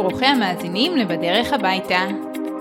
וברוכים 0.00 0.28
המאזינים 0.28 0.96
ל"בדרך 0.96 1.52
הביתה". 1.52 2.06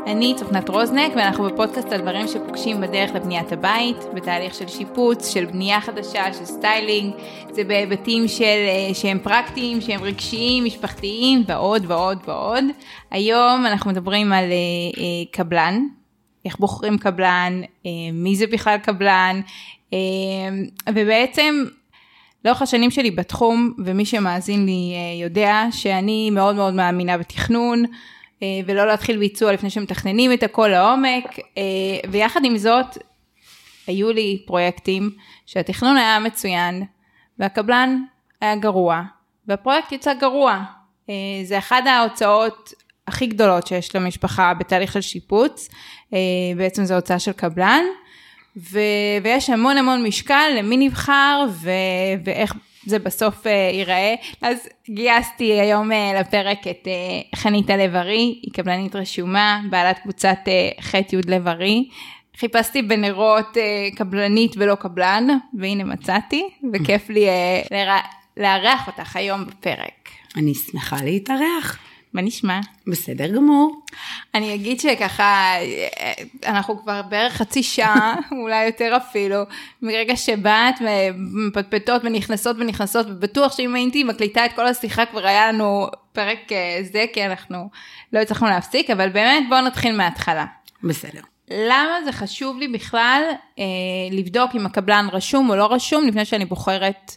אני 0.07 0.33
צופנת 0.37 0.69
רוזנק 0.69 1.11
ואנחנו 1.15 1.43
בפודקאסט 1.43 1.91
על 1.91 2.01
דברים 2.01 2.27
שפוגשים 2.27 2.81
בדרך 2.81 3.15
לבניית 3.15 3.51
הבית, 3.51 3.97
בתהליך 4.13 4.53
של 4.53 4.67
שיפוץ, 4.67 5.33
של 5.33 5.45
בנייה 5.45 5.81
חדשה, 5.81 6.33
של 6.33 6.45
סטיילינג, 6.45 7.13
זה 7.51 7.63
בהיבטים 7.63 8.27
של, 8.27 8.43
אה, 8.43 8.93
שהם 8.93 9.19
פרקטיים, 9.19 9.81
שהם 9.81 10.03
רגשיים, 10.03 10.65
משפחתיים 10.65 11.43
ועוד 11.47 11.83
ועוד 11.87 12.17
ועוד. 12.27 12.63
היום 13.11 13.65
אנחנו 13.65 13.91
מדברים 13.91 14.33
על 14.33 14.43
אה, 14.43 14.47
אה, 14.97 15.03
קבלן, 15.31 15.83
איך 16.45 16.59
בוחרים 16.59 16.97
קבלן, 16.97 17.61
מי 18.13 18.35
זה 18.35 18.47
בכלל 18.47 18.77
קבלן, 18.77 19.41
ובעצם 20.89 21.65
לאורך 22.45 22.61
השנים 22.61 22.91
שלי 22.91 23.11
בתחום, 23.11 23.73
ומי 23.85 24.05
שמאזין 24.05 24.65
לי 24.65 24.93
אה, 24.95 25.23
יודע 25.23 25.63
שאני 25.71 26.29
מאוד 26.29 26.55
מאוד 26.55 26.73
מאמינה 26.73 27.17
בתכנון, 27.17 27.85
אה, 28.43 28.47
ולא 28.65 28.87
להתחיל 28.87 29.17
ביצוע 29.17 29.53
לפני 29.53 29.69
שמתכננים 29.69 30.33
את 30.33 30.43
הכל 30.43 30.67
לעומק, 30.67 31.39
אה, 31.57 31.63
ויחד 32.11 32.41
עם 32.43 32.57
זאת, 32.57 32.97
היו 33.87 34.11
לי 34.11 34.43
פרויקטים 34.45 35.11
שהתכנון 35.45 35.97
היה 35.97 36.19
מצוין, 36.19 36.83
והקבלן 37.39 38.03
היה 38.41 38.55
גרוע, 38.55 39.01
והפרויקט 39.47 39.91
יצא 39.91 40.13
גרוע. 40.13 40.63
זה 41.43 41.57
אחת 41.57 41.83
ההוצאות 41.85 42.73
הכי 43.07 43.27
גדולות 43.27 43.67
שיש 43.67 43.95
למשפחה 43.95 44.53
בתהליך 44.53 44.93
של 44.93 45.01
שיפוץ, 45.01 45.69
בעצם 46.57 46.83
זו 46.85 46.95
הוצאה 46.95 47.19
של 47.19 47.31
קבלן. 47.31 47.83
ו, 48.57 48.79
ויש 49.23 49.49
המון 49.49 49.77
המון 49.77 50.03
משקל 50.03 50.49
למי 50.57 50.77
נבחר 50.77 51.45
ו, 51.49 51.69
ואיך 52.25 52.53
זה 52.85 52.99
בסוף 52.99 53.45
uh, 53.45 53.49
ייראה. 53.49 54.15
אז 54.41 54.57
גייסתי 54.89 55.61
היום 55.61 55.91
uh, 55.91 56.19
לפרק 56.19 56.67
את 56.67 56.87
uh, 56.87 57.37
חניתה 57.37 57.77
לב-ארי, 57.77 58.39
היא 58.41 58.53
קבלנית 58.53 58.95
רשומה, 58.95 59.61
בעלת 59.69 59.99
קבוצת 59.99 60.37
ח' 60.81 60.93
י' 60.95 61.01
לב-ארי. 61.27 61.89
חיפשתי 62.37 62.81
בנרות 62.81 63.57
קבלנית 63.95 64.55
ולא 64.57 64.75
קבלן, 64.75 65.27
והנה 65.59 65.83
מצאתי, 65.83 66.49
וכיף 66.73 67.09
לי 67.09 67.25
לארח 68.37 68.87
אותך 68.87 69.15
היום 69.15 69.45
בפרק. 69.45 70.09
אני 70.35 70.53
שמחה 70.53 70.97
להתארח. 71.03 71.88
מה 72.13 72.21
נשמע? 72.21 72.59
בסדר 72.87 73.27
גמור. 73.27 73.81
אני 74.35 74.55
אגיד 74.55 74.79
שככה, 74.79 75.53
אנחנו 76.45 76.81
כבר 76.81 77.01
בערך 77.01 77.33
חצי 77.33 77.63
שעה, 77.63 78.15
אולי 78.41 78.65
יותר 78.65 78.97
אפילו, 78.97 79.43
מרגע 79.81 80.15
שבאת 80.15 80.75
ומפטפטות 80.81 82.01
ונכנסות 82.05 82.55
ונכנסות, 82.59 83.07
ובטוח 83.09 83.57
שאם 83.57 83.75
הייתי 83.75 84.03
מקליטה 84.03 84.45
את 84.45 84.53
כל 84.53 84.67
השיחה 84.67 85.05
כבר 85.05 85.27
היה 85.27 85.51
לנו 85.51 85.87
פרק 86.13 86.51
אה, 86.51 86.79
זה, 86.91 87.05
כי 87.13 87.25
אנחנו 87.25 87.69
לא 88.13 88.19
הצלחנו 88.19 88.47
להפסיק, 88.47 88.89
אבל 88.89 89.09
באמת 89.09 89.43
בואו 89.49 89.61
נתחיל 89.61 89.95
מההתחלה. 89.95 90.45
בסדר. 90.83 91.21
למה 91.51 91.97
זה 92.05 92.11
חשוב 92.11 92.57
לי 92.57 92.67
בכלל 92.67 93.23
אה, 93.59 93.63
לבדוק 94.11 94.51
אם 94.55 94.65
הקבלן 94.65 95.07
רשום 95.11 95.49
או 95.49 95.55
לא 95.55 95.73
רשום 95.73 96.07
לפני 96.07 96.25
שאני 96.25 96.45
בוחרת 96.45 97.15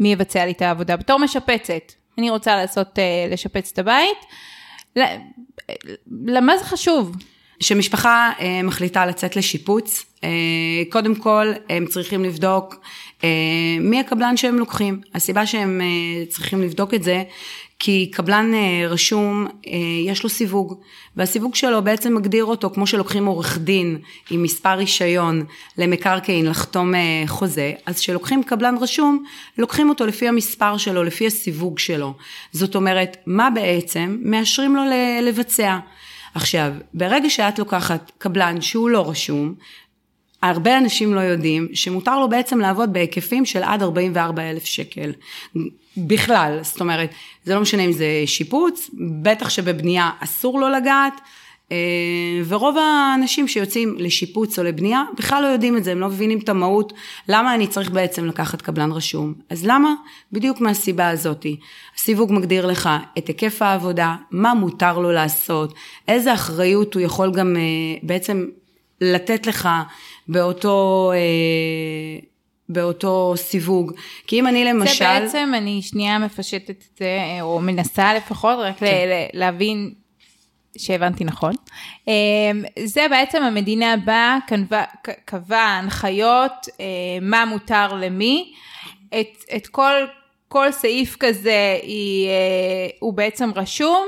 מי 0.00 0.12
יבצע 0.12 0.44
לי 0.44 0.52
את 0.52 0.62
העבודה 0.62 0.96
בתור 0.96 1.18
משפצת. 1.18 1.92
אני 2.18 2.30
רוצה 2.30 2.56
לעשות, 2.56 2.98
אה, 2.98 3.26
לשפץ 3.30 3.70
את 3.72 3.78
הבית. 3.78 4.18
למה 6.26 6.58
זה 6.58 6.64
חשוב? 6.64 7.16
כשמשפחה 7.60 8.32
אה, 8.40 8.62
מחליטה 8.62 9.06
לצאת 9.06 9.36
לשיפוץ, 9.36 10.04
אה, 10.24 10.28
קודם 10.90 11.14
כל 11.14 11.52
הם 11.68 11.86
צריכים 11.86 12.24
לבדוק 12.24 12.74
מי 13.80 14.00
הקבלן 14.00 14.36
שהם 14.36 14.58
לוקחים. 14.58 15.00
הסיבה 15.14 15.46
שהם 15.46 15.80
צריכים 16.28 16.62
לבדוק 16.62 16.94
את 16.94 17.02
זה, 17.02 17.22
כי 17.86 18.10
קבלן 18.12 18.54
אה, 18.54 18.88
רשום, 18.88 19.46
אה, 19.66 19.72
יש 20.06 20.22
לו 20.22 20.28
סיווג, 20.28 20.74
והסיווג 21.16 21.54
שלו 21.54 21.82
בעצם 21.82 22.14
מגדיר 22.14 22.44
אותו 22.44 22.70
כמו 22.70 22.86
שלוקחים 22.86 23.26
עורך 23.26 23.58
דין 23.58 23.98
עם 24.30 24.42
מספר 24.42 24.74
רישיון 24.74 25.44
למקרקעין 25.78 26.46
לחתום 26.46 26.94
אה, 26.94 27.22
חוזה, 27.26 27.72
אז 27.86 28.00
כשלוקחים 28.00 28.42
קבלן 28.42 28.74
רשום, 28.80 29.24
לוקחים 29.58 29.88
אותו 29.88 30.06
לפי 30.06 30.28
המספר 30.28 30.76
שלו, 30.76 31.04
לפי 31.04 31.26
הסיווג 31.26 31.78
שלו. 31.78 32.14
זאת 32.52 32.74
אומרת, 32.74 33.16
מה 33.26 33.50
בעצם 33.50 34.18
מאשרים 34.22 34.76
לו 34.76 34.82
לבצע. 35.22 35.78
עכשיו, 36.34 36.72
ברגע 36.94 37.30
שאת 37.30 37.58
לוקחת 37.58 38.12
קבלן 38.18 38.60
שהוא 38.60 38.90
לא 38.90 39.10
רשום, 39.10 39.54
הרבה 40.48 40.78
אנשים 40.78 41.14
לא 41.14 41.20
יודעים 41.20 41.68
שמותר 41.72 42.18
לו 42.18 42.28
בעצם 42.28 42.58
לעבוד 42.58 42.92
בהיקפים 42.92 43.44
של 43.44 43.62
עד 43.62 43.82
44 43.82 44.50
אלף 44.50 44.64
שקל. 44.64 45.12
בכלל, 45.96 46.58
זאת 46.62 46.80
אומרת, 46.80 47.10
זה 47.44 47.54
לא 47.54 47.60
משנה 47.60 47.82
אם 47.82 47.92
זה 47.92 48.06
שיפוץ, 48.26 48.90
בטח 49.22 49.48
שבבנייה 49.48 50.10
אסור 50.20 50.60
לו 50.60 50.68
לגעת, 50.68 51.20
אה, 51.72 51.76
ורוב 52.48 52.76
האנשים 52.78 53.48
שיוצאים 53.48 53.96
לשיפוץ 53.98 54.58
או 54.58 54.64
לבנייה 54.64 55.02
בכלל 55.18 55.42
לא 55.42 55.46
יודעים 55.46 55.76
את 55.76 55.84
זה, 55.84 55.92
הם 55.92 56.00
לא 56.00 56.08
מבינים 56.08 56.38
את 56.38 56.48
המהות, 56.48 56.92
למה 57.28 57.54
אני 57.54 57.66
צריך 57.66 57.90
בעצם 57.90 58.24
לקחת 58.24 58.62
קבלן 58.62 58.92
רשום. 58.92 59.34
אז 59.50 59.66
למה? 59.66 59.94
בדיוק 60.32 60.60
מהסיבה 60.60 61.08
הזאתי. 61.08 61.56
הסיווג 61.96 62.32
מגדיר 62.32 62.66
לך 62.66 62.90
את 63.18 63.26
היקף 63.26 63.62
העבודה, 63.62 64.16
מה 64.30 64.54
מותר 64.54 64.98
לו 64.98 65.12
לעשות, 65.12 65.74
איזה 66.08 66.34
אחריות 66.34 66.94
הוא 66.94 67.02
יכול 67.02 67.32
גם 67.32 67.56
אה, 67.56 67.62
בעצם 68.02 68.46
לתת 69.00 69.46
לך 69.46 69.68
באותו... 70.28 71.12
אה, 71.14 72.26
באותו 72.68 73.34
סיווג. 73.36 73.92
כי 74.26 74.40
אם 74.40 74.46
אני 74.46 74.64
למשל... 74.64 74.94
זה 74.94 75.04
בעצם, 75.04 75.52
אני 75.56 75.82
שנייה 75.82 76.18
מפשטת 76.18 76.70
את 76.70 76.98
זה, 76.98 77.18
או 77.40 77.60
מנסה 77.60 78.14
לפחות, 78.14 78.58
רק 78.58 78.78
כן. 78.78 79.08
להבין 79.32 79.94
שהבנתי 80.78 81.24
נכון. 81.24 81.52
אמ, 82.08 82.12
זה 82.84 83.06
בעצם 83.10 83.42
המדינה 83.42 83.96
באה, 83.96 84.38
קבעה 85.24 85.78
הנחיות, 85.78 86.52
אה, 86.80 86.84
מה 87.20 87.44
מותר 87.44 87.94
למי. 87.94 88.52
את, 89.20 89.44
את 89.56 89.66
כל, 89.66 89.92
כל 90.48 90.72
סעיף 90.72 91.16
כזה 91.20 91.78
היא, 91.82 92.28
אה, 92.28 92.88
הוא 93.00 93.14
בעצם 93.14 93.50
רשום 93.56 94.06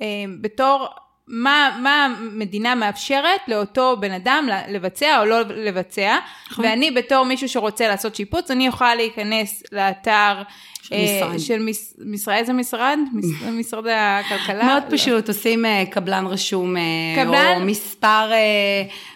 אה, 0.00 0.06
בתור 0.40 0.88
מה, 1.28 1.78
מה 1.82 2.04
המדינה 2.04 2.74
מאפשרת 2.74 3.40
לאותו 3.48 3.96
בן 4.00 4.12
אדם 4.12 4.48
לבצע 4.68 5.20
או 5.20 5.24
לא 5.24 5.40
לבצע, 5.40 6.18
נכון. 6.50 6.64
ואני 6.64 6.90
בתור 6.90 7.24
מישהו 7.24 7.48
שרוצה 7.48 7.88
לעשות 7.88 8.14
שיפוץ, 8.14 8.50
אני 8.50 8.66
יכולה 8.66 8.94
להיכנס 8.94 9.62
לאתר 9.72 10.42
של 10.82 10.94
אה, 10.94 11.28
משרד. 11.28 11.38
של 11.38 11.58
מש, 11.58 11.76
משרד, 12.06 12.34
איזה 12.34 12.52
משרד? 12.52 12.98
משרד 13.60 13.84
הכלכלה? 13.86 14.64
מאוד 14.64 14.82
לא. 14.90 14.96
פשוט, 14.96 15.28
עושים 15.28 15.64
אה, 15.64 15.84
קבלן 15.90 16.26
רשום, 16.26 16.76
אה, 16.76 16.82
קבלן? 17.24 17.54
או 17.56 17.66
מספר 17.66 18.30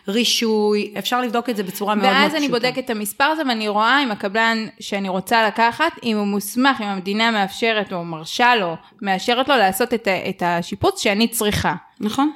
רישוי, 0.08 0.94
אפשר 0.98 1.20
לבדוק 1.20 1.50
את 1.50 1.56
זה 1.56 1.62
בצורה 1.62 1.94
מאוד 1.94 2.04
מאוד 2.06 2.14
פשוטה. 2.16 2.32
ואז 2.32 2.42
אני 2.42 2.48
בודקת 2.48 2.78
את 2.78 2.90
המספר 2.90 3.24
הזה 3.24 3.42
ואני 3.48 3.68
רואה 3.68 4.02
אם 4.02 4.10
הקבלן 4.10 4.66
שאני 4.80 5.08
רוצה 5.08 5.46
לקחת, 5.46 5.92
אם 6.04 6.16
הוא 6.16 6.26
מוסמך, 6.26 6.80
אם 6.80 6.86
המדינה 6.86 7.30
מאפשרת 7.30 7.92
או 7.92 8.04
מרשה 8.04 8.54
לו, 8.56 8.74
מאשרת 9.02 9.48
לו 9.48 9.56
לעשות 9.56 9.94
את, 9.94 10.08
את 10.28 10.42
השיפוץ 10.46 11.02
שאני 11.02 11.28
צריכה. 11.28 11.74
נכון. 12.00 12.30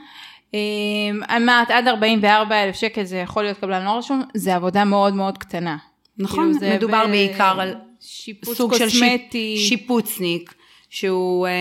אמרת, 1.36 1.70
עד 1.70 1.88
44 1.88 2.64
אלף 2.64 2.76
שקל 2.76 3.04
זה 3.04 3.16
יכול 3.16 3.42
להיות 3.42 3.58
קבלן 3.58 3.84
לא 3.84 3.90
רשום, 3.90 4.22
זה 4.34 4.54
עבודה 4.54 4.84
מאוד 4.84 5.14
מאוד 5.14 5.38
קטנה. 5.38 5.76
נכון, 6.18 6.58
כאילו 6.58 6.74
מדובר 6.74 7.06
ב... 7.06 7.10
בעיקר 7.10 7.60
על 7.60 7.74
שיפוץ 8.00 8.56
סוג 8.56 8.70
קוסמטי. 8.70 9.56
של 9.58 9.68
שיפוצניק, 9.68 10.54
שהוא 10.90 11.46
אה, 11.46 11.52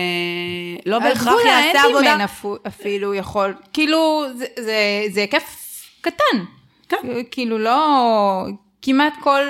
לא 0.86 0.98
בהכרח 0.98 1.34
יעשה 1.46 1.82
עבודה. 1.82 2.14
הגבול 2.14 2.58
אפילו 2.66 3.14
יכול, 3.14 3.54
כאילו 3.72 4.24
זה, 4.34 4.44
זה, 4.58 5.02
זה 5.10 5.20
היקף 5.20 5.56
קטן. 6.00 6.44
כן. 6.88 6.96
כאילו 7.30 7.58
לא, 7.58 8.44
כמעט 8.82 9.12
כל, 9.20 9.40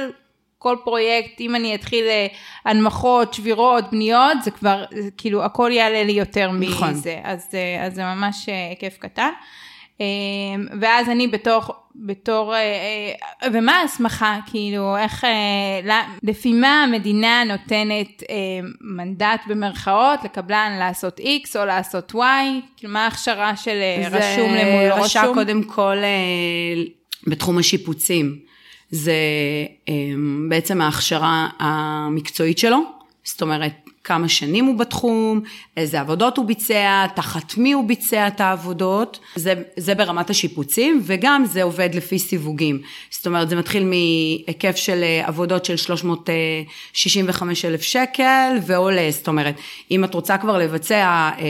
כל 0.63 0.77
פרויקט, 0.85 1.41
אם 1.41 1.55
אני 1.55 1.75
אתחיל 1.75 2.05
אה, 2.05 2.27
הנמכות, 2.65 3.35
שבירות, 3.35 3.91
בניות, 3.91 4.43
זה 4.45 4.51
כבר, 4.51 4.85
זה, 4.95 5.09
כאילו 5.17 5.45
הכל 5.45 5.71
יעלה 5.73 6.05
לי 6.05 6.13
יותר 6.13 6.51
נכון. 6.53 6.91
מזה. 6.91 7.21
אז, 7.25 7.49
אה, 7.55 7.87
אז 7.87 7.95
זה 7.95 8.05
ממש 8.05 8.49
אה, 8.49 8.69
היקף 8.69 8.99
קטן. 8.99 9.31
ואז 10.81 11.09
אני 11.09 11.29
בתור, 11.29 11.63
בתור, 11.97 12.55
ומה 13.53 13.73
ההסמכה, 13.73 14.39
כאילו, 14.51 14.97
איך, 14.97 15.25
לפי 16.23 16.53
מה 16.53 16.83
המדינה 16.83 17.45
נותנת 17.45 18.23
מנדט 18.81 19.41
במרכאות 19.47 20.25
לקבלן 20.25 20.77
לעשות 20.79 21.21
X 21.21 21.59
או 21.61 21.65
לעשות 21.65 22.13
Y, 22.13 22.17
כאילו, 22.77 22.93
מה 22.93 23.05
ההכשרה 23.05 23.57
של 23.57 23.79
רשום 24.11 24.55
למול 24.55 24.93
רשום? 24.93 24.99
זה 24.99 25.05
רשע 25.05 25.35
קודם 25.35 25.63
כל 25.63 25.97
בתחום 27.27 27.59
השיפוצים, 27.59 28.39
זה 28.93 29.15
בעצם 30.49 30.81
ההכשרה 30.81 31.49
המקצועית 31.59 32.59
שלו, 32.59 32.79
זאת 33.25 33.43
אומרת, 33.43 33.73
כמה 34.05 34.29
שנים 34.29 34.65
הוא 34.65 34.79
בתחום, 34.79 35.41
איזה 35.77 36.01
עבודות 36.01 36.37
הוא 36.37 36.47
ביצע, 36.47 37.07
תחת 37.15 37.57
מי 37.57 37.73
הוא 37.73 37.89
ביצע 37.89 38.27
את 38.29 38.41
העבודות, 38.41 39.19
זה, 39.37 39.55
זה 39.77 39.95
ברמת 39.95 40.31
השיפוצים, 40.31 41.01
וגם 41.05 41.45
זה 41.45 41.63
עובד 41.63 41.95
לפי 41.95 42.19
סיווגים. 42.19 42.81
זאת 43.11 43.27
אומרת, 43.27 43.49
זה 43.49 43.57
מתחיל 43.57 43.85
מהיקף 43.85 44.77
של 44.77 45.03
אה, 45.03 45.29
עבודות 45.29 45.65
של 45.65 45.77
365 45.77 47.65
אלף 47.65 47.83
שקל 47.83 48.57
ועולה, 48.67 49.09
זאת 49.11 49.29
אומרת, 49.29 49.55
אם 49.91 50.05
את 50.05 50.15
רוצה 50.15 50.39
כבר 50.39 50.59
לבצע 50.59 51.31
אה, 51.39 51.45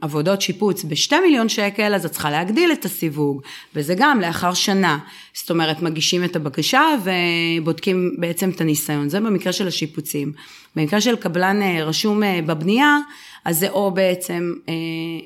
עבודות 0.00 0.42
שיפוץ 0.42 0.84
ב-2 0.84 1.12
מיליון 1.26 1.48
שקל, 1.48 1.94
אז 1.94 2.04
את 2.04 2.10
צריכה 2.10 2.30
להגדיל 2.30 2.72
את 2.72 2.84
הסיווג, 2.84 3.42
וזה 3.74 3.94
גם 3.96 4.20
לאחר 4.20 4.54
שנה. 4.54 4.98
זאת 5.34 5.50
אומרת, 5.50 5.82
מגישים 5.82 6.24
את 6.24 6.36
הבקשה 6.36 6.82
ובודקים 7.04 8.16
בעצם 8.18 8.50
את 8.50 8.60
הניסיון, 8.60 9.08
זה 9.08 9.20
במקרה 9.20 9.52
של 9.52 9.68
השיפוצים. 9.68 10.32
במקרה 10.76 11.00
של 11.00 11.16
קבלן 11.16 11.62
אה, 11.62 11.84
רשום 11.84 12.22
אה, 12.22 12.40
בבנייה, 12.46 12.98
אז 13.44 13.58
זה 13.58 13.68
או 13.68 13.90
בעצם, 13.90 14.52
אה, 14.68 14.74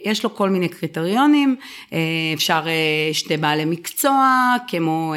יש 0.05 0.25
לו 0.25 0.35
כל 0.35 0.49
מיני 0.49 0.69
קריטריונים, 0.69 1.57
אפשר 2.35 2.63
שתי 3.13 3.37
בעלי 3.37 3.65
מקצוע, 3.65 4.55
כמו 4.69 5.15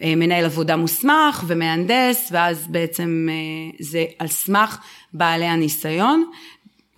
מנהל 0.00 0.44
עבודה 0.44 0.76
מוסמך 0.76 1.44
ומהנדס, 1.46 2.28
ואז 2.32 2.66
בעצם 2.68 3.28
זה 3.78 4.04
על 4.18 4.26
סמך 4.26 4.78
בעלי 5.12 5.44
הניסיון. 5.44 6.24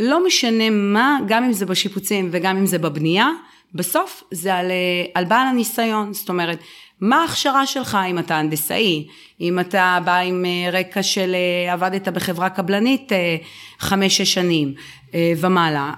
לא 0.00 0.26
משנה 0.26 0.70
מה, 0.70 1.18
גם 1.28 1.44
אם 1.44 1.52
זה 1.52 1.66
בשיפוצים 1.66 2.28
וגם 2.32 2.56
אם 2.56 2.66
זה 2.66 2.78
בבנייה, 2.78 3.28
בסוף 3.74 4.22
זה 4.30 4.54
על, 4.54 4.70
על 5.14 5.24
בעל 5.24 5.46
הניסיון, 5.46 6.12
זאת 6.12 6.28
אומרת, 6.28 6.58
מה 7.00 7.16
ההכשרה 7.16 7.66
שלך, 7.66 7.98
אם 8.10 8.18
אתה 8.18 8.38
הנדסאי, 8.38 9.06
אם 9.40 9.60
אתה 9.60 9.98
בא 10.04 10.16
עם 10.16 10.44
אה, 10.44 10.70
רקע 10.70 11.02
של 11.02 11.34
אה, 11.34 11.72
עבדת 11.72 12.08
בחברה 12.08 12.50
קבלנית 12.50 13.12
אה, 13.12 13.36
חמש-שש 13.78 14.34
שנים 14.34 14.74
ומעלה, 15.14 15.92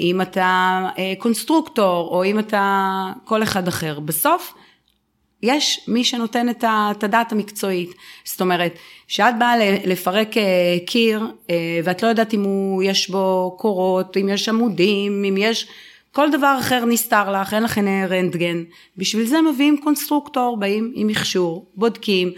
אם 0.00 0.20
אתה 0.20 0.80
קונסטרוקטור 1.18 2.08
או 2.10 2.24
אם 2.24 2.38
אתה 2.38 3.12
כל 3.24 3.42
אחד 3.42 3.68
אחר. 3.68 4.00
בסוף 4.00 4.54
יש 5.42 5.80
מי 5.88 6.04
שנותן 6.04 6.48
את 6.50 7.04
הדעת 7.04 7.32
המקצועית. 7.32 7.90
זאת 8.24 8.40
אומרת, 8.40 8.74
כשאת 9.08 9.38
באה 9.38 9.54
לפרק 9.84 10.34
קיר 10.86 11.26
ואת 11.84 12.02
לא 12.02 12.08
יודעת 12.08 12.34
אם 12.34 12.42
הוא, 12.42 12.82
יש 12.82 13.10
בו 13.10 13.56
קורות, 13.58 14.16
אם 14.16 14.28
יש 14.28 14.48
עמודים, 14.48 15.24
אם 15.28 15.36
יש... 15.38 15.68
כל 16.12 16.30
דבר 16.30 16.56
אחר 16.60 16.84
נסתר 16.84 17.32
לך, 17.32 17.54
אין 17.54 17.64
עיני 17.76 18.06
רנטגן. 18.06 18.62
בשביל 18.96 19.26
זה 19.26 19.40
מביאים 19.40 19.80
קונסטרוקטור, 19.84 20.56
באים 20.56 20.92
עם 20.94 21.06
מכשור, 21.06 21.66
בודקים, 21.74 22.32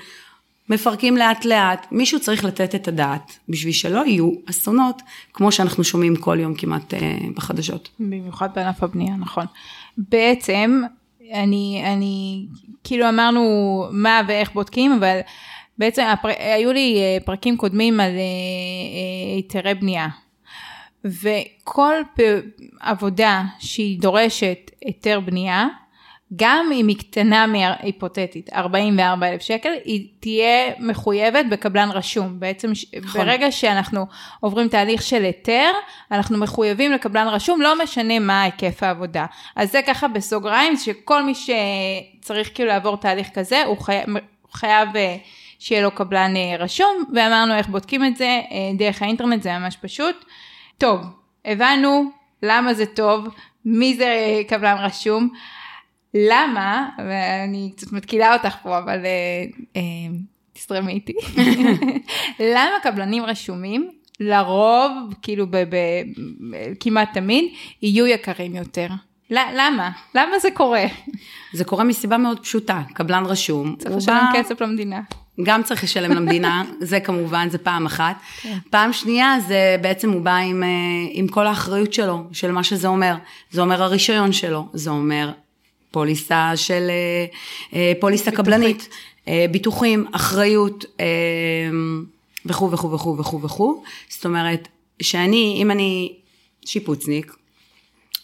מפרקים 0.70 1.16
לאט 1.16 1.44
לאט. 1.44 1.86
מישהו 1.92 2.20
צריך 2.20 2.44
לתת 2.44 2.74
את 2.74 2.88
הדעת, 2.88 3.38
בשביל 3.48 3.72
שלא 3.72 4.06
יהיו 4.06 4.32
אסונות, 4.50 5.02
כמו 5.32 5.52
שאנחנו 5.52 5.84
שומעים 5.84 6.16
כל 6.16 6.38
יום 6.40 6.54
כמעט 6.54 6.94
אה, 6.94 7.18
בחדשות. 7.34 7.88
במיוחד 8.00 8.48
בענף 8.54 8.82
הבנייה, 8.82 9.16
נכון. 9.16 9.46
בעצם, 9.98 10.82
אני, 11.32 11.82
אני, 11.86 12.46
כאילו 12.84 13.08
אמרנו 13.08 13.84
מה 13.90 14.20
ואיך 14.28 14.52
בודקים, 14.52 14.92
אבל 14.92 15.20
בעצם 15.78 16.02
הפר... 16.02 16.28
היו 16.38 16.72
לי 16.72 16.98
אה, 16.98 17.18
פרקים 17.24 17.56
קודמים 17.56 18.00
על 18.00 18.10
אה, 18.10 18.14
אה, 18.16 19.36
היתרי 19.36 19.74
בנייה. 19.74 20.08
וכל 21.04 21.94
עבודה 22.80 23.44
שהיא 23.58 24.00
דורשת 24.00 24.70
היתר 24.84 25.20
בנייה, 25.20 25.66
גם 26.36 26.70
אם 26.72 26.88
היא 26.88 26.98
קטנה 26.98 27.46
מהיפותטית, 27.46 28.52
44 28.52 29.28
אלף 29.28 29.42
שקל, 29.42 29.72
היא 29.84 30.08
תהיה 30.20 30.72
מחויבת 30.78 31.44
בקבלן 31.50 31.90
רשום. 31.90 32.40
בעצם 32.40 32.72
נכון. 33.02 33.20
ברגע 33.20 33.52
שאנחנו 33.52 34.06
עוברים 34.40 34.68
תהליך 34.68 35.02
של 35.02 35.24
היתר, 35.24 35.70
אנחנו 36.10 36.38
מחויבים 36.38 36.92
לקבלן 36.92 37.28
רשום, 37.28 37.60
לא 37.60 37.82
משנה 37.82 38.18
מה 38.18 38.42
היקף 38.42 38.82
העבודה. 38.82 39.26
אז 39.56 39.72
זה 39.72 39.80
ככה 39.86 40.08
בסוגריים, 40.08 40.76
שכל 40.76 41.22
מי 41.22 41.32
שצריך 41.34 42.50
כאילו 42.54 42.68
לעבור 42.68 42.96
תהליך 42.96 43.28
כזה, 43.34 43.64
הוא 43.64 43.78
חייב, 43.78 44.06
חייב 44.52 44.96
אה, 44.96 45.16
שיהיה 45.58 45.82
לו 45.82 45.90
קבלן 45.90 46.36
אה, 46.36 46.56
רשום, 46.58 47.04
ואמרנו 47.14 47.54
איך 47.54 47.68
בודקים 47.68 48.04
את 48.04 48.16
זה, 48.16 48.24
אה, 48.24 48.70
דרך 48.78 49.02
האינטרנט 49.02 49.42
זה 49.42 49.58
ממש 49.58 49.76
פשוט. 49.76 50.24
טוב, 50.78 51.00
הבנו 51.44 52.10
למה 52.42 52.74
זה 52.74 52.86
טוב, 52.86 53.28
מי 53.64 53.94
זה 53.94 54.42
קבלן 54.48 54.76
רשום, 54.78 55.28
למה, 56.14 56.88
ואני 56.98 57.72
קצת 57.76 57.92
מתקילה 57.92 58.34
אותך 58.34 58.56
פה, 58.62 58.78
אבל 58.78 59.04
אה, 59.04 59.44
אה, 59.76 59.80
תסתרמי 60.52 60.92
איתי, 60.92 61.12
למה 62.54 62.74
קבלנים 62.82 63.24
רשומים 63.24 63.90
לרוב, 64.20 64.92
כאילו 65.22 65.46
ב, 65.50 65.56
ב, 65.56 65.76
כמעט 66.80 67.14
תמיד, 67.14 67.44
יהיו 67.82 68.06
יקרים 68.06 68.56
יותר? 68.56 68.88
למה? 69.30 69.90
למה 70.14 70.38
זה 70.38 70.50
קורה? 70.50 70.84
זה 71.52 71.64
קורה 71.64 71.84
מסיבה 71.84 72.18
מאוד 72.18 72.40
פשוטה, 72.40 72.82
קבלן 72.94 73.24
רשום. 73.26 73.76
צריך 73.78 73.96
לשלם 73.96 74.20
בא... 74.32 74.38
כסף 74.38 74.60
למדינה. 74.60 75.00
גם 75.42 75.62
צריך 75.62 75.84
לשלם 75.84 76.12
למדינה, 76.12 76.62
זה 76.80 77.00
כמובן, 77.00 77.48
זה 77.50 77.58
פעם 77.58 77.86
אחת. 77.86 78.16
כן. 78.42 78.58
פעם 78.70 78.92
שנייה, 78.92 79.40
זה 79.48 79.76
בעצם 79.80 80.10
הוא 80.10 80.22
בא 80.22 80.36
עם, 80.36 80.62
אה, 80.62 80.68
עם 81.10 81.28
כל 81.28 81.46
האחריות 81.46 81.92
שלו, 81.92 82.24
של 82.32 82.52
מה 82.52 82.64
שזה 82.64 82.88
אומר. 82.88 83.14
זה 83.50 83.60
אומר 83.60 83.82
הרישיון 83.82 84.32
שלו, 84.32 84.68
זה 84.72 84.90
אומר 84.90 85.30
פוליסה 85.90 86.52
של, 86.56 86.90
אה, 86.90 87.26
אה, 87.78 87.92
פוליסה 88.00 88.30
קבלנית, 88.30 88.88
ביטוחים, 89.50 90.06
אחריות, 90.12 90.84
וכו' 92.46 92.70
וכו' 92.70 92.90
וכו' 92.92 93.18
וכו' 93.18 93.42
וכו'. 93.42 93.82
זאת 94.08 94.24
אומרת, 94.26 94.68
שאני, 95.02 95.58
אם 95.62 95.70
אני 95.70 96.12
שיפוצניק, 96.64 97.34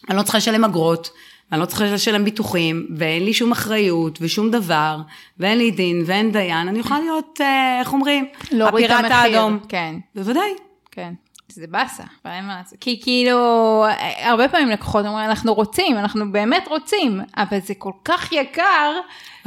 אני 0.08 0.16
לא 0.16 0.22
צריכה 0.22 0.38
לשלם 0.38 0.64
אגרות, 0.64 1.10
אני 1.52 1.60
לא 1.60 1.66
צריכה 1.66 1.84
לשלם 1.84 2.24
ביטוחים, 2.24 2.86
ואין 2.96 3.24
לי 3.24 3.32
שום 3.34 3.52
אחריות 3.52 4.18
ושום 4.20 4.50
דבר, 4.50 4.98
ואין 5.38 5.58
לי 5.58 5.70
דין 5.70 6.02
ואין 6.06 6.32
דיין, 6.32 6.68
אני 6.68 6.78
יכולה 6.78 7.00
להיות, 7.00 7.38
אה, 7.40 7.80
איך 7.80 7.92
אומרים? 7.92 8.26
הפיראט 8.68 9.04
האדום. 9.10 9.58
כן. 9.68 9.94
בוודאי. 10.14 10.50
כן. 10.90 11.14
זה 11.54 11.66
באסה, 11.66 12.02
אין 12.24 12.44
מה 12.44 12.56
לעשות. 12.58 12.78
כי 12.80 13.00
כאילו, 13.02 13.84
הרבה 14.18 14.48
פעמים 14.48 14.68
לקוחות 14.68 15.06
אומרים, 15.06 15.28
אנחנו 15.28 15.54
רוצים, 15.54 15.98
אנחנו 15.98 16.32
באמת 16.32 16.68
רוצים, 16.68 17.20
אבל 17.36 17.58
זה 17.60 17.74
כל 17.74 17.92
כך 18.04 18.32
יקר. 18.32 18.92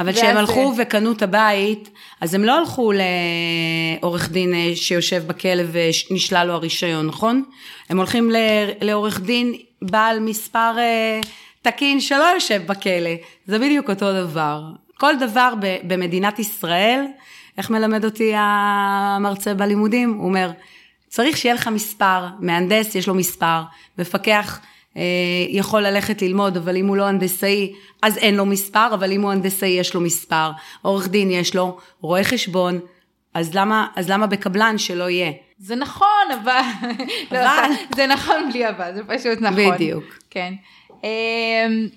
אבל 0.00 0.12
כשהם 0.12 0.36
הלכו 0.36 0.72
וקנו 0.78 1.12
את 1.12 1.22
הבית, 1.22 1.90
אז 2.20 2.34
הם 2.34 2.44
לא 2.44 2.58
הלכו 2.58 2.92
לעורך 4.00 4.30
דין 4.30 4.54
אה, 4.54 4.76
שיושב 4.76 5.22
בכלא 5.26 5.62
ונשלל 5.72 6.46
לו 6.46 6.52
הרישיון, 6.52 7.06
נכון? 7.06 7.44
הם 7.90 7.98
הולכים 7.98 8.30
לעורך 8.80 9.20
דין 9.20 9.54
בעל 9.82 10.20
מספר... 10.20 10.74
אה, 10.78 11.20
תקין 11.62 12.00
שלא 12.00 12.24
יושב 12.34 12.62
בכלא. 12.66 13.10
זה 13.46 13.58
בדיוק 13.58 13.90
אותו 13.90 14.12
דבר. 14.12 14.62
כל 14.96 15.14
דבר 15.20 15.54
במדינת 15.82 16.38
ישראל, 16.38 17.04
איך 17.58 17.70
מלמד 17.70 18.04
אותי 18.04 18.32
המרצה 18.36 19.54
בלימודים? 19.54 20.14
הוא 20.14 20.28
אומר, 20.28 20.50
צריך 21.08 21.36
שיהיה 21.36 21.54
לך 21.54 21.68
מספר, 21.68 22.26
מהנדס 22.40 22.94
יש 22.94 23.08
לו 23.08 23.14
מספר, 23.14 23.62
מפקח 23.98 24.60
אה, 24.96 25.02
יכול 25.48 25.82
ללכת 25.82 26.22
ללמוד, 26.22 26.56
אבל 26.56 26.76
אם 26.76 26.86
הוא 26.86 26.96
לא 26.96 27.08
הנדסאי, 27.08 27.72
אז 28.02 28.18
אין 28.18 28.34
לו 28.34 28.46
מספר, 28.46 28.88
אבל 28.94 29.12
אם 29.12 29.22
הוא 29.22 29.32
הנדסאי 29.32 29.68
יש 29.68 29.94
לו 29.94 30.00
מספר, 30.00 30.50
עורך 30.82 31.08
דין 31.08 31.30
יש 31.30 31.54
לו, 31.54 31.78
רואה 32.00 32.24
חשבון, 32.24 32.80
אז 33.34 33.54
למה, 33.54 33.86
אז 33.96 34.10
למה 34.10 34.26
בקבלן 34.26 34.78
שלא 34.78 35.10
יהיה? 35.10 35.32
זה 35.58 35.76
נכון, 35.76 36.28
אבל... 36.42 36.60
לא, 37.32 37.38
אבל... 37.38 37.70
זה 37.96 38.06
נכון 38.06 38.50
בלי 38.50 38.68
אבל, 38.68 38.94
זה 38.94 39.02
פשוט 39.04 39.40
נכון. 39.40 39.74
בדיוק. 39.74 40.04
כן. 40.30 40.54
אמ, 41.04 41.88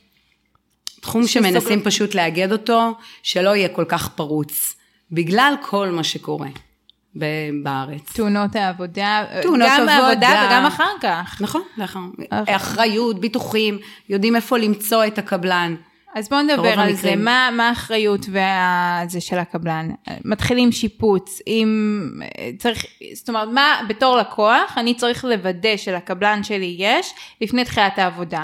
תחום 1.02 1.28
שמנסים 1.28 1.82
פשוט 1.82 2.16
לאגד 2.16 2.52
אותו, 2.52 2.94
שלא 3.24 3.56
יהיה 3.56 3.70
כל 3.70 3.86
כך 3.88 4.10
פרוץ, 4.10 4.76
בגלל 5.12 5.54
כל 5.62 5.88
מה 5.88 6.04
שקורה. 6.04 6.48
בארץ. 7.64 8.14
תאונות 8.14 8.56
העבודה, 8.56 9.26
תאונות 9.42 9.70
גם 9.78 9.90
עבודה, 9.90 10.28
העבודה 10.28 10.48
וגם 10.48 10.66
אחר 10.66 10.92
כך. 11.02 11.42
נכון, 11.42 11.62
לאחר. 11.78 12.00
אחריות, 12.48 13.20
ביטוחים, 13.20 13.80
יודעים 14.10 14.36
איפה 14.36 14.58
למצוא 14.58 15.06
את 15.06 15.18
הקבלן. 15.18 15.76
אז 16.16 16.30
בואו 16.30 16.42
נדבר 16.42 16.80
על. 16.80 16.94
זה, 16.94 17.16
מה, 17.16 17.50
מה 17.54 17.70
האחריות 17.70 18.26
והזה 18.32 19.22
של 19.22 19.38
הקבלן? 19.38 19.90
מתחילים 20.26 20.72
שיפוץ, 20.72 21.42
אם 21.48 22.02
צריך, 22.58 22.86
זאת 23.14 23.30
אומרת, 23.30 23.48
מה 23.48 23.82
בתור 23.88 24.18
לקוח 24.18 24.78
אני 24.78 24.94
צריך 24.94 25.26
לוודא 25.26 25.78
שלקבלן 25.78 26.44
שלי 26.44 26.76
יש 26.80 27.14
לפני 27.42 27.66
תחילת 27.66 28.00
העבודה. 28.00 28.44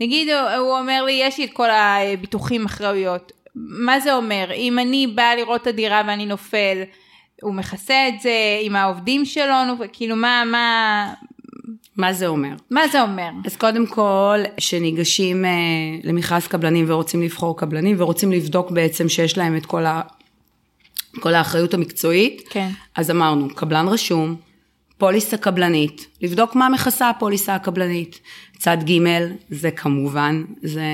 נגיד 0.00 0.28
הוא 0.58 0.78
אומר 0.78 1.02
לי 1.02 1.12
יש 1.12 1.38
לי 1.38 1.44
את 1.44 1.52
כל 1.52 1.70
הביטוחים 1.70 2.64
אחראויות, 2.64 3.32
מה 3.54 4.00
זה 4.00 4.14
אומר? 4.14 4.52
אם 4.54 4.78
אני 4.78 5.06
באה 5.06 5.36
לראות 5.36 5.62
את 5.62 5.66
הדירה 5.66 6.02
ואני 6.06 6.26
נופל, 6.26 6.82
הוא 7.42 7.54
מכסה 7.54 8.08
את 8.08 8.20
זה 8.20 8.58
עם 8.62 8.76
העובדים 8.76 9.24
שלו, 9.24 9.54
כאילו 9.92 10.16
מה, 10.16 10.42
מה... 10.46 11.14
מה 11.96 12.12
זה 12.12 12.26
אומר? 12.26 12.54
מה 12.70 12.88
זה 12.88 13.02
אומר? 13.02 13.30
אז 13.44 13.56
קודם 13.56 13.86
כל, 13.86 14.38
שניגשים 14.58 15.44
אה, 15.44 15.50
למכרז 16.02 16.46
קבלנים 16.46 16.84
ורוצים 16.88 17.22
לבחור 17.22 17.58
קבלנים 17.58 17.96
ורוצים 17.98 18.32
לבדוק 18.32 18.70
בעצם 18.70 19.08
שיש 19.08 19.38
להם 19.38 19.56
את 19.56 19.66
כל, 19.66 19.86
ה, 19.86 20.00
כל 21.20 21.34
האחריות 21.34 21.74
המקצועית, 21.74 22.42
כן. 22.50 22.68
אז 22.94 23.10
אמרנו, 23.10 23.48
קבלן 23.54 23.88
רשום, 23.88 24.36
פוליסה 24.98 25.36
קבלנית, 25.36 26.06
לבדוק 26.22 26.54
מה 26.54 26.68
מכסה 26.68 27.10
הפוליסה 27.10 27.54
הקבלנית. 27.54 28.20
צד 28.58 28.78
ג' 28.90 29.02
זה 29.50 29.70
כמובן, 29.70 30.44
זה, 30.62 30.84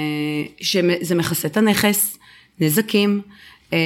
שזה 0.60 1.14
מכסה 1.14 1.48
את 1.48 1.56
הנכס, 1.56 2.18
נזקים. 2.60 3.20
אה, 3.72 3.78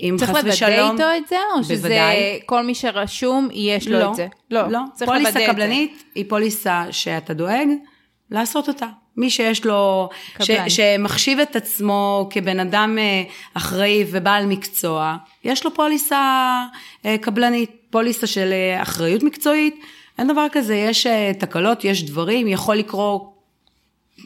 אם 0.00 0.16
צריך 0.18 0.30
חס 0.30 0.36
לוודא 0.36 0.52
ושלום, 0.52 0.92
איתו 0.92 1.04
את 1.16 1.28
זה, 1.28 1.36
או 1.56 1.64
שזה 1.64 1.76
בוודאי. 1.76 2.40
כל 2.46 2.62
מי 2.62 2.74
שרשום, 2.74 3.48
יש 3.52 3.88
לו 3.88 3.98
לא, 3.98 4.10
את 4.10 4.14
זה? 4.14 4.26
לא, 4.50 4.80
צריך 4.94 5.10
פוליסה 5.10 5.38
לוודא. 5.38 5.52
קבלנית 5.52 6.04
היא 6.14 6.24
פוליסה 6.28 6.84
שאתה 6.90 7.34
דואג 7.34 7.68
לעשות 8.30 8.68
אותה. 8.68 8.86
מי 9.16 9.30
שיש 9.30 9.66
לו, 9.66 10.08
ש. 10.42 10.50
שמחשיב 10.68 11.38
את 11.38 11.56
עצמו 11.56 12.28
כבן 12.30 12.60
אדם 12.60 12.98
אה, 12.98 13.22
אחראי 13.54 14.04
ובעל 14.10 14.46
מקצוע, 14.46 15.16
יש 15.44 15.64
לו 15.64 15.74
פוליסה 15.74 16.62
אה, 17.06 17.16
קבלנית, 17.20 17.70
פוליסה 17.90 18.26
של 18.26 18.52
אחריות 18.82 19.22
מקצועית, 19.22 19.84
אין 20.18 20.28
דבר 20.28 20.46
כזה, 20.52 20.74
יש 20.74 21.06
תקלות, 21.38 21.84
יש 21.84 22.04
דברים, 22.04 22.48
יכול 22.48 22.76
לקרות 22.76 23.33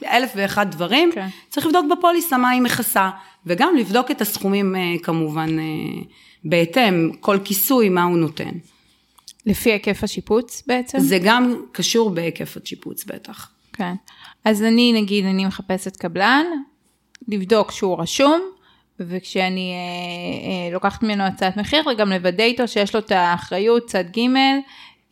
אלף 0.05 0.33
ואחד 0.37 0.71
דברים, 0.71 1.11
כן. 1.15 1.29
צריך 1.49 1.67
לבדוק 1.67 1.87
בפוליסה 1.99 2.39
מה 2.39 2.51
היא 2.51 2.63
מכסה, 2.63 3.11
וגם 3.47 3.77
לבדוק 3.77 4.11
את 4.11 4.21
הסכומים 4.21 4.77
אה, 4.77 4.95
כמובן 5.03 5.59
אה, 5.59 5.65
בהתאם, 6.45 7.11
כל 7.21 7.39
כיסוי, 7.45 7.89
מה 7.89 8.03
הוא 8.03 8.19
נותן. 8.19 8.51
לפי 9.47 9.73
היקף 9.73 10.05
השיפוץ 10.05 10.63
בעצם? 10.67 10.99
זה 10.99 11.19
גם 11.23 11.63
קשור 11.73 12.11
בהיקף 12.11 12.57
השיפוץ 12.57 13.05
בטח. 13.05 13.51
כן. 13.73 13.95
אז 14.45 14.63
אני, 14.63 14.93
נגיד, 14.93 15.25
אני 15.25 15.45
מחפשת 15.45 15.97
קבלן, 15.97 16.45
לבדוק 17.29 17.71
שהוא 17.73 17.99
רשום, 18.01 18.41
וכשאני 19.01 19.73
אה, 19.73 20.67
אה, 20.69 20.73
לוקחת 20.73 21.03
ממנו 21.03 21.25
הצעת 21.25 21.57
מחיר, 21.57 21.83
וגם 21.93 22.13
לוודא 22.13 22.45
איתו 22.45 22.69
שיש 22.69 22.95
לו 22.95 23.01
את 23.01 23.11
האחריות, 23.11 23.87
צד 23.87 24.05
ג', 24.17 24.21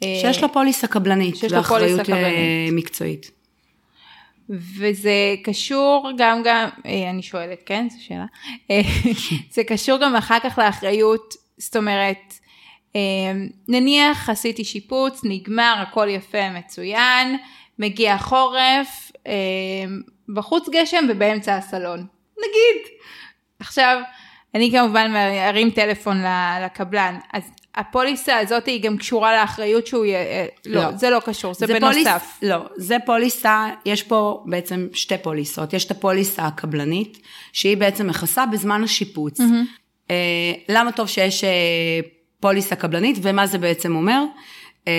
אה, 0.03 0.19
שיש 0.23 0.43
לו 0.43 0.53
פוליסה 0.53 0.87
קבלנית, 0.87 1.37
שיש 1.37 1.53
לו 1.53 1.63
פוליסה 1.63 2.05
קבלנית. 2.05 2.73
מקצועית. 2.73 3.31
וזה 4.51 5.35
קשור 5.45 6.11
גם 6.19 6.43
גם, 6.45 6.69
אה, 6.87 7.11
אני 7.11 7.23
שואלת, 7.23 7.63
כן? 7.67 7.87
זו 7.91 8.05
שאלה. 8.05 8.25
אה, 8.71 8.81
זה 9.55 9.65
קשור 9.65 9.99
גם 9.99 10.17
אחר 10.17 10.39
כך 10.43 10.59
לאחריות, 10.59 11.35
זאת 11.59 11.77
אומרת, 11.77 12.35
אה, 12.97 13.01
נניח 13.69 14.31
עשיתי 14.31 14.65
שיפוץ, 14.65 15.21
נגמר, 15.25 15.75
הכל 15.79 16.09
יפה, 16.11 16.51
מצוין, 16.51 17.37
מגיע 17.79 18.19
חורף, 18.19 19.13
אה, 19.27 19.33
בחוץ 20.35 20.69
גשם 20.69 21.05
ובאמצע 21.09 21.57
הסלון, 21.57 22.07
נגיד. 22.39 22.93
עכשיו, 23.59 24.01
אני 24.57 24.71
כמובן 24.71 25.13
ארים 25.49 25.71
טלפון 25.71 26.23
לקבלן, 26.65 27.19
אז 27.33 27.43
הפוליסה 27.75 28.39
הזאת 28.39 28.67
היא 28.67 28.83
גם 28.83 28.97
קשורה 28.97 29.41
לאחריות 29.41 29.87
שהוא 29.87 30.05
יהיה, 30.05 30.19
אה, 30.19 30.47
לא, 30.67 30.83
לא. 30.83 30.97
זה 30.97 31.11
לא 31.11 31.21
קשור, 31.25 31.55
זה, 31.55 31.67
פוליס- 31.67 31.81
בנוסף. 32.07 32.39
לא, 32.43 32.57
זה 32.77 32.97
פוליסה, 33.07 33.67
יש 33.85 34.03
פה 34.03 34.43
בעצם 34.47 34.87
שתי 34.93 35.19
פוליסות. 35.19 35.73
יש 35.73 35.85
את 35.85 35.91
הפוליסה 35.91 36.47
הקבלנית, 36.47 37.19
שהיא 37.53 37.77
בעצם 37.77 38.07
מכסה 38.07 38.47
בזמן 38.47 38.85
השיפוץ. 38.85 39.41
אה, 40.11 40.15
למה 40.69 40.93
טוב 40.93 41.09
שיש 41.09 41.45
אה, 41.45 41.51
פוליסה 42.41 42.77
קבלנית, 42.77 43.19
ומה 43.23 43.47
זה 43.47 43.59
בעצם 43.59 43.97
אומר? 43.97 44.25
אה, 44.89 44.93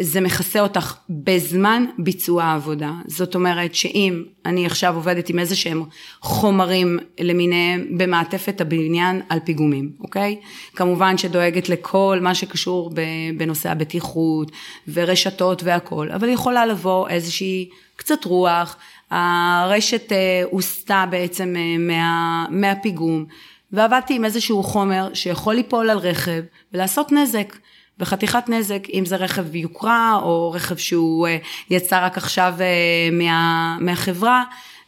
זה 0.00 0.20
מכסה 0.20 0.60
אותך 0.60 0.94
בזמן 1.10 1.84
ביצוע 1.98 2.44
העבודה. 2.44 2.92
זאת 3.06 3.34
אומרת 3.34 3.74
שאם 3.74 4.22
אני 4.46 4.66
עכשיו 4.66 4.94
עובדת 4.94 5.28
עם 5.28 5.38
איזה 5.38 5.56
שהם 5.56 5.82
חומרים 6.20 6.98
למיניהם 7.20 7.86
במעטפת 7.98 8.60
הבניין 8.60 9.22
על 9.28 9.38
פיגומים, 9.44 9.92
אוקיי? 10.00 10.40
כמובן 10.76 11.18
שדואגת 11.18 11.68
לכל 11.68 12.18
מה 12.22 12.34
שקשור 12.34 12.90
בנושא 13.36 13.70
הבטיחות 13.70 14.50
ורשתות 14.92 15.62
והכל, 15.62 16.10
אבל 16.10 16.28
יכולה 16.28 16.66
לבוא 16.66 17.08
איזושהי 17.08 17.68
קצת 17.96 18.24
רוח, 18.24 18.76
הרשת 19.10 20.12
אה, 20.12 20.42
הוסטה 20.50 21.04
בעצם 21.10 21.54
אה, 21.56 21.78
מה, 21.78 22.46
מהפיגום, 22.50 23.24
ועבדתי 23.72 24.14
עם 24.14 24.24
איזשהו 24.24 24.62
חומר 24.62 25.14
שיכול 25.14 25.54
ליפול 25.54 25.90
על 25.90 25.98
רכב 25.98 26.42
ולעשות 26.72 27.12
נזק. 27.12 27.56
וחתיכת 27.98 28.48
נזק, 28.48 28.88
אם 28.94 29.04
זה 29.06 29.16
רכב 29.16 29.54
יוקרה 29.54 30.18
או 30.22 30.50
רכב 30.50 30.76
שהוא 30.76 31.26
אה, 31.26 31.36
יצא 31.70 32.06
רק 32.06 32.16
עכשיו 32.16 32.54
אה, 32.60 33.08
מה, 33.12 33.76
מהחברה 33.80 34.42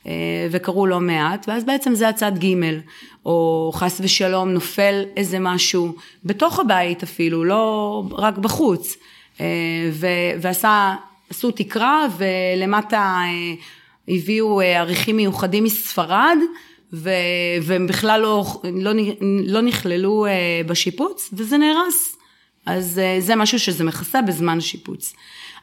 אה, 0.07 0.13
וקרו 0.51 0.87
לא 0.87 1.01
מעט, 1.01 1.49
ואז 1.49 1.65
בעצם 1.65 1.95
זה 1.95 2.09
הצד 2.09 2.33
ג' 2.39 2.55
או 3.27 3.71
חס 3.75 4.01
ושלום 4.05 4.49
נופל 4.49 5.03
איזה 5.17 5.39
משהו 5.39 5.95
בתוך 6.25 6.59
הבית 6.59 7.03
אפילו, 7.03 7.45
לא 7.45 8.03
רק 8.11 8.39
בחוץ, 8.39 8.97
ו- 9.93 10.07
ועשה, 10.41 10.95
עשו 11.31 11.51
תקרה 11.51 12.07
ולמטה 12.17 13.23
הביאו 14.09 14.61
עריכים 14.61 15.17
מיוחדים 15.17 15.65
מספרד, 15.65 16.37
והם 17.63 17.87
בכלל 17.87 18.21
לא, 18.21 18.45
לא, 18.73 18.93
לא 19.45 19.61
נכללו 19.61 20.27
בשיפוץ, 20.67 21.31
וזה 21.33 21.59
נהרס. 21.59 22.16
אז 22.67 22.99
אה, 22.99 23.17
זה 23.21 23.37
משהו 23.37 23.59
שזה 23.59 23.85
מכסה 23.85 24.23
בזמן 24.23 24.61
שיפוץ. 24.61 25.15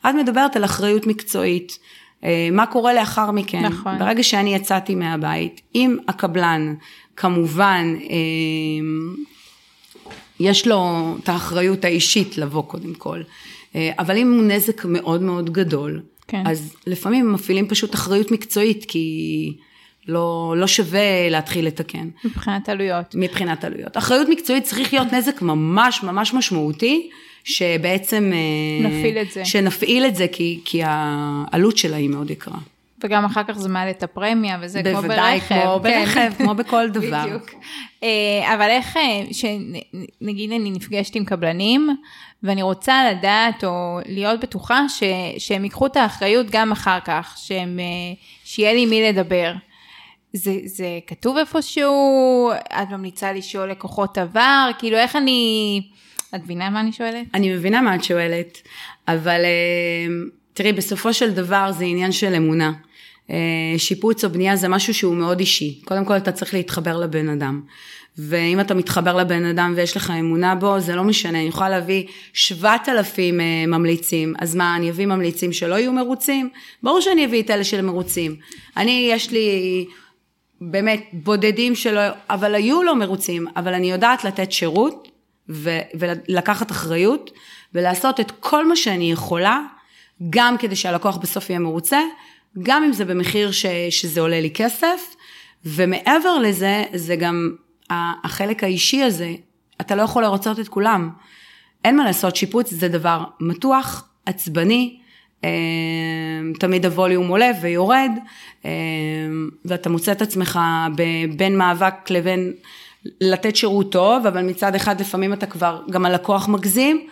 את 0.02 0.16
מדברת 0.16 0.56
על 0.56 0.66
אחריות 0.66 1.08
מקצועית, 1.08 1.80
אה, 2.24 2.50
מה 2.52 2.66
קורה 2.66 2.94
לאחר 2.94 3.32
מכן. 3.32 3.66
נכון. 3.66 4.00
ברגע 4.00 4.24
שאני 4.24 4.56
יצאתי 4.56 4.96
מהבית, 4.96 5.62
אם 5.76 5.98
הקבלן 6.08 6.74
כמובן 7.16 7.96
אה, 8.10 8.16
יש 10.40 10.68
לו 10.68 11.14
את 11.24 11.30
האחריות 11.30 11.86
האישית 11.86 12.38
לבוא 12.38 12.64
קודם 12.64 12.94
כל, 12.94 13.22
אבל 14.00 14.18
אם 14.18 14.34
הוא 14.34 14.44
נזק 14.44 14.86
מאוד 14.86 15.22
מאוד 15.22 15.50
גדול, 15.50 16.02
כן. 16.28 16.44
אז 16.46 16.76
לפעמים 16.88 17.34
מפעילים 17.34 17.68
פשוט 17.68 17.96
אחריות 17.96 18.32
מקצועית, 18.32 18.86
כי 18.88 19.54
לא, 20.08 20.54
לא 20.58 20.68
שווה 20.68 21.30
להתחיל 21.30 21.68
לתקן. 21.68 22.10
מבחינת 22.26 22.70
עלויות. 22.70 23.16
מבחינת 23.16 23.64
עלויות. 23.64 23.98
אחריות 23.98 24.30
מקצועית 24.30 24.64
צריך 24.64 24.94
להיות 24.94 25.14
נזק 25.14 25.42
ממש 25.42 26.04
ממש 26.04 26.34
משמעותי, 26.34 27.10
שבעצם... 27.44 28.32
אה, 28.34 28.90
נפעיל 28.90 29.18
את 29.18 29.32
זה. 29.32 29.46
שנפעיל 29.46 30.06
את 30.06 30.16
זה, 30.16 30.28
כי, 30.32 30.60
כי 30.66 30.82
העלות 30.86 31.78
שלה 31.78 31.98
היא 31.98 32.10
מאוד 32.10 32.32
יקרה. 32.32 32.58
וגם 33.04 33.26
אחר 33.26 33.44
כך 33.44 33.58
זה 33.58 33.70
מעלה 33.70 33.92
את 33.92 34.04
הפרמיה, 34.04 34.58
וזה 34.62 34.84
כמו 34.84 34.92
ברכב. 34.92 35.02
בוודאי, 35.08 35.42
כמו 35.42 35.80
כן. 35.84 35.90
ברכב, 35.90 36.32
כמו 36.38 36.56
בכל 36.56 36.90
דבר. 37.00 37.26
בדיוק. 37.26 37.50
אה, 38.04 38.54
אבל 38.56 38.70
איך, 38.70 38.98
אה, 38.98 39.22
שנגיד 39.32 40.52
אני 40.52 40.72
נפגשת 40.72 41.16
עם 41.16 41.26
קבלנים, 41.26 41.90
ואני 42.44 42.62
רוצה 42.62 43.12
לדעת 43.12 43.64
או 43.64 44.00
להיות 44.06 44.40
בטוחה 44.40 44.90
ש, 44.90 45.04
שהם 45.38 45.64
ייקחו 45.64 45.86
את 45.86 45.98
האחריות 45.98 46.48
גם 46.50 46.72
אחר 46.72 47.00
כך, 47.06 47.36
שהם, 47.38 47.80
שיהיה 48.44 48.74
לי 48.74 48.86
מי 48.86 49.02
לדבר. 49.02 49.54
זה, 50.34 50.58
זה 50.66 51.00
כתוב 51.08 51.38
איפשהו, 51.38 52.52
את 52.54 52.90
ממליצה 52.92 53.34
לשאול 53.34 53.72
לקוחות 53.72 54.18
עבר, 54.18 54.70
כאילו 54.80 54.98
איך 54.98 55.16
אני, 55.16 55.82
את 56.36 56.44
מבינה 56.44 56.70
מה 56.70 56.80
אני 56.80 56.92
שואלת? 56.92 57.26
אני 57.34 57.54
מבינה 57.54 57.82
מה 57.82 57.96
את 57.96 58.04
שואלת, 58.04 58.62
אבל 59.08 59.42
אה, 59.46 60.14
תראי, 60.54 60.74
בסופו 60.74 61.14
של 61.14 61.32
דבר 61.32 61.72
זה 61.72 61.86
עניין 61.86 62.12
של 62.12 62.36
אמונה. 62.36 62.72
אה, 63.30 63.36
שיפוץ 63.78 64.24
או 64.24 64.30
בנייה 64.30 64.56
זה 64.56 64.68
משהו 64.68 64.94
שהוא 64.94 65.16
מאוד 65.16 65.40
אישי. 65.40 65.82
קודם 65.86 66.06
כל 66.06 66.18
אתה 66.18 66.32
צריך 66.32 66.54
להתחבר 66.54 66.98
לבן 66.98 67.30
אדם. 67.30 67.62
ואם 68.18 68.60
אתה 68.60 68.74
מתחבר 68.74 69.16
לבן 69.16 69.46
אדם 69.46 69.74
ויש 69.76 69.98
לך 69.98 70.14
אמונה 70.20 70.56
בו, 70.56 70.80
זה 70.80 70.96
לא 70.96 71.04
משנה, 71.04 71.40
אני 71.40 71.48
יכולה 71.48 71.70
להביא 71.70 72.04
7,000 72.34 73.40
אה, 73.40 73.46
ממליצים, 73.68 74.34
אז 74.40 74.56
מה, 74.56 74.76
אני 74.76 74.90
אביא 74.90 75.06
ממליצים 75.06 75.54
שלא 75.54 75.76
יהיו 75.76 75.94
מרוצים? 75.94 76.50
ברור 76.84 77.02
שאני 77.02 77.26
אביא 77.26 77.42
את 77.44 77.50
אלה 77.50 77.64
של 77.64 77.82
מרוצים. 77.82 78.36
אני, 78.78 79.10
יש 79.12 79.32
לי 79.32 79.86
באמת 80.62 81.10
בודדים 81.14 81.76
שלא, 81.76 82.02
אבל 82.30 82.56
היו 82.56 82.84
לא 82.84 82.96
מרוצים, 82.96 83.48
אבל 83.56 83.74
אני 83.74 83.92
יודעת 83.92 84.24
לתת 84.24 84.52
שירות 84.52 85.08
ו, 85.50 85.80
ולקחת 86.00 86.72
אחריות 86.72 87.32
ולעשות 87.74 88.20
את 88.20 88.32
כל 88.40 88.68
מה 88.68 88.76
שאני 88.76 89.12
יכולה, 89.12 89.62
גם 90.30 90.58
כדי 90.58 90.76
שהלקוח 90.76 91.18
בסוף 91.18 91.50
יהיה 91.50 91.60
מרוצה, 91.60 92.00
גם 92.64 92.84
אם 92.84 92.94
זה 92.94 93.06
במחיר 93.06 93.52
ש, 93.52 93.66
שזה 93.90 94.22
עולה 94.22 94.42
לי 94.42 94.52
כסף, 94.54 95.16
ומעבר 95.66 96.38
לזה, 96.38 96.84
זה 96.94 97.16
גם 97.16 97.56
החלק 97.90 98.64
האישי 98.64 99.04
הזה, 99.04 99.32
אתה 99.82 99.96
לא 99.96 100.02
יכול 100.02 100.24
לרצות 100.24 100.60
את 100.60 100.68
כולם. 100.68 101.10
אין 101.86 101.98
מה 101.98 102.04
לעשות, 102.04 102.36
שיפוץ 102.36 102.70
זה 102.70 102.88
דבר 102.88 103.24
מתוח, 103.40 104.10
עצבני, 104.26 105.00
תמיד 106.60 106.86
הווליום 106.86 107.28
עולה 107.28 107.52
ויורד, 107.62 108.12
אה, 108.66 108.72
ואתה 109.66 109.90
מוצא 109.90 110.12
את 110.12 110.22
עצמך 110.22 110.60
בין 111.36 111.58
מאבק 111.58 112.10
לבין 112.10 112.54
לתת 113.22 113.56
שירות 113.56 113.92
טוב, 113.92 114.28
אבל 114.28 114.44
מצד 114.44 114.76
אחד 114.76 115.02
לפעמים 115.02 115.34
אתה 115.34 115.46
כבר, 115.46 115.82
גם 115.90 116.06
הלקוח 116.06 116.48
מגזים, 116.48 117.08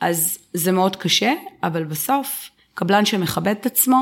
אז 0.00 0.38
זה 0.54 0.72
מאוד 0.72 0.96
קשה, 0.96 1.32
אבל 1.62 1.84
בסוף, 1.84 2.50
קבלן 2.74 3.04
שמכבד 3.04 3.54
את 3.60 3.66
עצמו, 3.66 3.98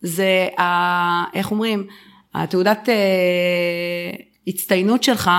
זה, 0.00 0.48
ה, 0.58 1.24
איך 1.34 1.50
אומרים, 1.50 1.86
התעודת 2.34 2.88
אה, 2.88 2.94
הצטיינות 4.46 5.02
שלך 5.02 5.30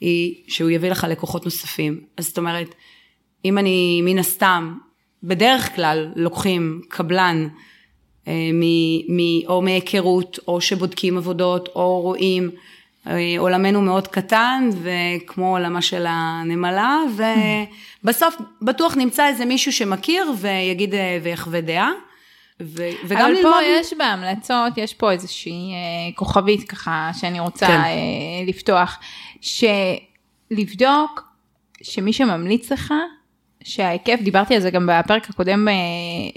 היא 0.00 0.34
שהוא 0.48 0.70
יביא 0.70 0.90
לך 0.90 1.06
לקוחות 1.10 1.44
נוספים. 1.44 2.00
אז 2.16 2.26
זאת 2.26 2.38
אומרת, 2.38 2.74
אם 3.44 3.58
אני 3.58 4.00
מן 4.04 4.18
הסתם 4.18 4.74
בדרך 5.22 5.76
כלל 5.76 6.12
לוקחים 6.16 6.80
קבלן 6.88 7.48
אה, 8.28 8.50
מ, 8.52 8.62
מ, 9.16 9.46
או 9.46 9.62
מהיכרות, 9.62 10.38
או 10.48 10.60
שבודקים 10.60 11.18
עבודות, 11.18 11.68
או 11.74 12.00
רואים. 12.00 12.50
אה, 13.06 13.34
עולמנו 13.38 13.82
מאוד 13.82 14.08
קטן, 14.08 14.68
וכמו 14.82 15.56
עולמה 15.56 15.82
של 15.82 16.04
הנמלה, 16.08 16.98
ובסוף 18.02 18.36
בטוח 18.62 18.96
נמצא 18.96 19.26
איזה 19.26 19.44
מישהו 19.44 19.72
שמכיר 19.72 20.32
ויגיד 20.40 20.94
אה, 20.94 21.18
ויחווה 21.22 21.60
דעה. 21.60 21.90
ו- 22.60 22.88
וגם 23.04 23.20
אבל 23.20 23.30
ללמוד... 23.30 23.52
אבל 23.52 23.62
פה 23.62 23.66
יש 23.80 23.94
בהמלצות, 23.98 24.78
יש 24.78 24.94
פה 24.94 25.12
איזושהי 25.12 25.72
אה, 25.72 26.14
כוכבית 26.14 26.68
ככה 26.68 27.10
שאני 27.20 27.40
רוצה 27.40 27.66
כן. 27.66 27.72
אה, 27.72 28.44
לפתוח, 28.46 28.98
שלבדוק 30.50 31.24
שמי 31.82 32.12
שממליץ 32.12 32.72
לך, 32.72 32.94
שההיקף, 33.64 34.18
דיברתי 34.22 34.54
על 34.54 34.60
זה 34.60 34.70
גם 34.70 34.88
בפרק 34.92 35.30
הקודם 35.30 35.68
אה, 35.68 35.74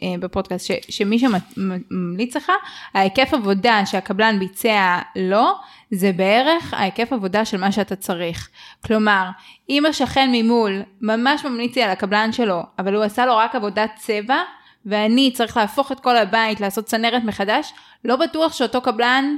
אה, 0.04 0.18
בפודקאסט, 0.20 0.66
ש, 0.66 0.72
שמי 0.90 1.20
שממליץ 1.20 2.36
לך, 2.36 2.52
ההיקף 2.94 3.34
עבודה 3.34 3.86
שהקבלן 3.86 4.40
ביצע 4.40 5.00
לו, 5.16 5.46
זה 5.92 6.12
בערך 6.12 6.74
ההיקף 6.74 7.14
עבודה 7.14 7.46
של 7.46 7.58
מה 7.58 7.72
שאתה 7.72 7.96
צריך. 7.96 8.50
כלומר, 8.86 9.30
אם 9.70 9.86
השכן 9.86 10.30
ממול 10.34 10.82
ממש 11.02 11.46
ממליץ 11.46 11.76
לי 11.76 11.84
על 11.84 11.92
הקבלן 11.92 12.32
שלו, 12.32 12.64
אבל 12.80 12.96
הוא 12.96 13.04
עשה 13.04 13.26
לו 13.26 13.38
רק 13.38 13.56
עבודת 13.56 13.92
צבע, 13.96 14.38
ואני 14.86 15.32
צריך 15.34 15.58
להפוך 15.58 15.92
את 15.92 16.00
כל 16.00 16.18
הבית, 16.18 16.60
לעשות 16.60 16.86
צנרת 16.86 17.24
מחדש, 17.24 17.74
לא 18.06 18.16
בטוח 18.16 18.54
שאותו 18.54 18.82
קבלן 18.82 19.36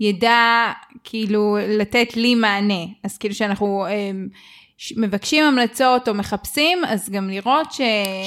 ידע 0.00 0.72
כאילו 1.04 1.56
לתת 1.68 2.16
לי 2.16 2.34
מענה. 2.34 2.84
אז 3.04 3.18
כאילו 3.18 3.34
שאנחנו 3.34 3.86
אה, 3.86 4.10
מבקשים 4.96 5.44
המלצות 5.44 6.08
או 6.08 6.14
מחפשים, 6.14 6.84
אז 6.86 7.10
גם 7.10 7.30
לראות 7.30 7.72
ש... 7.72 7.80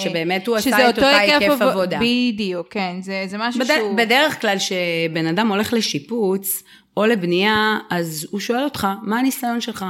שבאמת 0.04 0.48
הוא 0.48 0.56
עשה 0.56 0.90
את 0.90 0.96
אותה 0.96 1.18
היקף 1.18 1.62
עבודה. 1.62 2.00
בדיוק, 2.02 2.68
כן, 2.70 2.96
זה, 3.02 3.24
זה 3.28 3.38
משהו 3.38 3.60
בד... 3.60 3.66
שהוא... 3.66 3.98
בדרך 3.98 4.42
כלל 4.42 4.58
כשבן 4.58 5.28
אדם 5.28 5.48
הולך 5.48 5.74
לשיפוץ 5.74 6.64
או 6.98 7.06
לבנייה, 7.06 7.78
אז 7.90 8.28
הוא 8.32 8.40
שואל 8.40 8.64
אותך, 8.64 8.88
מה 9.04 9.20
הניסיון 9.20 9.62
שלך? 9.62 9.86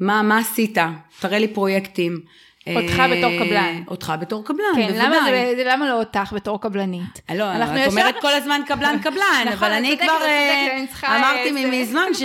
מה, 0.00 0.22
מה 0.22 0.38
עשית? 0.38 0.78
תראה 1.20 1.38
לי 1.38 1.48
פרויקטים. 1.48 2.20
אותך 2.76 3.02
בתור 3.12 3.30
קבלן. 3.38 3.82
אותך 3.88 4.12
בתור 4.20 4.44
קבלן, 4.44 4.62
כן, 4.76 4.86
בוודאי. 4.86 5.06
למה, 5.06 5.72
למה 5.72 5.88
לא 5.88 5.98
אותך 5.98 6.32
בתור 6.36 6.60
קבלנית? 6.60 7.20
לא, 7.34 7.44
את 7.52 7.86
אומרת 7.86 8.14
כל 8.20 8.32
הזמן 8.32 8.60
קבלן 8.66 8.96
קבלן, 9.04 9.44
נכון, 9.46 9.52
אבל 9.52 9.72
אני 9.72 9.98
כבר 9.98 10.22
אה, 10.22 10.84
אמרתי 11.16 11.66
מזמן 11.70 12.14
ש... 12.14 12.22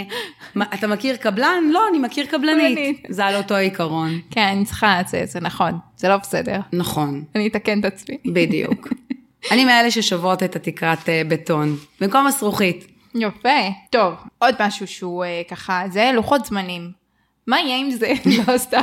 אתה 0.74 0.86
מכיר 0.86 1.16
קבלן? 1.16 1.64
לא, 1.70 1.88
אני 1.90 1.98
מכיר 1.98 2.26
קבלנית. 2.26 3.02
זה 3.08 3.24
על 3.24 3.36
אותו 3.36 3.54
עיקרון. 3.54 4.20
כן, 4.30 4.40
אני 4.40 4.64
צריכה 4.64 5.00
לצאת, 5.00 5.28
זה 5.28 5.40
נכון, 5.40 5.78
זה 5.96 6.08
לא 6.08 6.16
בסדר. 6.16 6.60
נכון. 6.72 7.24
אני 7.34 7.46
אתקן 7.46 7.80
את 7.80 7.84
עצמי. 7.84 8.18
בדיוק. 8.26 8.88
אני 9.52 9.64
מאלה 9.64 9.90
ששוברות 9.90 10.42
את 10.42 10.56
התקרת 10.56 11.08
אה, 11.08 11.22
בטון, 11.28 11.76
במקום 12.00 12.26
הזכוכית. 12.26 12.86
יפה. 13.14 13.48
טוב, 13.90 14.14
עוד 14.38 14.54
משהו 14.60 14.86
שהוא 14.86 15.24
אה, 15.24 15.42
ככה, 15.50 15.82
זה 15.90 16.10
לוחות 16.14 16.46
זמנים. 16.46 17.01
מה 17.46 17.60
יהיה 17.60 17.78
עם 17.78 17.90
זה? 17.90 18.12
לא 18.46 18.58
סתם. 18.58 18.80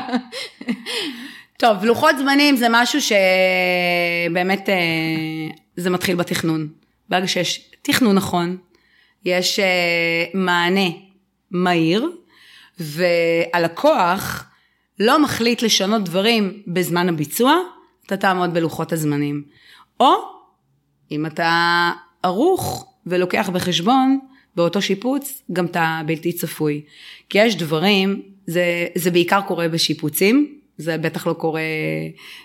טוב, 1.58 1.84
לוחות 1.84 2.18
זמנים 2.18 2.56
זה 2.56 2.68
משהו 2.70 3.00
שבאמת 3.02 4.70
אה, 4.70 4.76
זה 5.76 5.90
מתחיל 5.90 6.16
בתכנון. 6.16 6.68
ברגע 7.10 7.28
שיש 7.28 7.72
תכנון 7.82 8.16
נכון, 8.16 8.58
יש 9.26 9.60
אה, 9.60 10.26
מענה 10.34 10.90
מהיר, 11.52 12.10
והלקוח 12.80 14.46
לא 15.00 15.24
מחליט 15.24 15.62
לשנות 15.62 16.04
דברים 16.04 16.62
בזמן 16.68 17.10
הביצוע, 17.10 17.56
אתה 18.06 18.18
תעמוד 18.18 18.54
בלוחות 18.54 18.94
הזמנים. 18.94 19.44
או 20.00 20.14
אם 21.12 21.26
אתה 21.26 21.92
ערוך 22.24 22.94
ולוקח 23.06 23.50
בחשבון 23.50 24.20
באותו 24.56 24.82
שיפוץ 24.82 25.42
גם 25.54 25.66
את 25.66 25.78
הבלתי 25.80 26.34
צפוי. 26.34 26.82
כי 27.30 27.38
יש 27.38 27.56
דברים 27.56 28.22
זה, 28.50 28.88
זה 28.96 29.12
בעיקר 29.12 29.42
קורה 29.42 29.68
בשיפוצים, 29.68 30.56
זה 30.78 30.98
בטח 30.98 31.28
לא 31.28 31.34
קורה 31.34 31.62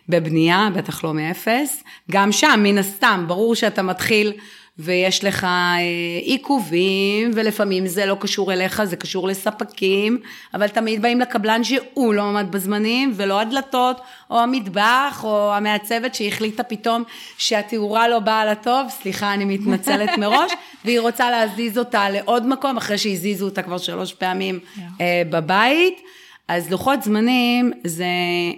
בבנייה, 0.08 0.68
בטח 0.74 1.04
לא 1.04 1.14
מאפס. 1.14 1.84
גם 2.10 2.32
שם, 2.32 2.60
מן 2.62 2.78
הסתם, 2.78 3.24
ברור 3.28 3.54
שאתה 3.54 3.82
מתחיל 3.82 4.32
ויש 4.78 5.24
לך 5.24 5.44
אה, 5.44 5.78
עיכובים, 6.22 7.30
ולפעמים 7.34 7.86
זה 7.86 8.06
לא 8.06 8.16
קשור 8.20 8.52
אליך, 8.52 8.84
זה 8.84 8.96
קשור 8.96 9.28
לספקים, 9.28 10.18
אבל 10.54 10.68
תמיד 10.68 11.02
באים 11.02 11.20
לקבלן 11.20 11.64
שהוא 11.64 12.14
לא 12.14 12.22
עמד 12.22 12.46
בזמנים, 12.50 13.12
ולא 13.16 13.40
הדלתות, 13.40 14.00
או 14.30 14.40
המטבח, 14.40 15.20
או 15.24 15.54
המעצבת 15.54 16.14
שהחליטה 16.14 16.62
פתאום 16.62 17.04
שהתאורה 17.38 18.08
לא 18.08 18.18
באה 18.18 18.46
לטוב, 18.46 18.88
סליחה, 18.88 19.34
אני 19.34 19.44
מתנצלת 19.44 20.10
מראש, 20.20 20.52
והיא 20.84 21.00
רוצה 21.00 21.30
להזיז 21.30 21.78
אותה 21.78 22.10
לעוד 22.10 22.46
מקום, 22.46 22.76
אחרי 22.76 22.98
שהזיזו 22.98 23.44
אותה 23.44 23.62
כבר 23.62 23.78
שלוש 23.78 24.12
פעמים 24.14 24.58
yeah. 24.58 24.80
אה, 25.00 25.22
בבית. 25.30 26.00
אז 26.48 26.70
לוחות 26.70 27.02
זמנים 27.02 27.72
זה 27.84 28.04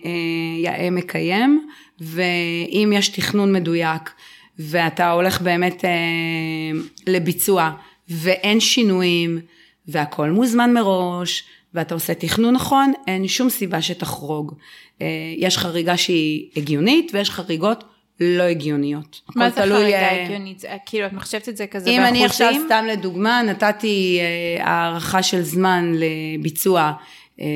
אה, 0.04 0.10
יאה 0.62 0.90
מקיים, 0.90 1.68
ואם 2.00 2.92
יש 2.94 3.08
תכנון 3.08 3.52
מדויק, 3.52 4.10
ואתה 4.58 5.10
הולך 5.10 5.40
באמת 5.40 5.84
אה, 5.84 5.90
לביצוע 7.06 7.70
ואין 8.08 8.60
שינויים 8.60 9.40
והכל 9.88 10.30
מוזמן 10.30 10.72
מראש 10.72 11.44
ואתה 11.74 11.94
עושה 11.94 12.14
תכנון 12.14 12.54
נכון, 12.54 12.92
אין 13.06 13.28
שום 13.28 13.50
סיבה 13.50 13.82
שתחרוג. 13.82 14.54
אה, 15.02 15.06
יש 15.36 15.58
חריגה 15.58 15.96
שהיא 15.96 16.50
הגיונית 16.56 17.10
ויש 17.14 17.30
חריגות 17.30 17.84
לא 18.20 18.42
הגיוניות. 18.42 19.20
מה 19.36 19.50
זה 19.50 19.56
חריגה 19.56 19.98
אה, 19.98 20.24
הגיונית? 20.24 20.64
כאילו 20.86 21.06
את 21.06 21.12
מחשבת 21.12 21.48
את 21.48 21.56
זה 21.56 21.66
כזה 21.66 21.84
באחוזים? 21.84 22.00
אם 22.00 22.06
אני 22.06 22.24
עכשיו 22.24 22.54
סתם 22.66 22.84
לדוגמה 22.88 23.42
נתתי 23.42 24.18
אה, 24.20 24.64
הערכה 24.66 25.22
של 25.22 25.42
זמן 25.42 25.92
לביצוע 25.94 26.92
אה, 27.40 27.46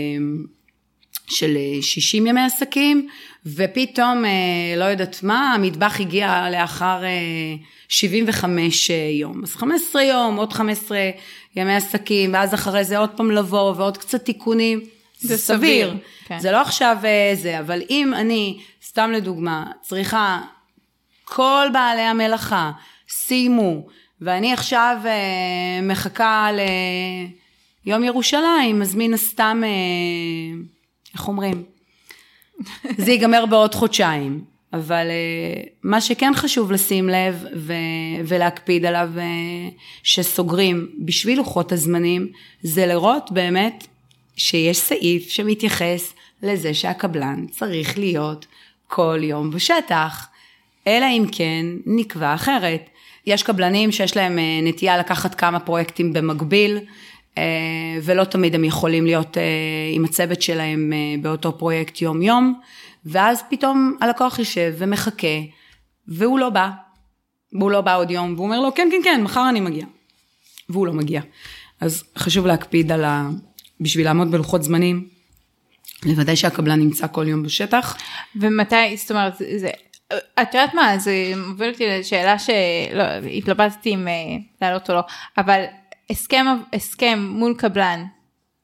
של 1.28 1.56
60 1.80 2.26
ימי 2.26 2.40
עסקים, 2.40 3.08
ופתאום, 3.46 4.24
אה, 4.24 4.30
לא 4.76 4.84
יודעת 4.84 5.22
מה, 5.22 5.54
המטבח 5.54 6.00
הגיע 6.00 6.50
לאחר 6.50 7.02
75 7.88 8.90
אה, 8.90 8.96
אה, 8.96 9.10
יום. 9.10 9.42
אז 9.42 9.56
15 9.56 10.02
יום, 10.02 10.36
עוד 10.36 10.52
15 10.52 10.98
ימי 11.56 11.74
עסקים, 11.74 12.34
ואז 12.34 12.54
אחרי 12.54 12.84
זה 12.84 12.98
עוד 12.98 13.10
פעם 13.16 13.30
לבוא 13.30 13.74
ועוד 13.76 13.98
קצת 13.98 14.24
תיקונים. 14.24 14.80
זה 15.18 15.38
סביר. 15.38 15.88
סביר. 15.88 15.96
כן. 16.24 16.38
זה 16.38 16.52
לא 16.52 16.60
עכשיו 16.60 16.96
זה, 17.34 17.58
אבל 17.58 17.82
אם 17.90 18.14
אני, 18.14 18.60
סתם 18.84 19.10
לדוגמה, 19.14 19.64
צריכה, 19.82 20.40
כל 21.24 21.66
בעלי 21.72 22.00
המלאכה 22.00 22.70
סיימו, 23.08 23.86
ואני 24.20 24.52
עכשיו 24.52 24.96
מחכה 25.82 26.48
ליום 27.86 28.04
ירושלים, 28.04 28.82
אז 28.82 28.94
מן 28.94 29.14
הסתם, 29.14 29.62
איך 31.14 31.28
אומרים? 31.28 31.64
זה 33.04 33.10
ייגמר 33.10 33.46
בעוד 33.46 33.74
חודשיים. 33.74 34.44
אבל 34.72 35.06
uh, 35.06 35.68
מה 35.82 36.00
שכן 36.00 36.32
חשוב 36.34 36.72
לשים 36.72 37.08
לב 37.08 37.44
ו- 37.56 37.74
ולהקפיד 38.24 38.84
עליו 38.84 39.10
uh, 39.16 39.20
שסוגרים 40.02 40.88
בשביל 41.04 41.38
לוחות 41.38 41.72
הזמנים, 41.72 42.28
זה 42.62 42.86
לראות 42.86 43.30
באמת 43.32 43.86
שיש 44.36 44.78
סעיף 44.78 45.30
שמתייחס 45.30 46.12
לזה 46.42 46.74
שהקבלן 46.74 47.46
צריך 47.50 47.98
להיות 47.98 48.46
כל 48.88 49.18
יום 49.22 49.50
בשטח, 49.50 50.28
אלא 50.86 51.06
אם 51.06 51.24
כן 51.32 51.66
נקבע 51.86 52.34
אחרת. 52.34 52.88
יש 53.26 53.42
קבלנים 53.42 53.92
שיש 53.92 54.16
להם 54.16 54.38
uh, 54.38 54.68
נטייה 54.68 54.98
לקחת 54.98 55.34
כמה 55.34 55.60
פרויקטים 55.60 56.12
במקביל, 56.12 56.76
אה, 56.76 56.82
ולא 58.02 58.24
תמיד 58.24 58.54
הם 58.54 58.64
יכולים 58.64 59.06
להיות 59.06 59.38
אה, 59.38 59.42
עם 59.92 60.04
הצוות 60.04 60.42
שלהם 60.42 60.92
אה, 60.92 61.22
באותו 61.22 61.58
פרויקט 61.58 62.02
יום-יום, 62.02 62.60
ואז 63.04 63.42
פתאום 63.50 63.96
הלקוח 64.00 64.38
יושב 64.38 64.74
ומחכה, 64.78 65.26
והוא 66.08 66.38
לא 66.38 66.50
בא, 66.50 66.70
והוא 67.52 67.70
לא 67.70 67.80
בא 67.80 67.96
עוד 67.96 68.10
יום, 68.10 68.34
והוא 68.34 68.46
אומר 68.46 68.60
לו, 68.60 68.74
כן, 68.74 68.88
כן, 68.90 69.00
כן, 69.04 69.22
מחר 69.22 69.48
אני 69.48 69.60
מגיע. 69.60 69.84
והוא 70.68 70.86
לא 70.86 70.92
מגיע. 70.92 71.20
אז 71.80 72.04
חשוב 72.18 72.46
להקפיד 72.46 72.92
על 72.92 73.04
ה... 73.04 73.28
בשביל 73.80 74.04
לעמוד 74.04 74.30
בלוחות 74.30 74.62
זמנים, 74.62 75.08
לוודא 76.06 76.34
שהקבלן 76.34 76.80
נמצא 76.80 77.06
כל 77.06 77.28
יום 77.28 77.42
בשטח. 77.42 77.96
ומתי, 78.36 78.96
זאת 78.96 79.10
אומרת, 79.10 79.34
זה, 79.36 79.70
את 80.12 80.54
יודעת 80.54 80.74
מה, 80.74 80.98
זה 80.98 81.12
מוביל 81.36 81.70
אותי 81.70 81.86
לשאלה 81.86 82.38
שלא, 82.38 83.04
התלבטתי 83.38 83.94
אם 83.94 84.08
לעלות 84.62 84.90
או 84.90 84.94
לא, 84.94 85.00
אבל 85.38 85.64
הסכם, 86.10 86.46
הסכם 86.72 87.26
מול 87.30 87.54
קבלן, 87.58 88.04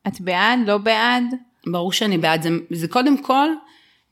את 0.07 0.21
בעד? 0.21 0.59
לא 0.67 0.79
בעד? 0.79 1.25
ברור 1.67 1.93
שאני 1.93 2.19
בעד. 2.19 2.43
זה, 2.43 2.49
זה 2.71 2.89
קודם 2.89 3.23
כל, 3.23 3.49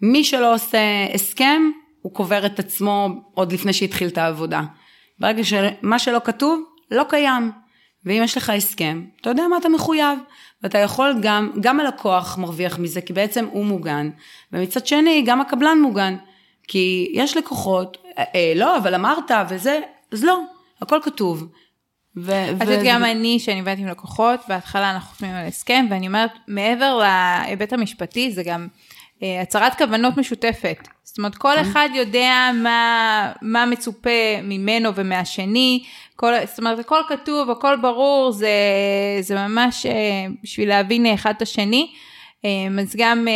מי 0.02 0.24
שלא 0.24 0.54
עושה 0.54 1.06
הסכם, 1.14 1.62
הוא 2.02 2.14
קובר 2.14 2.46
את 2.46 2.58
עצמו 2.58 3.08
עוד 3.34 3.52
לפני 3.52 3.72
שהתחיל 3.72 4.08
את 4.08 4.18
העבודה. 4.18 4.62
ברגע 5.18 5.44
שמה 5.44 5.98
שלא 5.98 6.20
כתוב, 6.24 6.62
לא 6.90 7.04
קיים. 7.08 7.52
ואם 8.04 8.20
יש 8.24 8.36
לך 8.36 8.50
הסכם, 8.50 9.04
אתה 9.20 9.30
יודע 9.30 9.42
מה 9.50 9.56
אתה 9.56 9.68
מחויב. 9.68 10.18
ואתה 10.62 10.78
יכול 10.78 11.14
גם, 11.22 11.50
גם 11.60 11.80
הלקוח 11.80 12.38
מרוויח 12.38 12.78
מזה, 12.78 13.00
כי 13.00 13.12
בעצם 13.12 13.46
הוא 13.50 13.64
מוגן. 13.64 14.10
ומצד 14.52 14.86
שני, 14.86 15.22
גם 15.26 15.40
הקבלן 15.40 15.78
מוגן. 15.82 16.16
כי 16.68 17.12
יש 17.12 17.36
לקוחות, 17.36 17.96
אה, 18.18 18.24
אה, 18.34 18.52
לא, 18.56 18.76
אבל 18.76 18.94
אמרת 18.94 19.30
וזה, 19.48 19.80
אז 20.12 20.24
לא, 20.24 20.40
הכל 20.80 20.98
כתוב. 21.02 21.48
ו- 22.16 22.50
את 22.50 22.60
יודעת, 22.60 22.80
גם 22.84 23.04
אני, 23.04 23.38
שאני 23.38 23.60
עובדת 23.60 23.78
עם 23.78 23.86
לקוחות, 23.86 24.40
בהתחלה 24.48 24.90
אנחנו 24.90 25.08
חותמים 25.10 25.34
על 25.34 25.46
הסכם, 25.46 25.86
ואני 25.90 26.06
אומרת, 26.06 26.30
מעבר 26.48 26.98
להיבט 26.98 27.72
המשפטי, 27.72 28.30
זה 28.30 28.42
גם 28.42 28.68
אה, 29.22 29.40
הצהרת 29.40 29.74
כוונות 29.74 30.16
משותפת. 30.16 30.88
זאת 31.04 31.18
אומרת, 31.18 31.34
כל 31.34 31.60
אחד 31.60 31.88
יודע 31.94 32.50
מה, 32.54 33.32
מה 33.42 33.66
מצופה 33.66 34.10
ממנו 34.42 34.94
ומהשני, 34.94 35.84
כל, 36.16 36.32
זאת 36.46 36.58
אומרת, 36.58 36.78
הכל 36.78 37.00
כתוב, 37.08 37.50
הכל 37.50 37.76
ברור, 37.76 38.32
זה, 38.32 38.48
זה 39.20 39.34
ממש 39.34 39.86
אה, 39.86 39.92
בשביל 40.42 40.68
להבין 40.68 41.06
אחד 41.06 41.32
את 41.36 41.42
השני. 41.42 41.90
אה, 42.44 42.50
אז 42.82 42.94
גם... 42.96 43.26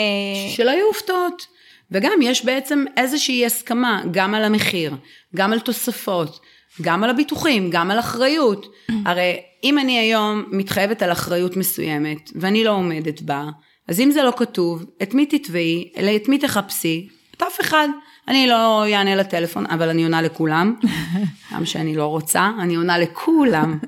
שלא 0.56 0.70
יהיו 0.70 0.86
הופתעות. 0.86 1.46
וגם 1.90 2.12
יש 2.22 2.44
בעצם 2.44 2.84
איזושהי 2.96 3.46
הסכמה, 3.46 4.02
גם 4.10 4.34
על 4.34 4.44
המחיר, 4.44 4.94
גם 5.36 5.52
על 5.52 5.60
תוספות, 5.60 6.40
גם 6.82 7.04
על 7.04 7.10
הביטוחים, 7.10 7.70
גם 7.70 7.90
על 7.90 7.98
אחריות. 7.98 8.66
הרי 9.04 9.36
אם 9.64 9.78
אני 9.78 9.98
היום 9.98 10.44
מתחייבת 10.50 11.02
על 11.02 11.12
אחריות 11.12 11.56
מסוימת, 11.56 12.30
ואני 12.34 12.64
לא 12.64 12.70
עומדת 12.70 13.22
בה, 13.22 13.44
אז 13.88 14.00
אם 14.00 14.10
זה 14.10 14.22
לא 14.22 14.32
כתוב, 14.36 14.84
את 15.02 15.14
מי 15.14 15.26
תתבעי, 15.26 15.92
את 16.16 16.28
מי 16.28 16.38
תחפשי? 16.38 17.08
את 17.36 17.42
אף 17.42 17.60
אחד. 17.60 17.88
אני 18.28 18.46
לא 18.46 18.84
אענה 18.92 19.16
לטלפון, 19.16 19.66
אבל 19.66 19.88
אני 19.88 20.04
עונה 20.04 20.22
לכולם. 20.22 20.74
גם 21.54 21.64
שאני 21.64 21.96
לא 21.96 22.06
רוצה, 22.06 22.50
אני 22.60 22.74
עונה 22.74 22.98
לכולם. 22.98 23.78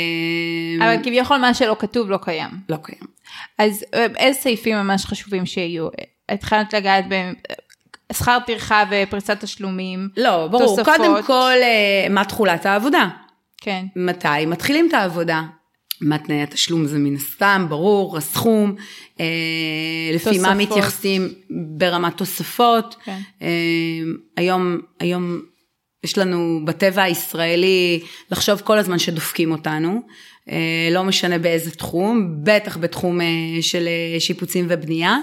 אבל 0.82 0.96
כביכול 1.02 1.36
מה 1.36 1.54
שלא 1.54 1.76
כתוב 1.78 2.10
לא 2.10 2.18
קיים. 2.22 2.50
לא 2.68 2.76
קיים. 2.82 3.02
אז 3.58 3.84
אה, 3.94 4.06
איזה 4.16 4.40
סעיפים 4.40 4.76
ממש 4.76 5.06
חשובים 5.06 5.46
שיהיו? 5.46 5.88
התחלת 6.28 6.74
לגעת 6.74 7.04
בשכר 8.10 8.38
טרחה 8.46 8.84
ופריסת 8.90 9.40
תשלומים, 9.40 10.08
לא, 10.16 10.46
ברור. 10.46 10.66
תוספות. 10.66 10.96
קודם 10.96 11.22
כל, 11.22 11.56
אה, 11.62 12.06
מה 12.10 12.24
תכולת 12.24 12.66
העבודה? 12.66 13.08
כן. 13.60 13.86
מתי 13.96 14.46
מתחילים 14.46 14.88
את 14.88 14.94
העבודה? 14.94 15.42
מה 16.00 16.18
תנאי 16.18 16.42
התשלום 16.42 16.86
זה 16.86 16.98
מן 16.98 17.14
הסתם, 17.14 17.66
ברור, 17.68 18.16
הסכום, 18.16 18.74
אה, 19.20 19.26
לפי. 20.14 20.38
מה 20.38 20.54
מתייחסים 20.54 21.28
ברמת 21.50 22.16
תוספות. 22.16 22.96
כן. 23.04 23.18
אה, 23.42 23.48
היום, 24.36 24.78
היום 25.00 25.40
יש 26.04 26.18
לנו 26.18 26.60
בטבע 26.64 27.02
הישראלי 27.02 28.00
לחשוב 28.30 28.60
כל 28.60 28.78
הזמן 28.78 28.98
שדופקים 28.98 29.52
אותנו, 29.52 30.02
אה, 30.50 30.88
לא 30.90 31.04
משנה 31.04 31.38
באיזה 31.38 31.70
תחום, 31.70 32.36
בטח 32.42 32.76
בתחום 32.76 33.20
אה, 33.20 33.26
של 33.60 33.88
אה, 33.88 34.20
שיפוצים 34.20 34.66
ובנייה. 34.68 35.18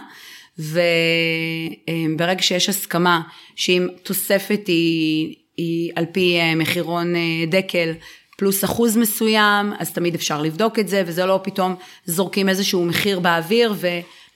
וברגע 0.60 2.42
שיש 2.42 2.70
הסכמה 2.70 3.22
שאם 3.56 3.88
תוספת 4.04 4.62
היא, 4.68 5.36
היא 5.58 5.92
על 5.96 6.06
פי 6.12 6.40
אה, 6.40 6.56
מחירון 6.56 7.16
אה, 7.16 7.46
דקל 7.48 7.94
פלוס 8.38 8.64
אחוז 8.64 8.98
מסוים, 8.98 9.74
אז 9.80 9.92
תמיד 9.92 10.16
אפשר 10.16 10.42
לבדוק 10.42 10.80
את 10.80 10.88
זה, 10.88 11.04
וזה 11.06 11.26
לא 11.26 11.40
פתאום 11.44 11.76
זורקים 12.06 12.50
איזשהו 12.50 12.86
מחיר 12.86 13.20
באוויר, 13.20 13.74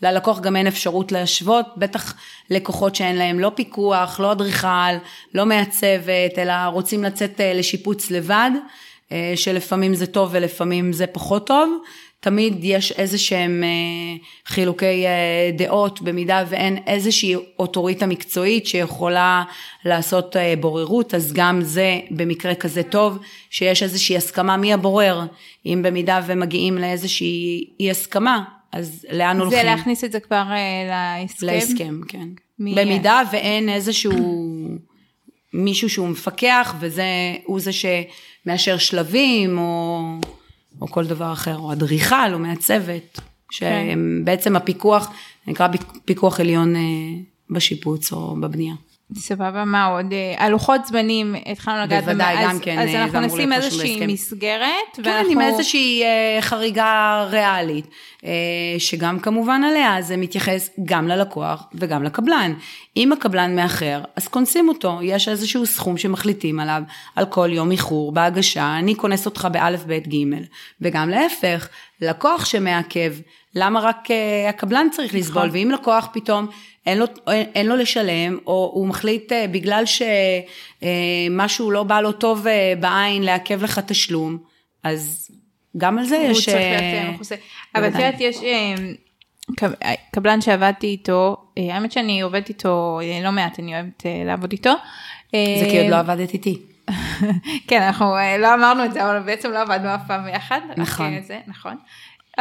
וללקוח 0.01 0.39
גם 0.39 0.55
אין 0.55 0.67
אפשרות 0.67 1.11
להשוות, 1.11 1.65
בטח 1.77 2.15
לקוחות 2.49 2.95
שאין 2.95 3.15
להם 3.15 3.39
לא 3.39 3.51
פיקוח, 3.55 4.19
לא 4.19 4.31
אדריכל, 4.31 4.93
לא 5.33 5.45
מעצבת, 5.45 6.37
אלא 6.37 6.53
רוצים 6.67 7.03
לצאת 7.03 7.41
אה, 7.41 7.53
לשיפוץ 7.53 8.11
לבד, 8.11 8.51
שלפעמים 9.35 9.95
זה 9.95 10.07
טוב 10.07 10.29
ולפעמים 10.33 10.93
זה 10.93 11.07
פחות 11.07 11.47
טוב. 11.47 11.81
תמיד 12.23 12.57
יש 12.61 12.91
איזה 12.91 13.17
שהם 13.17 13.63
אה, 13.63 14.25
חילוקי 14.45 15.05
אה, 15.05 15.51
דעות, 15.57 16.01
במידה 16.01 16.43
ואין 16.49 16.77
איזושהי 16.87 17.35
אוטוריטה 17.59 18.05
מקצועית 18.05 18.67
שיכולה 18.67 19.43
לעשות 19.85 20.37
אה, 20.37 20.53
בוררות, 20.59 21.13
אז 21.13 21.33
גם 21.33 21.61
זה 21.61 21.99
במקרה 22.11 22.55
כזה 22.55 22.83
טוב, 22.83 23.17
שיש 23.49 23.83
איזושהי 23.83 24.17
הסכמה 24.17 24.57
מי 24.57 24.73
הבורר, 24.73 25.25
אם 25.65 25.81
במידה 25.83 26.21
ומגיעים 26.25 26.77
לאיזושהי 26.77 27.69
אי 27.79 27.91
הסכמה, 27.91 28.43
אז 28.71 29.05
לאן 29.11 29.39
הולכים? 29.39 29.59
זה 29.59 29.63
להכניס 29.63 30.03
את 30.03 30.11
זה 30.11 30.19
כבר 30.19 30.43
להסכם? 30.89 31.45
להסכם, 31.45 32.01
כן. 32.07 32.27
מי 32.59 32.75
במידה 32.75 33.21
ואין 33.31 33.69
איזשהו 33.69 34.11
מישהו 35.53 35.89
שהוא 35.89 36.07
מפקח, 36.07 36.75
וזה, 36.79 37.03
הוא 37.45 37.59
זה 37.59 37.71
שמאשר 37.73 38.77
שלבים, 38.77 39.57
או... 39.57 40.01
או 40.81 40.87
כל 40.87 41.07
דבר 41.07 41.33
אחר, 41.33 41.57
או 41.57 41.71
אדריכל, 41.71 42.33
או 42.33 42.39
מעצבת, 42.39 43.19
שבעצם 43.51 44.55
הפיקוח, 44.55 45.11
נקרא 45.47 45.67
פיקוח 46.05 46.39
עליון 46.39 46.75
אה, 46.75 46.81
בשיפוץ 47.49 48.13
או 48.13 48.35
בבנייה. 48.41 48.73
סבבה, 49.15 49.65
מה 49.65 49.85
עוד? 49.85 50.05
הלוחות 50.37 50.85
זמנים, 50.85 51.35
התחלנו 51.45 51.83
לגעת 51.83 52.03
בוודאי, 52.03 52.35
גם 52.43 52.59
כן, 52.59 52.79
אז 52.79 52.89
אנחנו 52.95 53.19
נשים 53.19 53.53
איזושהי 53.53 54.05
מסגרת, 54.07 54.67
כן, 54.93 55.01
ואנחנו... 55.05 55.31
עם 55.31 55.41
איזושהי 55.41 56.03
אה, 56.03 56.41
חריגה 56.41 57.25
ריאלית, 57.29 57.85
אה, 58.25 58.29
שגם 58.77 59.19
כמובן 59.19 59.61
עליה 59.63 60.01
זה 60.01 60.17
מתייחס 60.17 60.69
גם 60.85 61.07
ללקוח 61.07 61.63
וגם 61.73 62.03
לקבלן. 62.03 62.53
אם 62.97 63.13
הקבלן 63.13 63.55
מאחר, 63.55 64.01
אז 64.15 64.27
כונסים 64.27 64.69
אותו, 64.69 64.99
יש 65.03 65.27
איזשהו 65.27 65.65
סכום 65.65 65.97
שמחליטים 65.97 66.59
עליו, 66.59 66.83
על 67.15 67.25
כל 67.25 67.49
יום 67.51 67.71
איחור 67.71 68.11
בהגשה, 68.11 68.75
אני 68.79 68.95
כונס 68.95 69.25
אותך 69.25 69.47
באלף, 69.51 69.83
בית, 69.83 70.07
גימל, 70.07 70.43
וגם 70.81 71.09
להפך, 71.09 71.67
לקוח 72.01 72.45
שמעכב, 72.45 73.13
למה 73.55 73.79
רק 73.79 74.07
uh, 74.07 74.49
הקבלן 74.49 74.87
צריך 74.91 75.15
לסבול, 75.15 75.47
נכון. 75.47 75.59
ואם 75.59 75.71
לקוח 75.71 76.09
פתאום 76.13 76.47
אין 76.85 76.97
לו, 76.97 77.05
אין 77.27 77.67
לו 77.67 77.75
לשלם, 77.75 78.37
או 78.47 78.71
הוא 78.73 78.87
מחליט 78.87 79.31
uh, 79.31 79.35
בגלל 79.51 79.83
שמשהו 79.85 81.69
uh, 81.69 81.73
לא 81.73 81.83
בא 81.83 82.01
לו 82.01 82.11
טוב 82.11 82.45
בעין 82.79 83.23
לעכב 83.23 83.63
לך 83.63 83.79
תשלום, 83.79 84.37
אז 84.83 85.31
גם 85.77 85.97
על 85.97 86.05
זה 86.05 86.15
יש... 86.15 86.49
הוא 86.49 86.55
צריך 86.55 86.81
להיות 86.81 87.13
מכוסה. 87.13 87.35
אבל 87.75 87.87
את 87.87 87.93
יודעת, 87.93 88.15
יש 88.19 88.37
קבלן 90.13 90.41
שעבדתי 90.41 90.87
איתו, 90.87 91.37
האמת 91.57 91.91
שאני 91.91 92.21
עובדת 92.21 92.49
איתו 92.49 92.99
לא 93.23 93.31
מעט, 93.31 93.59
אני 93.59 93.75
אוהבת 93.75 94.03
לעבוד 94.25 94.51
איתו. 94.51 94.73
זה 95.31 95.67
כי 95.71 95.79
עוד 95.79 95.89
לא 95.89 95.99
עבדת 95.99 96.33
איתי. 96.33 96.61
כן, 97.67 97.81
אנחנו 97.81 98.15
לא 98.39 98.53
אמרנו 98.53 98.85
את 98.85 98.93
זה, 98.93 99.03
אבל 99.03 99.19
בעצם 99.19 99.51
לא 99.51 99.61
עבדנו 99.61 99.95
אף 99.95 100.01
פעם 100.07 100.25
ביחד. 100.25 100.59
נכון. 100.77 101.21
זה, 101.21 101.39
נכון. 101.47 101.77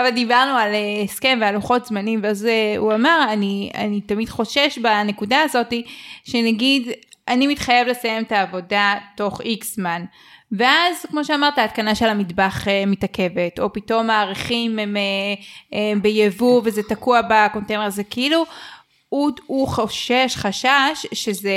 אבל 0.01 0.11
דיברנו 0.11 0.59
על 0.59 0.75
אה, 0.75 1.03
הסכם 1.05 1.39
ועל 1.41 1.55
לוחות 1.55 1.87
זמנים, 1.87 2.21
ואז 2.23 2.47
אה, 2.47 2.75
הוא 2.79 2.95
אמר, 2.95 3.27
אני, 3.33 3.71
אני 3.75 4.01
תמיד 4.01 4.29
חושש 4.29 4.79
בנקודה 4.79 5.43
הזאתי, 5.43 5.83
שנגיד, 6.25 6.91
אני 7.29 7.47
מתחייב 7.47 7.89
לסיים 7.89 8.23
את 8.23 8.33
העבודה 8.33 8.95
תוך 9.17 9.41
איקס 9.41 9.75
זמן. 9.75 10.05
ואז, 10.53 11.07
כמו 11.09 11.25
שאמרת, 11.25 11.59
ההתקנה 11.59 11.95
של 11.95 12.07
המטבח 12.07 12.65
uh, 12.65 12.71
מתעכבת, 12.87 13.59
או 13.59 13.73
פתאום 13.73 14.11
הערכים 14.11 14.79
הם 14.79 14.97
uh, 15.71 15.75
ביבוא 16.03 16.63
וזה 16.65 16.83
תקוע 16.83 17.21
בקונטיינר 17.31 17.85
הזה, 17.85 18.05
כאילו, 18.05 18.45
הוא, 19.09 19.31
הוא 19.47 19.69
חושש, 19.69 20.37
חשש, 20.37 21.07
שזה, 21.13 21.51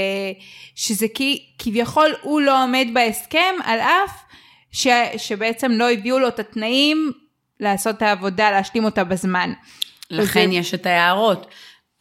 שזה 0.76 1.08
כי, 1.14 1.46
כביכול 1.60 2.16
הוא 2.22 2.42
לא 2.42 2.64
עומד 2.64 2.88
בהסכם, 2.94 3.56
על 3.64 3.80
אף 3.80 4.24
ש, 4.72 4.88
שבעצם 5.18 5.72
לא 5.72 5.92
הביאו 5.92 6.20
לו 6.20 6.28
את 6.28 6.40
התנאים 6.40 7.12
לעשות 7.60 7.98
את 7.98 8.02
העבודה, 8.02 8.52
להשלים 8.52 8.86
אותה 8.86 9.04
בזמן. 9.04 9.54
לכן 10.12 10.46
וזה... 10.50 10.58
יש 10.58 10.74
את 10.74 10.86
ההערות. 10.86 11.48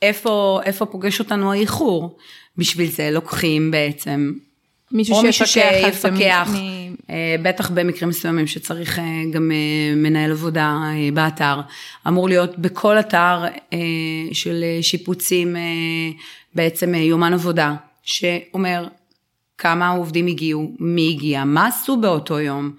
איפה, 0.02 0.60
איפה 0.64 0.86
פוגש 0.86 1.20
אותנו 1.20 1.52
האיחור? 1.52 2.18
בשביל 2.56 2.90
זה 2.90 3.10
לוקחים 3.10 3.70
בעצם 3.70 4.32
מישהו 4.92 5.16
או 5.16 5.22
מישהו 5.22 5.46
שיפקח, 5.46 6.48
מ... 6.54 6.94
אה, 7.10 7.36
בטח 7.42 7.70
במקרים 7.70 8.08
מסוימים 8.08 8.46
שצריך 8.46 8.98
אה, 8.98 9.04
גם 9.32 9.50
אה, 9.52 9.94
מנהל 9.96 10.30
עבודה 10.30 10.78
באתר, 11.12 11.60
אמור 12.08 12.28
להיות 12.28 12.58
בכל 12.58 12.98
אתר 12.98 13.44
של 14.32 14.64
שיפוצים 14.82 15.56
בעצם 16.54 16.94
יומן 16.94 17.32
עבודה, 17.32 17.74
שאומר 18.02 18.86
כמה 19.58 19.88
עובדים 19.88 20.26
הגיעו, 20.26 20.72
מי 20.78 21.12
הגיע, 21.14 21.44
מה 21.44 21.66
עשו 21.66 21.96
באותו 21.96 22.40
יום, 22.40 22.70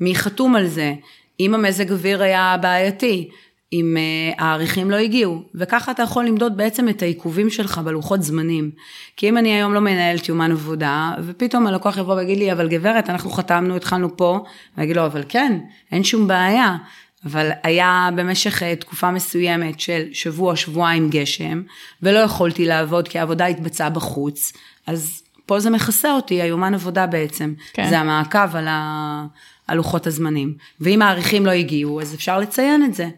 מי 0.00 0.14
חתום 0.14 0.56
על 0.56 0.66
זה, 0.66 0.94
אם 1.40 1.54
המזג 1.54 1.92
אוויר 1.92 2.22
היה 2.22 2.56
בעייתי, 2.60 3.30
אם 3.72 3.96
uh, 3.96 4.42
העריכים 4.42 4.90
לא 4.90 4.96
הגיעו, 4.96 5.42
וככה 5.54 5.92
אתה 5.92 6.02
יכול 6.02 6.24
למדוד 6.24 6.56
בעצם 6.56 6.88
את 6.88 7.02
העיכובים 7.02 7.50
שלך 7.50 7.78
בלוחות 7.78 8.22
זמנים. 8.22 8.70
כי 9.16 9.28
אם 9.28 9.38
אני 9.38 9.52
היום 9.52 9.74
לא 9.74 9.80
מנהלת 9.80 10.28
יומן 10.28 10.52
עבודה, 10.52 11.12
ופתאום 11.26 11.66
הלקוח 11.66 11.96
יבוא 11.96 12.14
ויגיד 12.14 12.38
לי, 12.38 12.52
אבל 12.52 12.68
גברת, 12.68 13.10
אנחנו 13.10 13.30
חתמנו, 13.30 13.76
התחלנו 13.76 14.16
פה, 14.16 14.44
ואני 14.76 14.84
אגיד 14.84 14.96
לו, 14.96 15.06
אבל 15.06 15.22
כן, 15.28 15.58
אין 15.92 16.04
שום 16.04 16.28
בעיה. 16.28 16.76
אבל 17.24 17.50
היה 17.62 18.08
במשך 18.16 18.62
uh, 18.62 18.80
תקופה 18.80 19.10
מסוימת 19.10 19.80
של 19.80 20.02
שבוע, 20.12 20.56
שבועיים 20.56 21.10
גשם, 21.10 21.62
ולא 22.02 22.18
יכולתי 22.18 22.66
לעבוד 22.66 23.08
כי 23.08 23.18
העבודה 23.18 23.46
התבצעה 23.46 23.90
בחוץ, 23.90 24.52
אז 24.86 25.22
פה 25.46 25.60
זה 25.60 25.70
מכסה 25.70 26.12
אותי, 26.12 26.42
היומן 26.42 26.74
עבודה 26.74 27.06
בעצם. 27.06 27.54
כן. 27.72 27.88
זה 27.88 27.98
המעקב 27.98 28.56
על 28.56 28.68
ה... 28.68 29.26
על 29.66 29.76
לוחות 29.76 30.06
הזמנים. 30.06 30.54
ואם 30.80 31.02
העריכים 31.02 31.46
לא 31.46 31.50
הגיעו, 31.50 32.00
אז 32.00 32.14
אפשר 32.14 32.38
לציין 32.38 32.84
את 32.84 32.94
זה, 32.94 33.08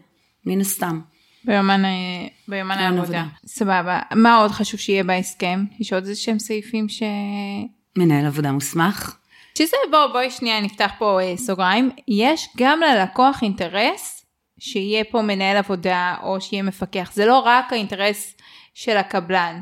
מן 0.45 0.61
הסתם. 0.61 0.99
ביומן, 1.43 1.85
אה, 1.85 1.89
ביומן 2.47 2.75
ביומן 2.77 2.77
העבודה. 2.77 3.01
עבודה. 3.01 3.25
סבבה. 3.45 3.99
מה 4.15 4.35
עוד 4.37 4.51
חשוב 4.51 4.79
שיהיה 4.79 5.03
בהסכם? 5.03 5.65
יש 5.79 5.93
עוד 5.93 6.03
איזה 6.03 6.15
שהם 6.15 6.39
סעיפים 6.39 6.89
ש... 6.89 7.03
מנהל 7.97 8.25
עבודה 8.25 8.51
מוסמך. 8.51 9.15
שזה, 9.57 9.77
בוא, 9.91 10.07
בואי 10.07 10.31
שנייה 10.31 10.61
נפתח 10.61 10.91
פה 10.99 11.19
אה, 11.21 11.37
סוגריים. 11.37 11.89
יש 12.07 12.49
גם 12.57 12.79
ללקוח 12.79 13.43
אינטרס 13.43 14.25
שיהיה 14.59 15.03
פה 15.03 15.21
מנהל 15.21 15.57
עבודה 15.57 16.15
או 16.23 16.41
שיהיה 16.41 16.63
מפקח. 16.63 17.11
זה 17.13 17.25
לא 17.25 17.39
רק 17.39 17.73
האינטרס 17.73 18.35
של 18.73 18.97
הקבלן. 18.97 19.59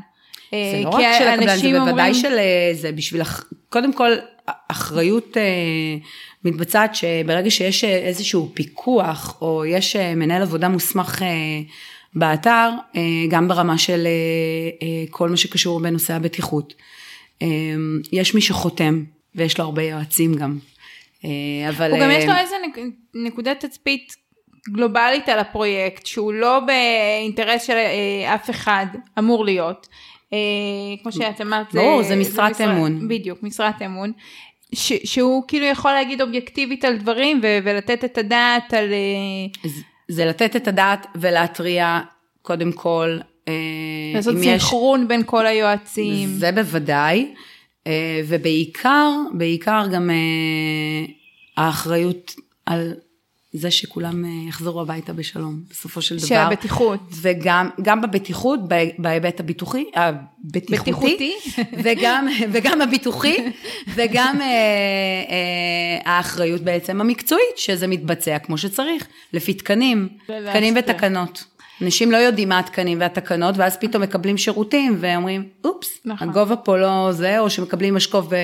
אה, 0.54 0.72
זה 0.72 0.84
לא 0.84 0.88
רק 0.88 1.02
של 1.18 1.28
הקבלן, 1.28 1.56
זה 1.56 1.62
בוודאי 1.78 1.90
אומרים- 1.90 2.14
של... 2.14 2.38
אה, 2.38 2.70
זה 2.72 2.92
בשביל... 2.92 3.22
קודם 3.68 3.92
כל, 3.92 4.10
אחריות 4.68 5.36
אה, 5.36 5.42
מתבצעת 6.50 6.94
שברגע 6.94 7.50
שיש 7.50 7.84
אה, 7.84 7.96
איזשהו 7.98 8.50
פיקוח, 8.54 9.38
או 9.42 9.64
יש 9.64 9.96
אה, 9.96 10.14
מנהל 10.14 10.42
עבודה 10.42 10.68
מוסמך 10.68 11.22
אה, 11.22 11.28
באתר, 12.14 12.70
גם 13.28 13.48
ברמה 13.48 13.78
של 13.78 14.06
כל 15.10 15.28
מה 15.28 15.36
שקשור 15.36 15.80
בנושא 15.80 16.14
הבטיחות. 16.14 16.74
אה, 17.42 17.46
יש 18.12 18.34
מי 18.34 18.40
שחותם, 18.40 19.04
ויש 19.34 19.58
לו 19.58 19.64
הרבה 19.64 19.82
יועצים 19.82 20.34
גם. 20.34 20.58
אבל... 21.68 21.90
הוא 21.90 22.00
גם 22.00 22.10
יש 22.10 22.24
לו 22.24 22.32
איזה 22.40 22.54
נק- 22.66 22.94
נקודת 23.14 23.64
תצפית 23.64 24.16
גלובלית 24.68 25.28
על 25.28 25.38
הפרויקט, 25.38 26.06
שהוא 26.06 26.32
לא 26.32 26.60
באינטרס 26.60 27.62
של 27.66 27.76
אף 28.34 28.50
אחד 28.50 28.86
אמור 29.18 29.44
להיות. 29.44 29.88
כמו 31.02 31.12
שאת 31.12 31.40
אמרת, 31.40 31.74
ברור, 31.74 32.02
זה 32.02 32.16
משרת 32.16 32.60
אמון. 32.60 33.08
בדיוק, 33.08 33.42
משרת 33.42 33.82
אמון. 33.82 34.12
ש, 34.74 34.92
שהוא 35.04 35.42
כאילו 35.48 35.66
יכול 35.66 35.92
להגיד 35.92 36.22
אובייקטיבית 36.22 36.84
על 36.84 36.96
דברים 36.96 37.40
ו- 37.42 37.58
ולתת 37.64 38.04
את 38.04 38.18
הדעת 38.18 38.74
על... 38.74 38.92
אה, 38.92 39.60
אז 39.64 39.70
זה 40.08 40.24
לתת 40.24 40.56
את 40.56 40.68
הדעת 40.68 41.06
ולהתריע, 41.14 42.00
קודם 42.42 42.72
כל. 42.72 43.18
אה, 43.48 43.52
לעשות 44.14 44.36
אם 44.36 44.42
יש- 44.42 44.62
סנכרון 44.62 45.08
בין 45.08 45.22
כל 45.26 45.46
היועצים. 45.46 46.28
זה 46.28 46.52
בוודאי, 46.52 47.34
אה, 47.86 48.20
ובעיקר, 48.28 49.10
בעיקר 49.34 49.82
גם 49.92 50.10
האחריות 51.56 52.34
על 52.66 52.92
זה 53.58 53.70
שכולם 53.70 54.24
אה, 54.24 54.30
יחזרו 54.48 54.80
הביתה 54.80 55.12
בשלום, 55.12 55.60
בסופו 55.70 56.02
של 56.02 56.16
דבר. 56.16 56.26
שהבטיחות. 56.26 57.00
וגם 57.10 57.68
גם 57.82 58.00
בבטיחות, 58.00 58.60
בהיבט 58.98 59.40
הביטוחי, 59.40 59.84
הבטיחותי, 59.94 60.76
בטיחותי. 60.76 61.34
וגם, 61.84 62.26
וגם 62.52 62.80
הביטוחי, 62.80 63.36
וגם 63.94 64.40
אה, 64.40 64.46
אה, 64.46 66.12
האחריות 66.12 66.60
בעצם 66.60 67.00
המקצועית, 67.00 67.56
שזה 67.56 67.86
מתבצע 67.86 68.38
כמו 68.38 68.58
שצריך, 68.58 69.06
לפי 69.32 69.54
תקנים. 69.54 70.08
תקנים 70.26 70.74
ותקנות. 70.78 71.44
אנשים 71.82 72.10
לא 72.12 72.16
יודעים 72.16 72.48
מה 72.48 72.58
התקנים 72.58 73.00
והתקנות, 73.00 73.54
ואז 73.58 73.76
פתאום 73.76 74.02
מקבלים 74.02 74.38
שירותים, 74.38 74.96
ואומרים, 75.00 75.44
אופס, 75.64 75.88
נכון. 76.04 76.28
הגובה 76.28 76.56
פה 76.56 76.76
לא 76.78 77.08
זה, 77.12 77.38
או 77.40 77.50
שמקבלים 77.50 77.94
משקוף, 77.94 78.26
ו... 78.30 78.36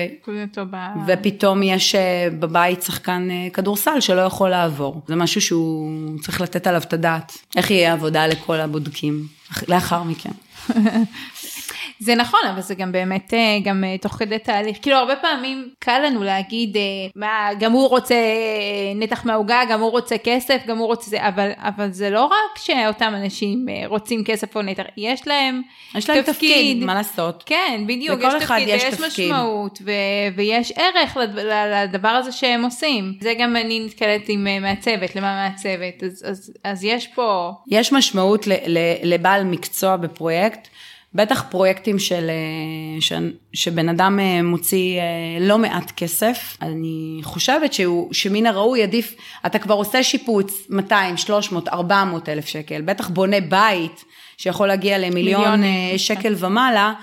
ופתאום 1.07 1.63
יש 1.63 1.95
אה, 1.95 2.27
בבית 2.39 2.81
שחקן 2.81 3.27
אה, 3.31 3.47
כדורסל 3.53 3.99
שלא 3.99 4.21
יכול 4.21 4.49
לעבור. 4.49 5.01
זה 5.07 5.15
משהו 5.15 5.41
שהוא 5.41 5.89
צריך 6.21 6.41
לתת 6.41 6.67
עליו 6.67 6.81
את 6.81 6.93
הדעת. 6.93 7.37
איך 7.55 7.71
יהיה 7.71 7.93
עבודה 7.93 8.27
לכל 8.27 8.55
הבודקים 8.55 9.23
אח- 9.51 9.63
לאחר 9.69 10.03
מכן. 10.03 10.31
זה 11.99 12.15
נכון, 12.15 12.39
אבל 12.53 12.61
זה 12.61 12.75
גם 12.75 12.91
באמת 12.91 13.33
אה, 13.33 13.57
גם 13.63 13.83
אה, 13.83 13.97
תוך 13.97 14.11
כדי 14.11 14.39
תהליך. 14.39 14.77
כאילו 14.81 14.97
הרבה 14.97 15.15
פעמים 15.15 15.69
קל 15.79 15.99
לנו 16.05 16.23
להגיד, 16.23 16.77
אה, 16.77 16.81
מה, 17.15 17.49
גם 17.59 17.71
הוא 17.71 17.89
רוצה 17.89 18.15
נתח 18.95 19.25
מהעוגה, 19.25 19.61
גם 19.69 19.81
הוא 19.81 19.91
רוצה 19.91 20.17
כסף, 20.17 20.61
גם 20.67 20.77
הוא 20.77 20.87
רוצה 20.87 21.09
זה, 21.09 21.27
אבל, 21.27 21.49
אבל 21.57 21.91
זה 21.91 22.09
לא 22.09 22.25
רק 22.25 22.57
שאותם 22.57 23.13
אנשים 23.15 23.65
רוצים 23.85 24.23
כסף 24.23 24.55
או 24.55 24.61
נתח, 24.61 24.83
יש 24.97 25.27
להם 25.27 25.61
יש 25.95 26.09
להם 26.09 26.21
תפקיד, 26.21 26.83
מה 26.83 26.93
לעשות? 26.93 27.43
כן, 27.45 27.83
בדיוק, 27.87 28.19
יש 28.23 28.33
תפקיד 28.43 28.67
יש 28.67 28.83
ויש 28.83 28.93
תפקיד. 28.93 29.31
משמעות 29.31 29.79
ו- 29.85 29.91
ויש 30.35 30.71
ערך 30.75 31.17
לדבר 31.83 32.09
הזה 32.09 32.31
שהם 32.31 32.63
עושים. 32.65 33.13
זה 33.21 33.33
גם 33.39 33.55
אני 33.55 33.79
נתקלת 33.85 34.21
עם 34.29 34.47
מעצבת, 34.61 35.15
למה 35.15 35.49
מעצבת, 35.49 36.03
אז, 36.03 36.23
אז, 36.27 36.53
אז 36.63 36.83
יש 36.83 37.07
פה... 37.07 37.51
יש 37.67 37.93
משמעות 37.93 38.47
ל- 38.47 38.53
ל- 38.67 39.13
לבעל 39.13 39.43
מקצוע 39.43 39.97
בפרויקט, 39.97 40.67
בטח 41.15 41.45
פרויקטים 41.49 41.99
של, 41.99 42.29
אה, 42.29 43.01
ש, 43.01 43.13
שבן 43.53 43.89
אדם 43.89 44.19
אה, 44.19 44.41
מוציא 44.43 44.99
אה, 44.99 45.03
לא 45.39 45.57
מעט 45.57 45.91
כסף, 45.91 46.57
אני 46.61 47.19
חושבת 47.23 47.73
שהוא, 47.73 48.13
שמן 48.13 48.45
הראוי 48.45 48.83
עדיף, 48.83 49.15
אתה 49.45 49.59
כבר 49.59 49.75
עושה 49.75 50.03
שיפוץ 50.03 50.67
200, 50.69 51.17
300, 51.17 51.67
400 51.67 52.29
אלף 52.29 52.45
שקל, 52.45 52.81
בטח 52.81 53.09
בונה 53.09 53.41
בית 53.41 54.05
שיכול 54.37 54.67
להגיע 54.67 54.97
למיליון. 54.97 55.63
אה, 55.63 55.97
שקל 55.97 56.35
ומעלה, 56.37 56.93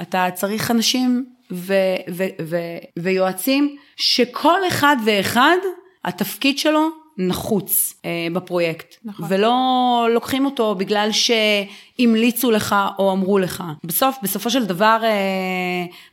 אתה 0.00 0.26
צריך 0.34 0.70
אנשים 0.70 1.26
ו, 1.52 1.74
ו, 2.10 2.24
ו, 2.42 2.56
ויועצים 2.98 3.76
שכל 3.96 4.60
אחד 4.68 4.96
ואחד, 5.04 5.56
התפקיד 6.04 6.58
שלו 6.58 6.88
נחוץ 7.18 7.94
אה, 8.04 8.10
בפרויקט. 8.32 8.94
נכון. 9.04 9.26
ולא 9.28 10.08
לוקחים 10.14 10.44
אותו 10.44 10.74
בגלל 10.74 11.08
שהמליצו 11.12 12.50
לך 12.50 12.76
או 12.98 13.12
אמרו 13.12 13.38
לך. 13.38 13.64
בסוף, 13.84 14.16
בסופו 14.22 14.50
של 14.50 14.66
דבר, 14.66 15.00
אה, 15.02 15.08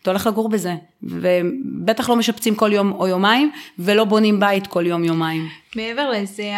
אתה 0.01 0.11
הולך 0.11 0.27
לגור 0.27 0.49
בזה. 0.49 0.75
ובטח 1.03 2.09
לא 2.09 2.15
משפצים 2.15 2.55
כל 2.55 2.73
יום 2.73 2.91
או 2.91 3.07
יומיים, 3.07 3.51
ולא 3.79 4.03
בונים 4.03 4.39
בית 4.39 4.67
כל 4.67 4.85
יום 4.87 5.03
יומיים. 5.03 5.47
מעבר 5.75 6.09
לזה, 6.09 6.51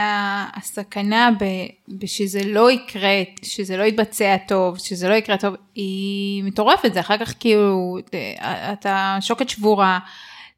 הסכנה 0.56 1.30
ב- 1.40 1.96
בשזה 2.00 2.42
לא 2.46 2.72
יקרה, 2.72 3.22
שזה 3.42 3.78
לא 3.78 3.84
יתבצע 3.84 4.36
טוב, 4.48 4.78
שזה 4.78 5.10
לא 5.10 5.14
יקרה 5.14 5.38
טוב, 5.38 5.56
היא 5.76 6.44
מטורפת, 6.44 6.94
זה 6.94 7.00
אחר 7.00 7.18
כך 7.18 7.34
כאילו, 7.40 7.98
אה, 8.14 8.74
אתה 8.74 9.18
שוקת 9.22 9.50
שבורה, 9.50 10.00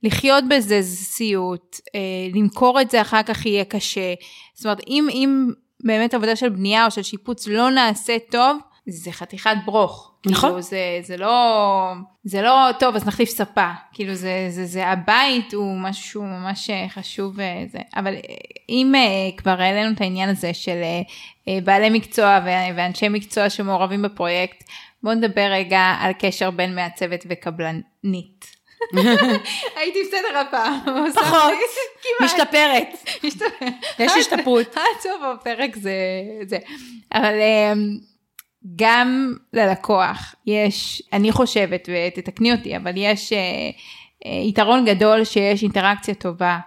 לחיות 0.03 0.43
בזה 0.49 0.81
זה 0.81 0.95
סיוט, 1.05 1.79
אה, 1.95 1.99
למכור 2.33 2.81
את 2.81 2.91
זה 2.91 3.01
אחר 3.01 3.23
כך 3.23 3.45
יהיה 3.45 3.65
קשה. 3.65 4.13
זאת 4.53 4.65
אומרת, 4.65 4.79
אם, 4.87 5.07
אם 5.11 5.51
באמת 5.83 6.13
עבודה 6.13 6.35
של 6.35 6.49
בנייה 6.49 6.85
או 6.85 6.91
של 6.91 7.03
שיפוץ 7.03 7.47
לא 7.47 7.69
נעשה 7.69 8.17
טוב, 8.31 8.57
זה 8.87 9.11
חתיכת 9.11 9.55
ברוך. 9.65 10.11
נכון. 10.25 10.49
כאילו 10.49 10.61
זה, 10.61 10.99
זה 11.01 11.17
לא, 11.17 11.93
זה 12.23 12.41
לא 12.41 12.69
טוב, 12.79 12.95
אז 12.95 13.07
נחליף 13.07 13.29
ספה. 13.29 13.69
כאילו 13.93 14.15
זה, 14.15 14.47
זה, 14.49 14.65
זה 14.65 14.87
הבית 14.87 15.53
הוא 15.53 15.77
משהו 15.77 16.23
ממש 16.23 16.69
אה, 16.69 16.85
חשוב 16.89 17.33
וזה. 17.33 17.79
אבל 17.95 18.13
אה, 18.15 18.21
אם 18.69 18.95
אה, 18.95 19.37
כבר 19.37 19.61
העלינו 19.61 19.95
את 19.95 20.01
העניין 20.01 20.29
הזה 20.29 20.53
של 20.53 20.81
אה, 20.83 21.01
אה, 21.47 21.59
בעלי 21.63 21.89
מקצוע 21.89 22.39
ואנשי 22.45 23.09
מקצוע 23.09 23.49
שמעורבים 23.49 24.01
בפרויקט, 24.01 24.63
בואו 25.03 25.15
נדבר 25.15 25.47
רגע 25.51 25.95
על 25.99 26.11
קשר 26.19 26.51
בין 26.51 26.75
מעצבת 26.75 27.25
וקבלנית. 27.29 28.38
הייתי 29.77 29.99
בסדר 30.07 30.37
הפעם. 30.37 30.79
פחות. 31.15 31.53
משתפרת. 32.25 32.87
יש 33.99 34.11
השתפרות. 34.19 34.67
עד 34.77 35.01
סוף 35.01 35.21
הפרק 35.33 35.75
זה 35.75 35.91
זה. 36.47 36.57
אבל 37.13 37.33
אמ, 37.41 37.97
גם 38.75 39.33
ללקוח 39.53 40.35
יש, 40.45 41.01
אני 41.13 41.31
חושבת, 41.31 41.89
ותתקני 41.91 42.51
אותי, 42.51 42.77
אבל 42.77 42.91
יש 42.95 43.33
אה, 43.33 43.39
אה, 44.25 44.41
יתרון 44.43 44.85
גדול 44.85 45.23
שיש 45.23 45.63
אינטראקציה 45.63 46.13
טובה 46.13 46.59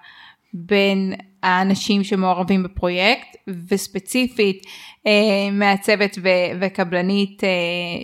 בין 0.55 1.15
האנשים 1.43 2.05
שמעורבים 2.05 2.63
בפרויקט, 2.63 3.37
וספציפית 3.69 4.67
אה, 5.07 5.51
מעצבת 5.53 6.19
וקבלנית 6.61 7.43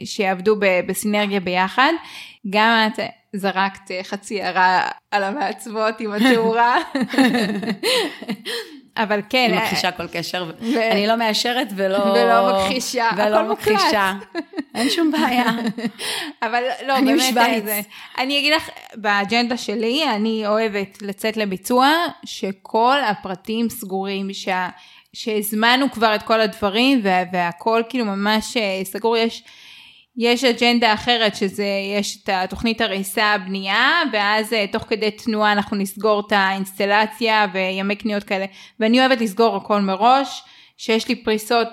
שיעבדו 0.04 0.56
בסינרגיה 0.86 1.40
ביחד. 1.40 1.92
גם 2.50 2.88
את 2.88 3.00
זרקת 3.32 3.90
אה, 3.90 4.00
חצי 4.04 4.42
הערה 4.42 4.88
על 5.10 5.24
המעצבות 5.24 6.00
עם 6.00 6.12
התאורה. 6.12 6.78
אבל 8.96 9.20
כן, 9.30 9.46
אני 9.48 9.58
אה, 9.58 9.64
מכחישה 9.64 9.90
כל 9.90 10.06
קשר, 10.12 10.52
ו- 10.60 10.90
אני 10.92 11.06
לא 11.06 11.16
מאשרת 11.16 11.68
ולא... 11.76 11.98
ולא 11.98 12.52
מכחישה, 12.52 13.08
ולא 13.16 13.38
הכל. 13.38 13.52
מכחישה. 13.52 14.12
אין 14.74 14.90
שום 14.90 15.10
בעיה. 15.10 15.44
אבל 16.42 16.62
לא, 16.86 16.96
אני 16.96 17.06
באמת, 17.06 17.36
משוויץ. 17.36 17.64
זה, 17.64 17.80
אני 18.18 18.38
אגיד 18.38 18.54
לך, 18.54 18.70
באג'נדה 18.94 19.56
שלי, 19.56 20.04
אני 20.10 20.46
אוהבת 20.46 21.02
לצאת 21.02 21.36
לביצוע, 21.36 21.92
שכל 22.24 22.96
הפרטים 23.06 23.68
סגורים, 23.68 24.32
שה, 24.32 24.68
שהזמנו 25.12 25.90
כבר 25.90 26.14
את 26.14 26.22
כל 26.22 26.40
הדברים, 26.40 27.00
וה, 27.02 27.22
והכל 27.32 27.82
כאילו 27.88 28.04
ממש 28.04 28.56
אה, 28.56 28.80
סגור, 28.84 29.16
יש... 29.16 29.42
יש 30.18 30.44
אג'נדה 30.44 30.94
אחרת 30.94 31.36
שזה, 31.36 31.66
יש 31.98 32.22
את 32.22 32.28
התוכנית 32.32 32.80
הריסה 32.80 33.36
בנייה, 33.46 34.02
ואז 34.12 34.52
אה, 34.52 34.66
תוך 34.72 34.82
כדי 34.82 35.10
תנועה 35.10 35.52
אנחנו 35.52 35.76
נסגור 35.76 36.22
את 36.26 36.32
האינסטלציה 36.32 37.46
וימי 37.52 37.96
קניות 37.96 38.24
כאלה. 38.24 38.46
ואני 38.80 39.00
אוהבת 39.00 39.20
לסגור 39.20 39.56
הכל 39.56 39.80
מראש, 39.80 40.42
שיש 40.76 41.08
לי 41.08 41.16
פריסות, 41.16 41.68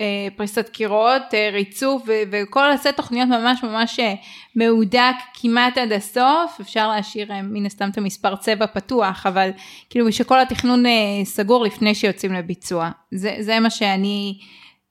אה, 0.00 0.28
פריסת 0.36 0.68
קירות, 0.68 1.22
אה, 1.34 1.50
ריצוף, 1.52 2.02
וכל 2.06 2.70
הסט 2.70 2.96
תוכניות 2.96 3.28
ממש 3.28 3.62
ממש 3.62 4.00
מהודק 4.56 5.14
כמעט 5.34 5.78
עד 5.78 5.92
הסוף. 5.92 6.60
אפשר 6.60 6.88
להשאיר 6.88 7.32
מן 7.42 7.66
הסתם 7.66 7.90
את 7.90 7.98
המספר 7.98 8.36
צבע 8.36 8.66
פתוח, 8.66 9.26
אבל 9.26 9.50
כאילו 9.90 10.12
שכל 10.12 10.40
התכנון 10.40 10.84
סגור 11.24 11.64
לפני 11.64 11.94
שיוצאים 11.94 12.32
לביצוע. 12.32 12.90
זה, 13.10 13.36
זה 13.40 13.60
מה 13.60 13.70
שאני... 13.70 14.38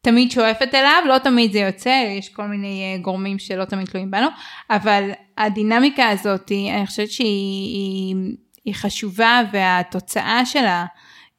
תמיד 0.01 0.31
שואפת 0.31 0.75
אליו, 0.75 1.03
לא 1.07 1.17
תמיד 1.17 1.51
זה 1.51 1.59
יוצא, 1.59 2.03
יש 2.17 2.29
כל 2.29 2.43
מיני 2.43 2.93
אה, 2.93 3.01
גורמים 3.01 3.39
שלא 3.39 3.65
תמיד 3.65 3.87
תלויים 3.87 4.11
בנו, 4.11 4.27
אבל 4.69 5.09
הדינמיקה 5.37 6.09
הזאת, 6.09 6.51
אני 6.51 6.87
חושבת 6.87 7.11
שהיא 7.11 7.75
היא, 7.75 8.15
היא 8.65 8.75
חשובה 8.75 9.41
והתוצאה 9.51 10.45
שלה 10.45 10.85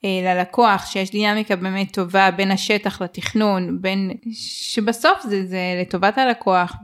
אה, 0.05 0.35
ללקוח, 0.35 0.87
שיש 0.87 1.11
דינמיקה 1.11 1.57
באמת 1.57 1.93
טובה 1.93 2.31
בין 2.31 2.51
השטח 2.51 3.03
לתכנון, 3.03 3.79
בין, 3.81 4.11
שבסוף 4.33 5.23
זה, 5.23 5.47
זה 5.47 5.59
לטובת 5.81 6.19
הלקוח. 6.19 6.77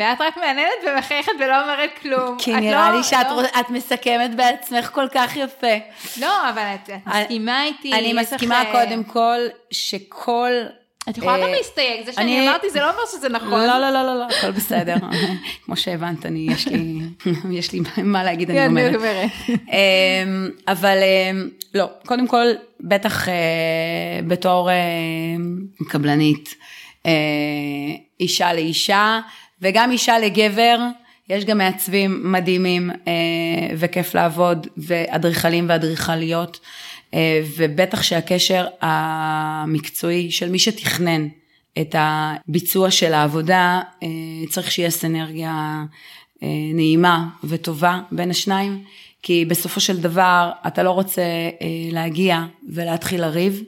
ואת 0.00 0.20
רק 0.20 0.36
מהנהנת 0.36 0.70
ומחייכת 0.86 1.32
ולא 1.40 1.62
אומרת 1.62 1.90
כלום. 2.02 2.36
כי 2.38 2.56
נראה 2.56 2.90
לא, 2.90 2.96
לי 2.96 3.04
שאת 3.04 3.26
לא... 3.30 3.60
את 3.60 3.70
מסכמת 3.70 4.34
בעצמך 4.34 4.90
כל 4.92 5.06
כך 5.12 5.36
יפה. 5.36 5.76
לא, 6.20 6.48
אבל 6.50 6.62
את, 6.74 6.90
את 6.90 7.06
מסכימה 7.06 7.64
איתי. 7.64 7.92
אני 7.92 8.12
מסכימה 8.12 8.62
לך... 8.62 8.68
קודם 8.72 9.04
כל 9.04 9.38
שכל... 9.70 10.50
את 11.10 11.18
יכולה 11.18 11.38
גם 11.38 11.48
להסתייג, 11.56 12.06
זה 12.06 12.12
שאני 12.12 12.48
אמרתי 12.48 12.70
זה 12.70 12.80
לא 12.80 12.90
אומר 12.90 13.02
שזה 13.12 13.28
נכון. 13.28 13.50
לא, 13.50 13.66
לא, 13.66 13.90
לא, 13.90 14.02
לא, 14.02 14.18
לא, 14.18 14.26
הכל 14.38 14.50
בסדר. 14.50 14.94
כמו 15.64 15.76
שהבנת, 15.76 16.26
אני, 16.26 16.46
יש 17.50 17.72
לי, 17.72 17.80
מה 18.02 18.24
להגיד, 18.24 18.50
אני 18.50 18.66
אומרת. 18.66 19.30
אמ, 19.48 20.50
אבל 20.68 20.96
אמ, 21.02 21.48
לא, 21.74 21.86
קודם 22.06 22.26
כל, 22.26 22.46
בטח 22.80 23.28
אה, 23.28 23.34
בתור 24.26 24.70
אה, 24.70 24.76
קבלנית, 25.88 26.54
אה, 27.06 27.12
אישה 28.20 28.52
לאישה, 28.52 29.20
וגם 29.62 29.90
אישה 29.90 30.18
לגבר, 30.18 30.78
יש 31.28 31.44
גם 31.44 31.58
מעצבים 31.58 32.32
מדהימים 32.32 32.90
וכיף 33.76 34.14
לעבוד, 34.14 34.66
ואדריכלים 34.76 35.66
ואדריכליות. 35.68 36.60
אה, 37.14 37.42
ובטח 37.56 38.02
שהקשר 38.02 38.66
המקצועי 38.80 40.30
של 40.30 40.50
מי 40.50 40.58
שתכנן 40.58 41.28
את 41.80 41.94
הביצוע 41.98 42.90
של 42.90 43.12
העבודה, 43.12 43.80
אה, 44.02 44.08
צריך 44.48 44.70
שיהיה 44.70 44.90
סנרגיה 44.90 45.84
אה, 46.42 46.48
נעימה 46.74 47.28
וטובה 47.44 48.00
בין 48.12 48.30
השניים, 48.30 48.84
כי 49.22 49.44
בסופו 49.44 49.80
של 49.80 50.00
דבר 50.00 50.50
אתה 50.66 50.82
לא 50.82 50.90
רוצה 50.90 51.22
להגיע 51.92 52.44
ולהתחיל 52.68 53.20
לריב. 53.20 53.62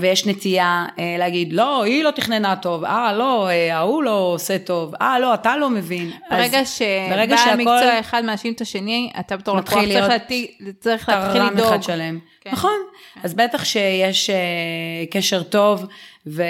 ויש 0.00 0.26
נטייה 0.26 0.86
אה, 0.98 1.16
להגיד, 1.18 1.52
לא, 1.52 1.82
היא 1.82 2.04
לא 2.04 2.10
תכננה 2.10 2.56
טוב, 2.56 2.84
אה, 2.84 3.12
לא, 3.12 3.48
אה, 3.48 3.76
ההוא 3.76 4.02
לא 4.02 4.30
עושה 4.34 4.58
טוב, 4.58 4.94
אה, 5.00 5.18
לא, 5.18 5.34
אתה 5.34 5.56
לא 5.56 5.70
מבין. 5.70 6.10
ברגע 6.30 6.64
שבעל 6.64 7.36
שהכל... 7.36 7.56
מקצוע 7.56 8.00
אחד 8.00 8.24
מאשים 8.24 8.52
את 8.52 8.60
השני, 8.60 9.10
אתה 9.20 9.36
בתור 9.36 9.56
לקוח 9.56 9.74
צריך, 9.74 9.88
להיות... 9.88 10.12
צריך 10.80 11.08
להתחיל 11.08 11.42
לדאוג. 11.42 11.68
אחד 11.68 11.82
שלם. 11.82 12.18
כן. 12.40 12.50
נכון, 12.52 12.76
כן. 13.14 13.20
אז 13.24 13.34
בטח 13.34 13.64
שיש 13.64 14.30
אה, 14.30 14.36
קשר 15.10 15.42
טוב 15.42 15.86
ו... 16.26 16.42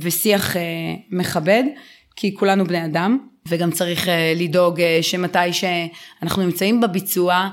ושיח 0.00 0.56
אה, 0.56 0.62
מכבד, 1.10 1.64
כי 2.16 2.34
כולנו 2.34 2.64
בני 2.64 2.84
אדם, 2.84 3.18
וגם 3.48 3.70
צריך 3.70 4.08
אה, 4.08 4.32
לדאוג 4.36 4.80
אה, 4.80 4.98
שמתי 5.02 5.52
שאנחנו 5.52 6.42
נמצאים 6.42 6.80
בביצוע, 6.80 7.48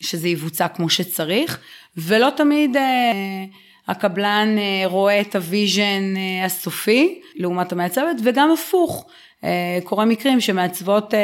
שזה 0.00 0.28
יבוצע 0.28 0.68
כמו 0.68 0.90
שצריך, 0.90 1.58
ולא 1.96 2.28
תמיד... 2.36 2.76
אה, 2.76 3.44
הקבלן 3.88 4.56
אה, 4.58 4.86
רואה 4.86 5.20
את 5.20 5.36
ה 5.36 5.47
vision 5.47 6.14
אה, 6.16 6.44
הסופי 6.44 7.20
לעומת 7.34 7.72
המעצבת, 7.72 8.16
וגם 8.24 8.50
הפוך. 8.50 9.06
אה, 9.44 9.78
קורה 9.84 10.04
מקרים 10.04 10.40
שמעצבות 10.40 11.14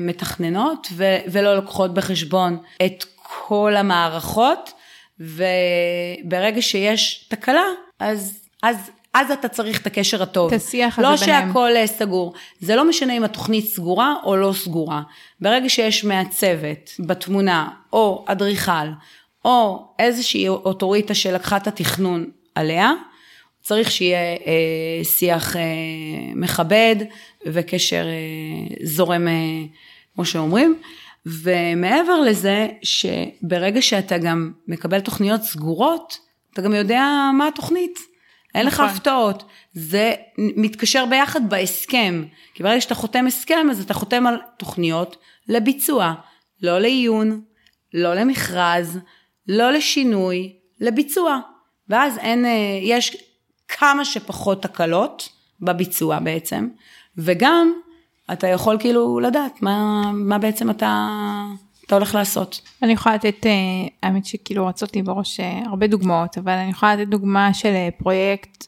מתכננות 0.00 0.88
ולא 1.26 1.54
לוקחות 1.56 1.94
בחשבון 1.94 2.58
את 2.84 3.04
כל 3.22 3.74
המערכות, 3.76 4.72
וברגע 5.20 6.62
שיש 6.62 7.26
תקלה, 7.28 7.64
אז, 8.00 8.48
אז, 8.62 8.90
אז 9.14 9.30
אתה 9.30 9.48
צריך 9.48 9.80
את 9.80 9.86
הקשר 9.86 10.22
הטוב. 10.22 10.52
את 10.54 10.60
השיח 10.60 10.98
הזה 10.98 11.08
לא 11.08 11.16
ביניהם. 11.16 11.46
לא 11.48 11.52
שהכל 11.52 11.70
סגור. 11.86 12.34
זה 12.60 12.76
לא 12.76 12.88
משנה 12.88 13.16
אם 13.16 13.24
התוכנית 13.24 13.64
סגורה 13.64 14.14
או 14.24 14.36
לא 14.36 14.52
סגורה. 14.52 15.02
ברגע 15.40 15.68
שיש 15.68 16.04
מעצבת 16.04 16.90
בתמונה, 17.06 17.68
או 17.92 18.24
אדריכל, 18.28 18.88
או 19.44 19.86
איזושהי 19.98 20.48
אוטוריטה 20.48 21.14
שלקחה 21.14 21.56
את 21.56 21.66
התכנון 21.66 22.30
עליה, 22.54 22.92
צריך 23.62 23.90
שיהיה 23.90 24.18
אה, 24.18 25.04
שיח 25.04 25.56
אה, 25.56 25.62
מכבד 26.34 26.96
וקשר 27.46 28.04
אה, 28.06 28.76
זורם, 28.84 29.28
אה, 29.28 29.32
כמו 30.14 30.24
שאומרים. 30.24 30.78
ומעבר 31.26 32.20
לזה, 32.20 32.68
שברגע 32.82 33.82
שאתה 33.82 34.18
גם 34.18 34.52
מקבל 34.68 35.00
תוכניות 35.00 35.42
סגורות, 35.42 36.18
אתה 36.52 36.62
גם 36.62 36.74
יודע 36.74 37.30
מה 37.38 37.48
התוכנית. 37.48 37.98
אין 38.54 38.66
לך 38.66 38.74
נכון. 38.74 38.86
הפתעות. 38.86 39.44
זה 39.72 40.14
מתקשר 40.38 41.06
ביחד 41.06 41.50
בהסכם. 41.50 42.24
כי 42.54 42.62
ברגע 42.62 42.80
שאתה 42.80 42.94
חותם 42.94 43.26
הסכם, 43.26 43.66
אז 43.70 43.80
אתה 43.80 43.94
חותם 43.94 44.26
על 44.26 44.36
תוכניות 44.58 45.16
לביצוע. 45.48 46.14
לא 46.62 46.78
לעיון, 46.78 47.40
לא 47.94 48.14
למכרז, 48.14 48.98
לא 49.48 49.72
לשינוי, 49.72 50.52
לביצוע. 50.80 51.40
ואז 51.88 52.18
אין, 52.18 52.44
אה, 52.44 52.78
יש 52.82 53.16
כמה 53.68 54.04
שפחות 54.04 54.62
תקלות 54.62 55.28
בביצוע 55.60 56.18
בעצם, 56.18 56.68
וגם 57.18 57.72
אתה 58.32 58.46
יכול 58.46 58.76
כאילו 58.80 59.20
לדעת 59.20 59.62
מה, 59.62 60.02
מה 60.12 60.38
בעצם 60.38 60.70
אתה, 60.70 61.08
אתה 61.86 61.94
הולך 61.94 62.14
לעשות. 62.14 62.60
אני 62.82 62.92
יכולה 62.92 63.14
לתת, 63.14 63.46
אה, 63.46 63.50
האמת 64.02 64.26
שכאילו 64.26 64.66
רצות 64.66 64.96
לי 64.96 65.02
בראש 65.02 65.40
אה, 65.40 65.60
הרבה 65.66 65.86
דוגמאות, 65.86 66.38
אבל 66.38 66.52
אני 66.52 66.70
יכולה 66.70 66.96
לתת 66.96 67.08
דוגמה 67.08 67.54
של 67.54 67.74
פרויקט 67.98 68.64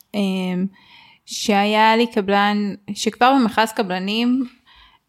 שהיה 1.26 1.96
לי 1.96 2.06
קבלן, 2.06 2.74
שכבר 2.94 3.34
במכרז 3.40 3.72
קבלנים 3.72 4.44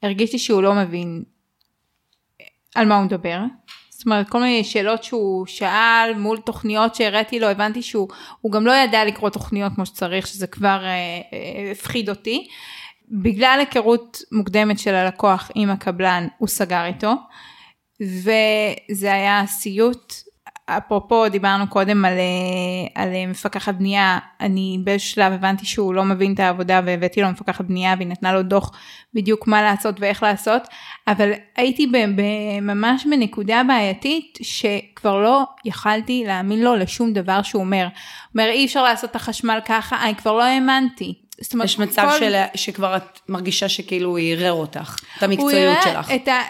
הרגישתי 0.04 0.40
שהוא 0.40 0.64
לא 0.64 0.74
מבין 0.74 1.24
על 2.76 2.88
מה 2.88 2.96
הוא 2.96 3.06
מדבר. 3.06 3.40
זאת 4.06 4.12
אומרת, 4.12 4.30
כל 4.30 4.40
מיני 4.40 4.64
שאלות 4.64 5.04
שהוא 5.04 5.46
שאל 5.46 6.14
מול 6.18 6.38
תוכניות 6.38 6.96
שהראיתי 6.96 7.40
לו, 7.40 7.48
הבנתי 7.48 7.82
שהוא 7.82 8.08
גם 8.52 8.66
לא 8.66 8.72
ידע 8.72 9.06
לקרוא 9.06 9.30
תוכניות 9.30 9.74
כמו 9.76 9.86
שצריך, 9.86 10.28
שזה 10.28 10.48
כבר 10.48 10.84
אה, 10.84 10.90
אה, 11.34 11.72
הפחיד 11.72 12.10
אותי. 12.10 12.48
בגלל 13.10 13.58
היכרות 13.60 14.22
מוקדמת 14.32 14.80
של 14.80 14.96
הלקוח 14.96 15.52
עם 15.56 15.70
הקבלן, 15.70 16.28
הוא 16.38 16.48
סגר 16.48 16.86
איתו, 16.86 17.14
וזה 18.02 19.14
היה 19.14 19.44
סיוט 19.48 20.14
אפרופו 20.66 21.30
דיברנו 21.30 21.68
קודם 21.68 22.06
על, 22.06 22.14
אה, 22.14 23.04
על 23.04 23.14
אה, 23.14 23.28
מפקחת 23.28 23.74
בנייה, 23.74 24.20
אני 24.42 24.80
באיזשהו 24.84 25.12
שלב 25.12 25.34
הבנתי 25.34 25.66
שהוא 25.66 25.94
לא 25.94 26.04
מבין 26.04 26.34
את 26.34 26.40
העבודה 26.40 26.82
והבאתי 26.86 27.22
לו 27.22 27.30
מפקחת 27.30 27.66
בנייה 27.66 27.94
והיא 27.98 28.08
נתנה 28.08 28.34
לו 28.34 28.44
דוח 28.44 28.72
בדיוק 29.14 29.48
מה 29.48 29.62
לעשות 29.62 29.96
ואיך 30.00 30.24
לעשות, 30.24 30.68
אבל 31.08 31.32
הייתי 31.56 31.92
ממש 32.62 33.06
בנקודה 33.06 33.62
בעייתית 33.68 34.38
שכבר 34.42 35.18
לא 35.24 35.44
יכלתי 35.66 36.24
להאמין 36.28 36.62
לו 36.62 36.76
לשום 36.76 37.14
דבר 37.14 37.42
שהוא 37.42 37.62
אומר. 37.62 37.88
אומר 38.36 38.50
אי 38.50 38.66
אפשר 38.66 38.84
לעשות 38.84 39.12
את 39.12 39.16
החשמל 39.16 39.60
ככה, 39.66 40.04
אני 40.04 40.16
כבר 40.16 40.34
לא 40.34 40.44
האמנתי. 40.44 41.25
זאת 41.42 41.54
אומרת, 41.54 41.66
יש 41.66 41.80
מצב 41.80 42.08
כל... 42.12 42.20
של, 42.20 42.42
שכבר 42.56 42.96
את 42.96 43.20
מרגישה 43.30 43.70
שכאילו 43.70 44.10
הוא 44.10 44.20
ערער 44.22 44.52
אותך, 44.52 44.96
את 45.18 45.24
המקצועיות 45.24 45.78
שלך. 45.84 46.12
את 46.12 46.28
ה, 46.28 46.42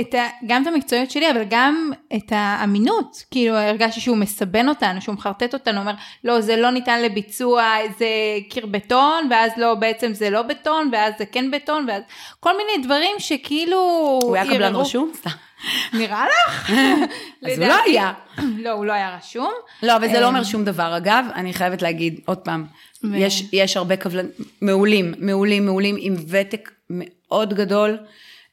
את 0.00 0.14
ה, 0.14 0.26
גם 0.46 0.62
את 0.62 0.66
המקצועיות 0.66 1.10
שלי, 1.10 1.30
אבל 1.30 1.42
גם 1.50 1.90
את 2.16 2.32
האמינות. 2.32 3.24
כאילו, 3.30 3.56
הרגשתי 3.56 4.00
שהוא 4.00 4.16
מסבן 4.16 4.68
אותנו, 4.68 5.00
שהוא 5.00 5.14
מחרטט 5.14 5.54
אותנו, 5.54 5.80
אומר, 5.80 5.94
לא, 6.24 6.40
זה 6.40 6.56
לא 6.56 6.70
ניתן 6.70 7.02
לביצוע, 7.02 7.72
זה 7.98 8.06
קיר 8.50 8.66
בטון, 8.66 9.28
ואז 9.30 9.52
לא, 9.56 9.74
בעצם 9.74 10.14
זה 10.14 10.30
לא 10.30 10.42
בטון, 10.42 10.88
ואז 10.92 11.14
זה 11.18 11.26
כן 11.26 11.50
בטון, 11.50 11.86
ואז 11.88 12.02
כל 12.40 12.52
מיני 12.56 12.86
דברים 12.86 13.16
שכאילו... 13.18 13.78
הוא 14.22 14.36
היה 14.36 14.44
קבלן 14.44 14.76
רשום? 14.76 15.12
נראה 15.92 16.26
לך? 16.26 16.70
אז 17.46 17.58
הוא 17.58 17.66
לא 17.66 17.74
היה. 17.86 18.12
לא, 18.64 18.70
הוא 18.70 18.86
לא 18.86 18.92
היה 18.92 19.16
רשום. 19.16 19.52
לא, 19.82 19.96
אבל 19.96 20.08
זה 20.08 20.20
לא 20.20 20.26
אומר 20.26 20.38
אמ, 20.38 20.44
שום 20.44 20.64
דבר. 20.64 20.96
אגב, 20.96 21.26
אני 21.34 21.52
חייבת 21.52 21.82
להגיד, 21.82 22.20
עוד 22.26 22.38
פעם, 22.38 22.64
יש, 23.14 23.44
יש 23.52 23.76
הרבה 23.76 23.96
קבלנים, 23.96 24.30
מעולים, 24.60 25.14
מעולים, 25.18 25.66
מעולים, 25.66 25.96
עם 25.98 26.14
ותק 26.28 26.70
מאוד 26.90 27.54
גדול. 27.54 27.96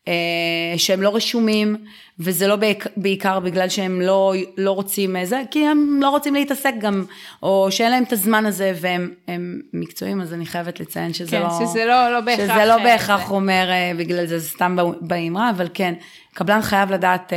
אה, 0.08 0.74
שהם 0.78 1.02
לא 1.02 1.16
רשומים, 1.16 1.76
וזה 2.20 2.48
לא 2.48 2.58
בעיקר 2.98 3.40
בגלל 3.40 3.70
שהם 3.70 4.02
לא, 4.02 4.34
לא 4.58 4.72
רוצים 4.72 5.16
זה, 5.24 5.42
כי 5.52 5.68
הם 5.68 6.00
לא 6.02 6.10
רוצים 6.10 6.34
להתעסק 6.34 6.74
גם, 6.80 7.06
או 7.44 7.68
שאין 7.72 7.92
להם 7.92 8.04
את 8.04 8.14
הזמן 8.14 8.46
הזה 8.46 8.74
והם 8.82 9.62
מקצועיים, 9.74 10.22
אז 10.22 10.34
אני 10.34 10.46
חייבת 10.46 10.80
לציין 10.80 11.14
שזה 11.14 11.32
כן, 11.32 11.42
לא... 11.42 11.50
שזה 11.60 11.86
לא, 11.86 12.14
לא 12.14 12.22
בהכרח... 12.22 12.56
שזה 12.56 12.66
לא 12.66 12.74
אה, 12.74 12.84
בהכרח 12.84 13.28
זה. 13.28 13.34
אומר 13.34 13.70
אה, 13.70 13.92
בגלל 13.98 14.26
זה, 14.26 14.40
זה 14.40 14.50
סתם 14.50 14.78
באמרה, 15.02 15.50
אבל 15.50 15.68
כן, 15.74 15.94
קבלן 16.34 16.62
חייב 16.62 16.92
לדעת... 16.92 17.34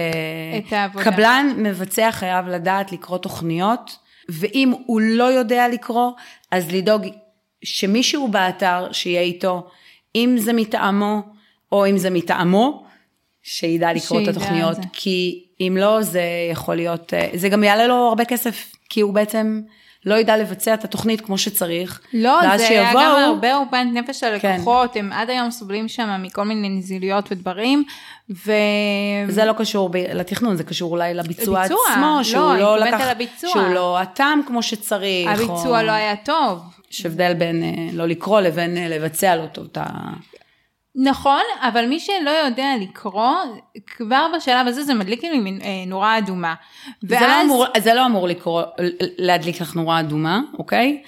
את 0.58 0.72
העבודה. 0.72 1.04
קבלן 1.04 1.54
מבצע 1.56 2.10
חייב 2.12 2.48
לדעת 2.48 2.92
לקרוא 2.92 3.18
תוכניות, 3.18 3.96
ואם 4.28 4.72
הוא 4.86 5.00
לא 5.00 5.24
יודע 5.24 5.68
לקרוא, 5.68 6.12
אז 6.50 6.72
לדאוג 6.72 7.02
שמישהו 7.64 8.28
באתר 8.28 8.92
שיהיה 8.92 9.20
איתו, 9.20 9.70
אם 10.14 10.34
זה 10.38 10.52
מטעמו, 10.52 11.22
או 11.72 11.86
אם 11.90 11.98
זה 11.98 12.10
מטעמו, 12.10 12.84
שידע 13.42 13.92
לקרוא 13.92 14.20
את 14.22 14.28
התוכניות, 14.28 14.78
כי 14.92 15.43
אם 15.60 15.76
לא, 15.80 16.02
זה 16.02 16.22
יכול 16.52 16.74
להיות, 16.76 17.14
אה, 17.14 17.28
זה 17.34 17.48
גם 17.48 17.64
יעלה 17.64 17.86
לו 17.86 17.94
הרבה 17.94 18.24
כסף, 18.24 18.72
כי 18.88 19.00
הוא 19.00 19.14
בעצם 19.14 19.60
לא 20.06 20.14
ידע 20.14 20.36
לבצע 20.36 20.74
את 20.74 20.84
התוכנית 20.84 21.20
כמו 21.20 21.38
שצריך. 21.38 22.00
לא, 22.12 22.40
זה 22.42 22.50
היה 22.52 22.68
שיבואו- 22.92 23.02
גם 23.04 23.22
הרבה 23.24 23.54
עורבנת 23.54 23.92
נפש 23.94 24.20
של 24.20 24.38
כן. 24.40 24.60
הם 24.94 25.12
עד 25.12 25.30
היום 25.30 25.50
סובלים 25.50 25.88
שם 25.88 26.22
מכל 26.22 26.44
מיני 26.44 26.68
נזילויות 26.68 27.32
ודברים, 27.32 27.84
ו... 28.46 28.52
זה 29.28 29.44
לא 29.44 29.52
קשור 29.52 29.88
ב- 29.88 29.96
לתכנון, 29.96 30.56
זה 30.56 30.64
קשור 30.64 30.90
אולי 30.90 31.14
לביצוע 31.14 31.58
לביצוע, 31.60 31.78
עצמו, 31.90 32.14
לא, 32.18 32.22
שהוא 32.24 32.54
לא 32.54 32.78
לקח, 32.78 33.00
הביצוע. 33.00 33.50
שהוא 33.50 33.74
לא 33.74 34.02
אטם 34.02 34.40
כמו 34.46 34.62
שצריך. 34.62 35.30
הביצוע 35.30 35.80
או... 35.80 35.86
לא 35.86 35.92
היה 35.92 36.16
טוב. 36.16 36.58
יש 36.92 37.06
הבדל 37.06 37.34
בין 37.34 37.62
אה, 37.62 37.68
לא 37.92 38.06
לקרוא 38.06 38.40
לבין 38.40 38.76
אה, 38.76 38.88
לבצע 38.88 39.36
לו 39.36 39.44
את 39.44 39.78
ה... 39.78 39.82
נכון, 40.96 41.42
אבל 41.60 41.86
מי 41.86 42.00
שלא 42.00 42.30
יודע 42.30 42.68
לקרוא, 42.80 43.34
כבר 43.86 44.26
בשלב 44.36 44.66
הזה 44.66 44.84
זה 44.84 44.94
מדליק 44.94 45.24
לי 45.24 45.38
מין, 45.38 45.60
אה, 45.62 45.84
נורה 45.86 46.18
אדומה. 46.18 46.54
זה 47.02 47.20
לא 47.20 47.42
אמור, 47.42 47.66
זה 47.78 47.94
לא 47.94 48.06
אמור 48.06 48.28
לקרוא, 48.28 48.62
להדליק 49.18 49.60
לך 49.60 49.74
נורה 49.74 50.00
אדומה, 50.00 50.40
אוקיי? 50.58 51.02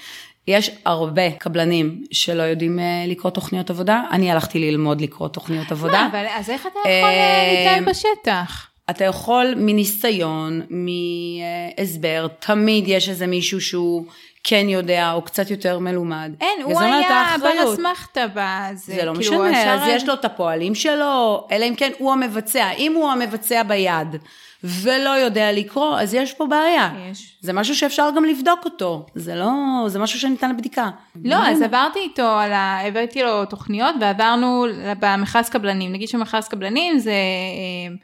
יש 0.49 0.71
הרבה 0.85 1.31
קבלנים 1.31 2.03
שלא 2.11 2.43
יודעים 2.43 2.79
אה, 2.79 3.05
לקרוא 3.09 3.31
תוכניות 3.31 3.71
עבודה. 3.71 4.03
אני 4.11 4.31
הלכתי 4.31 4.59
ללמוד 4.59 5.01
לקרוא 5.01 5.29
תוכניות 5.29 5.73
עבודה. 5.73 5.93
מה, 5.93 6.09
אבל 6.11 6.27
אז 6.31 6.51
איך 6.51 6.67
אתה 6.67 6.79
יכול 6.79 6.91
אה, 6.91 7.03
אה, 7.03 7.55
להתנהל 7.55 7.85
בשטח? 7.85 8.67
אתה 8.91 9.05
יכול 9.05 9.55
מניסיון, 9.57 10.63
מהסבר, 10.71 12.27
תמיד 12.39 12.85
יש 12.89 13.09
איזה 13.09 13.27
מישהו 13.27 13.61
שהוא 13.61 14.07
כן 14.49 14.69
יודע 14.69 15.13
או 15.13 15.23
קצת 15.23 15.51
יותר 15.51 15.79
מלומד. 15.79 16.33
אין, 16.41 16.63
הוא 16.63 16.81
היה. 16.81 17.37
בר 17.41 17.75
אסמכתה 17.75 18.27
בזה. 18.35 18.95
זה 18.95 19.05
לא 19.05 19.15
כאילו, 19.15 19.43
משנה, 19.43 19.75
אז 19.75 19.81
יש 19.89 20.09
לו 20.09 20.15
את 20.15 20.25
הפועלים 20.25 20.75
שלו, 20.75 21.47
אלא 21.51 21.65
אם 21.65 21.75
כן 21.75 21.91
הוא 21.99 22.13
המבצע. 22.13 22.71
אם 22.71 22.95
הוא 22.95 23.11
המבצע 23.11 23.63
ביד 23.63 24.17
ולא 24.65 25.11
יודע 25.11 25.53
לקרוא, 25.53 25.99
אז 25.99 26.15
יש 26.15 26.33
פה 26.33 26.47
בעיה. 26.47 26.91
יש. 27.11 27.37
זה 27.41 27.53
משהו 27.53 27.77
שאפשר 27.77 28.11
גם 28.17 28.25
לבדוק 28.25 28.65
אותו, 28.65 29.07
זה 29.15 29.35
לא, 29.35 29.53
זה 29.87 29.99
משהו 29.99 30.21
שניתן 30.21 30.51
לבדיקה. 30.51 30.91
לא, 31.25 31.37
אז 31.37 31.63
עברתי 31.63 31.99
איתו 31.99 32.39
על 32.39 32.53
ה... 32.53 32.81
הבאתי 32.87 33.23
לו 33.23 33.45
תוכניות 33.45 33.95
ועברנו 34.01 34.67
במכרז 35.01 35.49
קבלנים. 35.49 35.93
נגיד 35.93 36.09
שמכרז 36.09 36.49
קבלנים 36.49 36.99
זה 36.99 37.11
אה, 37.11 37.95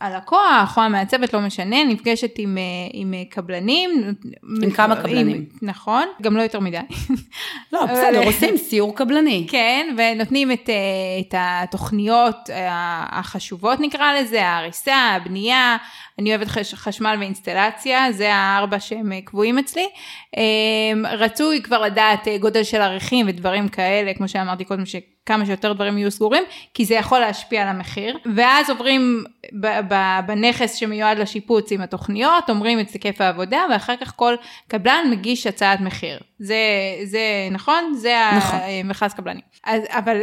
הלקוח 0.00 0.76
או 0.76 0.82
המעצבת, 0.82 1.34
לא 1.34 1.40
משנה, 1.40 1.84
נפגשת 1.84 2.34
עם, 2.38 2.58
אה, 2.58 2.62
עם 2.92 3.14
אה, 3.14 3.22
קבלנים. 3.30 3.90
עם 4.62 4.70
כמה 4.70 4.96
קבלנים. 4.96 5.44
נכון, 5.62 6.04
גם 6.22 6.36
לא 6.36 6.42
יותר 6.42 6.60
מדי. 6.60 6.78
לא, 7.72 7.86
בסדר, 7.86 8.24
עושים 8.24 8.56
סיור 8.56 8.96
קבלני. 8.96 9.46
כן, 9.50 9.94
ונותנים 9.96 10.52
את, 10.52 10.70
אה, 10.70 10.74
את 11.20 11.34
התוכניות 11.38 12.50
החשובות 13.10 13.80
נקרא 13.80 14.12
לזה, 14.12 14.46
ההריסה, 14.46 14.96
הבנייה, 14.96 15.76
אני 16.20 16.30
אוהבת 16.30 16.48
חש, 16.48 16.74
חשמל 16.74 17.16
ואינסטלציה, 17.20 18.12
זה 18.12 18.34
הארבע 18.34 18.80
שהם 18.80 19.12
אה, 19.12 19.20
קבועים 19.20 19.58
אצלי. 19.58 19.88
אה, 20.36 21.16
רצוי 21.18 21.62
כבר 21.62 21.82
לדעת 21.82 22.28
אה, 22.28 22.38
גודל 22.38 22.62
של 22.62 22.80
עריכים 22.80 23.26
ודברים 23.28 23.68
כאלה, 23.68 24.14
כמו 24.14 24.28
שאמרתי 24.28 24.64
קודם, 24.64 24.82
שכמה 24.86 25.46
שיותר 25.46 25.72
דברים 25.72 25.98
יהיו 25.98 26.10
סגורים, 26.10 26.42
כי 26.74 26.84
זה 26.84 26.94
יכול 26.94 27.18
להשפיע 27.18 27.62
על 27.62 27.68
המחיר. 27.68 28.18
ואז 28.36 28.70
עוברים 28.70 29.24
ב- 29.60 29.80
ב- 29.88 30.20
בנכס 30.26 30.74
שמיועד 30.74 31.18
לשיפוץ 31.18 31.72
עם 31.72 31.80
התוכניות, 31.80 32.50
אומרים 32.50 32.80
את 32.80 32.90
היקף 32.90 33.20
העבודה, 33.20 33.60
ואחר 33.70 33.94
כך 34.00 34.12
כל 34.16 34.34
קבלן 34.68 35.04
מגיש 35.10 35.46
הצעת 35.46 35.80
מחיר. 35.80 36.20
זה, 36.38 36.56
זה 37.04 37.48
נכון? 37.50 37.94
זה 37.94 38.14
נכון. 38.36 38.58
המכרז 38.84 39.14
קבלני. 39.14 39.40
אז, 39.64 39.82
אבל 39.88 40.20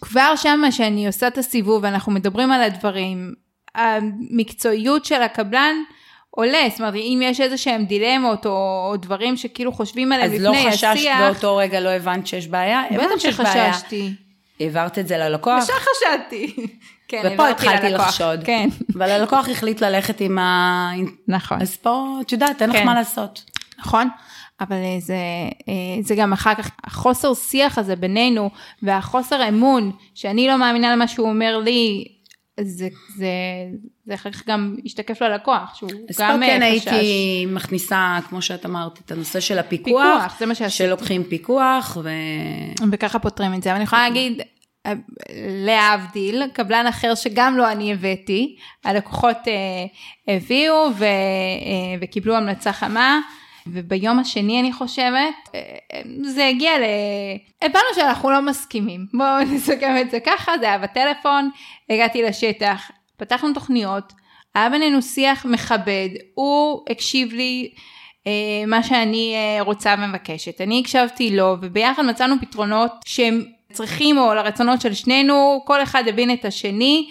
כבר 0.00 0.36
שם 0.36 0.60
שאני 0.70 1.06
עושה 1.06 1.26
את 1.26 1.38
הסיבוב 1.38 1.82
ואנחנו 1.82 2.12
מדברים 2.12 2.52
על 2.52 2.62
הדברים, 2.62 3.34
המקצועיות 3.78 5.04
של 5.04 5.22
הקבלן 5.22 5.76
עולה, 6.30 6.58
זאת 6.70 6.80
אומרת, 6.80 6.94
אם 6.94 7.20
יש 7.24 7.40
איזה 7.40 7.56
שהם 7.58 7.84
דילמות 7.84 8.46
או, 8.46 8.88
או 8.90 8.96
דברים 8.96 9.36
שכאילו 9.36 9.72
חושבים 9.72 10.12
עליהם 10.12 10.32
אז 10.32 10.40
לא 10.40 10.50
לפני 10.50 10.70
חששת 10.72 10.86
השיח, 10.92 11.20
באותו 11.20 11.56
רגע, 11.56 11.80
לא 11.80 11.88
הבנת 11.88 12.26
שיש 12.26 12.48
בעיה? 12.48 12.82
בטח 12.90 13.40
בעיה. 13.42 13.72
שחששתי. 13.72 14.12
העברת 14.60 14.98
את 14.98 15.08
זה 15.08 15.18
ללקוח, 15.18 15.62
ישר 15.62 15.72
חשדתי. 15.72 16.54
כן, 17.08 17.22
ופה 17.24 17.48
התחלתי 17.48 17.88
ללקוח. 17.88 18.06
לחשוד. 18.06 18.44
כן, 18.44 18.68
אבל 18.94 19.10
הלקוח 19.10 19.48
החליט 19.48 19.80
ללכת 19.80 20.20
עם 20.20 20.38
ה... 20.38 20.90
נכון. 21.28 21.62
אז 21.62 21.76
פה, 21.76 22.18
את 22.20 22.32
יודעת, 22.32 22.62
אין 22.62 22.70
לך 22.70 22.76
כן. 22.76 22.86
מה 22.86 22.94
לעשות. 22.94 23.44
נכון? 23.78 24.08
אבל 24.60 24.76
אה, 24.76 24.96
זה, 25.00 25.16
אה, 25.68 26.02
זה 26.02 26.14
גם 26.14 26.32
אחר 26.32 26.54
כך, 26.54 26.70
החוסר 26.84 27.34
שיח 27.34 27.78
הזה 27.78 27.96
בינינו, 27.96 28.50
והחוסר 28.82 29.48
אמון, 29.48 29.92
שאני 30.14 30.48
לא 30.48 30.56
מאמינה 30.56 30.92
למה 30.92 31.08
שהוא 31.08 31.28
אומר 31.28 31.58
לי, 31.58 32.08
זה, 32.62 32.88
זה, 33.16 33.28
זה 34.06 34.14
אחר 34.14 34.30
כך 34.30 34.48
גם 34.48 34.76
ישתקף 34.84 35.22
ללקוח, 35.22 35.74
שהוא 35.74 35.90
אז 36.08 36.16
פה 36.16 36.22
גם 36.28 36.40
כן 36.40 36.62
אה, 36.62 36.76
חשש. 36.76 36.88
הייתי 36.88 37.46
מכניסה, 37.46 38.18
כמו 38.28 38.42
שאת 38.42 38.66
אמרת, 38.66 38.98
את 38.98 39.10
הנושא 39.10 39.40
של 39.40 39.58
הפיקוח. 39.58 40.16
פיקוח, 40.16 40.38
זה 40.38 40.46
מה 40.46 40.54
שעשיתי. 40.54 40.88
שלוקחים 40.88 41.24
פיקוח, 41.24 41.98
ו... 42.02 42.10
וככה 42.92 43.18
פותרים 43.18 43.54
את 43.54 43.62
זה. 43.62 43.70
אבל 43.70 43.76
אני 43.76 43.84
יכולה 43.84 44.08
להגיד, 44.08 44.42
אה, 44.86 44.92
להבדיל, 45.66 46.42
קבלן 46.52 46.86
אחר 46.86 47.14
שגם 47.14 47.56
לא 47.56 47.72
אני 47.72 47.92
הבאתי, 47.92 48.56
הלקוחות 48.84 49.36
אה, 49.48 50.34
הביאו 50.36 50.90
ו, 50.98 51.04
אה, 51.04 51.08
וקיבלו 52.00 52.36
המלצה 52.36 52.72
חמה. 52.72 53.20
וביום 53.72 54.18
השני 54.18 54.60
אני 54.60 54.72
חושבת, 54.72 55.34
אה, 55.54 56.00
זה 56.22 56.46
הגיע 56.46 56.78
ל... 56.78 56.82
הבנו 57.62 57.82
שאנחנו 57.94 58.30
לא 58.30 58.42
מסכימים. 58.42 59.06
בואו 59.14 59.44
נסכם 59.54 59.96
את 60.00 60.10
זה 60.10 60.20
ככה, 60.20 60.52
זה 60.60 60.66
היה 60.66 60.78
בטלפון, 60.78 61.50
הגעתי 61.90 62.22
לשטח, 62.22 62.90
פתחנו 63.16 63.52
תוכניות, 63.52 64.12
היה 64.54 64.70
בינינו 64.70 65.02
שיח 65.02 65.46
מכבד, 65.46 66.08
הוא 66.34 66.84
הקשיב 66.90 67.32
לי 67.32 67.70
אה, 68.26 68.66
מה 68.66 68.82
שאני 68.82 69.34
אה, 69.34 69.62
רוצה 69.62 69.94
ומבקשת. 69.98 70.60
אני 70.60 70.80
הקשבתי 70.80 71.36
לו, 71.36 71.56
וביחד 71.60 72.02
מצאנו 72.02 72.34
פתרונות 72.40 72.92
שהם 73.04 73.44
צריכים, 73.72 74.18
או 74.18 74.34
לרצונות 74.34 74.80
של 74.80 74.94
שנינו, 74.94 75.62
כל 75.66 75.82
אחד 75.82 76.02
הבין 76.08 76.32
את 76.32 76.44
השני. 76.44 77.10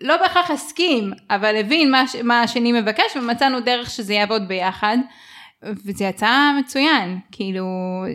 לא 0.00 0.16
בהכרח 0.16 0.50
הסכים, 0.50 1.12
אבל 1.30 1.56
הבין 1.56 1.90
מה, 1.90 2.04
מה 2.22 2.40
השני 2.40 2.72
מבקש, 2.80 3.16
ומצאנו 3.16 3.60
דרך 3.60 3.90
שזה 3.90 4.14
יעבוד 4.14 4.48
ביחד. 4.48 4.98
וזה 5.62 6.04
יצא 6.04 6.50
מצוין, 6.58 7.18
כאילו, 7.32 7.66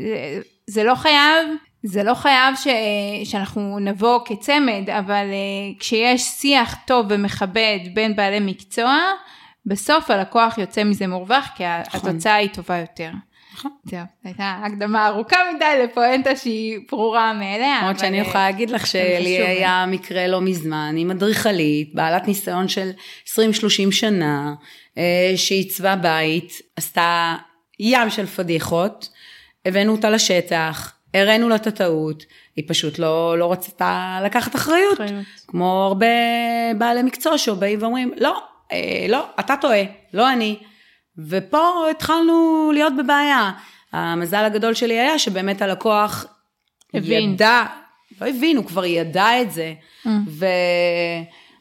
זה, 0.04 0.42
זה 0.68 0.84
לא 0.84 0.96
חייב, 0.96 1.48
זה 1.84 2.04
לא 2.04 2.14
חייב 2.14 2.56
ש, 2.56 2.68
שאנחנו 3.24 3.80
נבוא 3.80 4.20
כצמד, 4.26 4.90
אבל 4.90 5.26
uh, 5.30 5.80
כשיש 5.80 6.22
שיח 6.22 6.76
טוב 6.86 7.06
ומכבד 7.10 7.80
בין 7.94 8.16
בעלי 8.16 8.40
מקצוע, 8.40 8.98
בסוף 9.66 10.12
הלקוח 10.12 10.58
יוצא 10.58 10.84
מזה 10.84 11.08
מורווח, 11.08 11.50
כי 11.56 11.64
נכון. 11.88 12.10
התוצאה 12.10 12.36
היא 12.36 12.50
טובה 12.54 12.78
יותר. 12.78 13.10
נכון. 13.54 13.72
זהו, 13.84 14.00
זו 14.00 14.06
הייתה 14.30 14.62
הקדמה 14.66 15.08
ארוכה 15.08 15.38
מדי 15.56 15.84
לפואנטה 15.84 16.36
שהיא 16.36 16.80
ברורה 16.92 17.34
מאליה. 17.34 17.80
למרות 17.82 18.00
שאני 18.00 18.22
אה, 18.22 18.28
יכולה 18.28 18.44
להגיד 18.44 18.70
לך 18.70 18.88
שלי 18.88 19.38
חשוב. 19.38 19.48
היה 19.48 19.86
מקרה 19.88 20.28
לא 20.28 20.42
מזמן 20.42 20.96
עם 20.98 21.12
אדריכלית, 21.12 21.96
בעלת 21.96 22.28
ניסיון 22.28 22.68
של 22.68 22.92
20-30 23.26 23.32
שנה, 23.92 24.54
אה, 24.98 25.34
שעיצבה 25.36 25.96
בית, 25.96 26.62
עשתה 26.76 27.36
ים 27.80 28.10
של 28.10 28.26
פדיחות, 28.26 29.10
הבאנו 29.66 29.92
אותה 29.92 30.10
לשטח, 30.10 30.94
הראינו 31.14 31.50
לה 31.50 31.56
את 31.56 31.68
הטעות, 31.68 32.24
היא 32.56 32.66
פשוט 32.68 33.00
לא, 33.00 33.38
לא 33.38 33.52
רצתה 33.52 34.20
לקחת 34.26 34.56
אחריות, 34.56 34.94
אחריות. 34.94 35.26
כמו 35.48 35.84
הרבה 35.88 36.06
בעלי 36.78 37.04
מקצוע 37.04 37.38
שבאים 37.38 37.82
ואומרים, 37.82 38.12
לא, 38.18 38.42
אה, 38.72 39.06
לא, 39.10 39.26
אתה 39.40 39.56
טועה, 39.62 39.84
לא 40.14 40.34
אני. 40.34 40.58
ופה 41.18 41.90
התחלנו 41.92 42.72
להיות 42.74 42.94
בבעיה. 42.98 43.52
המזל 43.92 44.46
הגדול 44.46 44.74
שלי 44.74 45.00
היה 45.00 45.20
שבאמת 45.20 45.62
הלקוח 45.62 46.26
הבין. 46.94 47.34
ידע, 47.34 47.64
לא 48.22 48.28
הבין, 48.28 48.58
הוא 48.58 48.66
כבר 48.66 48.86
ידע 48.86 49.42
את 49.42 49.52
זה. 49.52 49.74
Mm. 50.06 50.10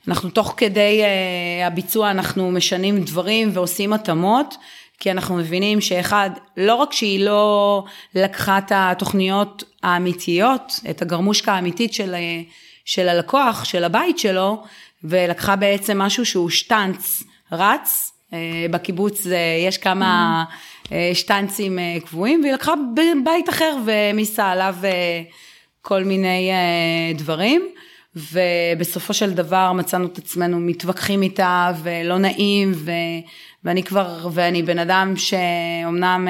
ואנחנו 0.06 0.30
תוך 0.30 0.54
כדי 0.56 1.02
uh, 1.02 1.66
הביצוע, 1.66 2.10
אנחנו 2.10 2.50
משנים 2.50 3.00
דברים 3.04 3.50
ועושים 3.52 3.92
התאמות, 3.92 4.56
כי 4.98 5.10
אנחנו 5.10 5.36
מבינים 5.36 5.80
שאחד, 5.80 6.30
לא 6.56 6.74
רק 6.74 6.92
שהיא 6.92 7.24
לא 7.24 7.84
לקחה 8.14 8.58
את 8.58 8.72
התוכניות 8.74 9.64
האמיתיות, 9.82 10.80
את 10.90 11.02
הגרמושקה 11.02 11.52
האמיתית 11.52 11.94
של, 11.94 12.14
אה, 12.14 12.40
של 12.84 13.08
הלקוח, 13.08 13.64
של 13.64 13.84
הבית 13.84 14.18
שלו, 14.18 14.62
ולקחה 15.04 15.56
בעצם 15.56 15.98
משהו 15.98 16.26
שהוא 16.26 16.50
שטנץ 16.50 17.22
רץ. 17.52 18.11
אה, 18.32 18.66
בקיבוץ 18.70 19.26
אה, 19.26 19.36
יש 19.68 19.78
כמה 19.78 20.44
אה, 20.92 21.10
שטנצים 21.14 21.78
קבועים, 22.04 22.40
והיא 22.42 22.52
לקחה 22.52 22.72
בית 23.24 23.48
אחר 23.48 23.76
והעמיסה 23.86 24.50
עליו 24.50 24.74
כל 25.82 26.04
מיני 26.04 26.50
דברים. 27.14 27.68
ובסופו 28.16 29.14
של 29.14 29.32
דבר 29.32 29.72
מצאנו 29.72 30.06
את 30.06 30.18
עצמנו 30.18 30.60
מתווכחים 30.60 31.22
איתה 31.22 31.72
ולא 31.82 32.18
נעים 32.18 32.72
ו, 32.74 32.90
ואני 33.64 33.82
כבר, 33.82 34.28
ואני 34.32 34.62
בן 34.62 34.78
אדם 34.78 35.14
שאומנם 35.16 36.28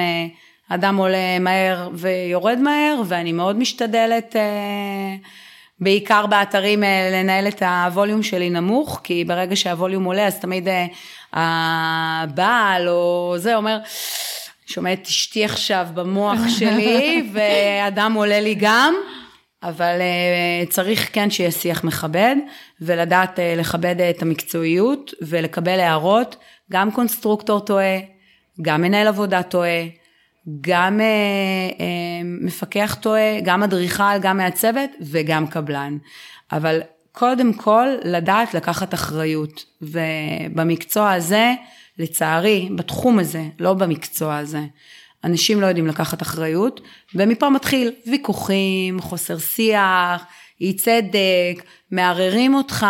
אדם 0.69 0.97
עולה 0.97 1.39
מהר 1.39 1.89
ויורד 1.93 2.59
מהר 2.59 3.01
ואני 3.05 3.31
מאוד 3.31 3.57
משתדלת 3.57 4.35
בעיקר 5.79 6.25
באתרים 6.25 6.83
לנהל 7.13 7.47
את 7.47 7.61
הווליום 7.61 8.23
שלי 8.23 8.49
נמוך, 8.49 9.01
כי 9.03 9.25
ברגע 9.25 9.55
שהווליום 9.55 10.03
עולה 10.03 10.27
אז 10.27 10.39
תמיד 10.39 10.67
הבעל 11.33 12.87
או 12.89 13.35
זה 13.37 13.55
אומר, 13.55 13.77
שומע 14.65 14.93
את 14.93 15.07
אשתי 15.07 15.45
עכשיו 15.45 15.87
במוח 15.93 16.39
שלי, 16.59 17.29
ואדם 17.33 18.13
עולה 18.13 18.39
לי 18.39 18.55
גם, 18.59 18.93
אבל 19.63 19.99
uh, 19.99 20.69
צריך 20.69 21.09
כן 21.13 21.29
שיהיה 21.29 21.51
שיח 21.51 21.83
מכבד, 21.83 22.35
ולדעת 22.81 23.39
uh, 23.39 23.41
לכבד 23.59 24.01
את 24.01 24.21
המקצועיות, 24.21 25.13
ולקבל 25.21 25.79
הערות, 25.79 26.35
גם 26.71 26.91
קונסטרוקטור 26.91 27.59
טועה, 27.59 27.99
גם 28.61 28.81
מנהל 28.81 29.07
עבודה 29.07 29.43
טועה, 29.43 29.83
גם 30.61 30.99
uh, 30.99 31.73
uh, 31.73 31.81
מפקח 32.23 32.97
טועה, 33.01 33.41
גם 33.43 33.63
אדריכל, 33.63 34.19
גם 34.21 34.37
מהצוות, 34.37 34.89
וגם 35.01 35.47
קבלן. 35.47 35.97
אבל 36.51 36.81
קודם 37.15 37.53
כל, 37.53 37.87
לדעת 38.03 38.53
לקחת 38.53 38.93
אחריות, 38.93 39.65
ובמקצוע 39.81 41.11
הזה, 41.11 41.53
לצערי, 41.99 42.69
בתחום 42.75 43.19
הזה, 43.19 43.43
לא 43.59 43.73
במקצוע 43.73 44.37
הזה, 44.37 44.61
אנשים 45.23 45.61
לא 45.61 45.65
יודעים 45.65 45.87
לקחת 45.87 46.21
אחריות, 46.21 46.81
ומפה 47.15 47.49
מתחיל 47.49 47.91
ויכוחים, 48.07 49.01
חוסר 49.01 49.37
שיח, 49.37 50.25
אי 50.61 50.73
צדק, 50.73 51.63
מערערים 51.91 52.55
אותך, 52.55 52.85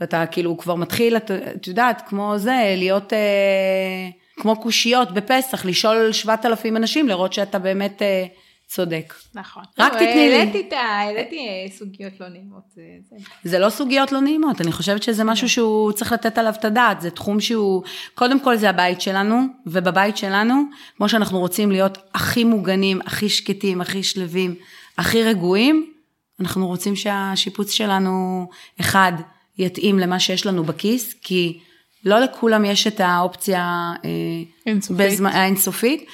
ואתה 0.00 0.26
כאילו 0.26 0.58
כבר 0.58 0.74
מתחיל, 0.74 1.16
את, 1.16 1.30
את 1.30 1.66
יודעת, 1.66 2.02
כמו 2.08 2.34
זה, 2.36 2.74
להיות 2.76 3.12
אה, 3.12 4.08
כמו 4.36 4.60
קושיות 4.60 5.12
בפסח, 5.14 5.64
לשאול 5.64 6.12
שבעת 6.12 6.46
אלפים 6.46 6.76
אנשים, 6.76 7.08
לראות 7.08 7.32
שאתה 7.32 7.58
באמת 7.58 8.02
אה, 8.02 8.26
צודק. 8.68 9.14
נכון. 9.34 9.62
רק 9.78 9.92
לא, 9.92 9.98
תתני 9.98 10.14
לי. 10.28 10.36
העליתי 10.38 10.64
את 10.68 10.72
ה... 10.72 10.76
העליתי 10.76 11.36
אה, 11.38 11.76
סוגיות 11.76 12.12
לא 12.20 12.28
נעימות. 12.28 12.62
זה- 13.44 13.58
לא 13.58 13.70
סוגיות 13.70 14.12
לא 14.12 14.20
נעימות, 14.20 14.60
אני 14.60 14.72
חושבת 14.72 15.02
שזה 15.02 15.24
משהו 15.24 15.48
שהוא 15.48 15.92
צריך 15.92 16.12
לתת 16.12 16.38
עליו 16.38 16.52
את 16.58 16.64
הדעת, 16.64 17.00
זה 17.00 17.10
תחום 17.10 17.40
שהוא, 17.40 17.82
קודם 18.14 18.40
כל 18.40 18.56
זה 18.56 18.70
הבית 18.70 19.00
שלנו, 19.00 19.42
ובבית 19.66 20.16
שלנו, 20.16 20.62
כמו 20.96 21.08
שאנחנו 21.08 21.38
רוצים 21.38 21.70
להיות 21.70 21.98
הכי 22.14 22.44
מוגנים, 22.44 23.00
הכי 23.06 23.28
שקטים, 23.28 23.80
הכי 23.80 24.02
שלווים, 24.02 24.54
הכי 24.98 25.22
רגועים, 25.22 25.92
אנחנו 26.40 26.66
רוצים 26.66 26.96
שהשיפוץ 26.96 27.70
שלנו, 27.72 28.46
אחד, 28.80 29.12
יתאים 29.58 29.98
למה 29.98 30.20
שיש 30.20 30.46
לנו 30.46 30.64
בכיס, 30.64 31.14
כי 31.22 31.58
לא 32.04 32.18
לכולם 32.20 32.64
יש 32.64 32.86
את 32.86 33.00
האופציה 33.00 33.92
אה, 34.04 34.10
אינסופית. 34.66 35.06
בזמן, 35.12 35.30
האינסופית. 35.30 36.06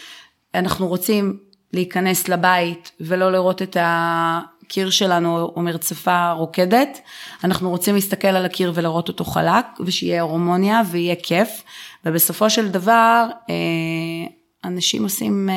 אנחנו 0.55 0.89
רוצים 0.89 1.39
להיכנס 1.75 2.29
לבית 2.29 2.93
ולא 3.01 3.33
לראות 3.33 3.63
את 3.63 3.77
הקיר 3.81 4.91
שלנו 4.91 5.39
או 5.57 5.63
מרצפה 5.63 6.31
רוקדת. 6.33 7.01
אנחנו 7.45 7.71
רוצים 7.71 7.95
להסתכל 7.95 8.29
על 8.29 8.45
הקיר 8.45 8.73
ולראות 8.75 9.09
אותו 9.09 9.25
חלק, 9.25 9.67
ושיהיה 9.81 10.23
הרמוניה 10.23 10.83
ויהיה 10.91 11.15
כיף. 11.23 11.63
ובסופו 12.05 12.51
של 12.51 12.69
דבר, 12.69 13.27
אה, 13.51 13.55
אנשים 14.65 15.03
עושים 15.03 15.51
אה, 15.51 15.55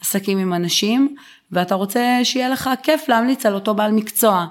עסקים 0.00 0.38
עם 0.38 0.54
אנשים, 0.54 1.16
ואתה 1.52 1.74
רוצה 1.74 2.20
שיהיה 2.22 2.48
לך 2.48 2.70
כיף 2.82 3.08
להמליץ 3.08 3.46
על 3.46 3.54
אותו 3.54 3.74
בעל 3.74 3.92
מקצוע. 3.92 4.46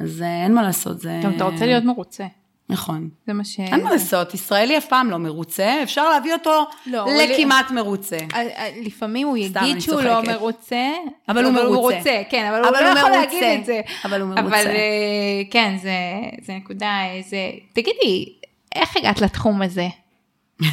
אז 0.00 0.22
אה, 0.22 0.44
אין 0.44 0.54
מה 0.54 0.62
לעשות, 0.62 1.00
זה... 1.00 1.20
גם 1.24 1.32
אתה 1.36 1.44
רוצה 1.44 1.66
להיות 1.66 1.84
מרוצה. 1.84 2.24
נכון. 2.70 3.08
זה 3.26 3.32
מה 3.32 3.44
ש... 3.44 3.60
אין 3.60 3.82
מה 3.84 3.90
לעשות, 3.90 4.34
ישראלי 4.34 4.78
אף 4.78 4.86
פעם 4.86 5.10
לא 5.10 5.18
מרוצה, 5.18 5.82
אפשר 5.82 6.10
להביא 6.10 6.32
אותו 6.32 6.66
לא, 6.86 7.06
לכמעט 7.12 7.70
מרוצה. 7.70 8.18
אה, 8.34 8.40
אה, 8.40 8.70
לפעמים 8.82 9.26
הוא 9.26 9.36
יגיד 9.36 9.80
שהוא 9.80 10.00
לא. 10.00 10.22
מרוצה, 10.22 10.88
אבל 11.28 11.44
הוא 11.44 11.52
מרוצה. 11.52 12.22
כן, 12.30 12.52
אבל, 12.52 12.64
הוא 12.64 12.70
לא 12.70 12.98
יכול. 12.98 13.10
להגיד 13.10 13.42
את 13.44 13.64
זה. 13.64 13.80
אבל 14.04 14.20
הוא 14.20 14.28
מרוצה. 14.28 14.42
אבל 14.42 14.66
אה, 14.66 15.42
כן, 15.50 15.76
זה, 15.82 15.90
זה 16.42 16.52
נקודה, 16.52 16.98
זה... 17.28 17.50
תגידי, 17.72 18.32
איך 18.74 18.96
הגעת 18.96 19.20
לתחום 19.20 19.62
הזה? 19.62 19.88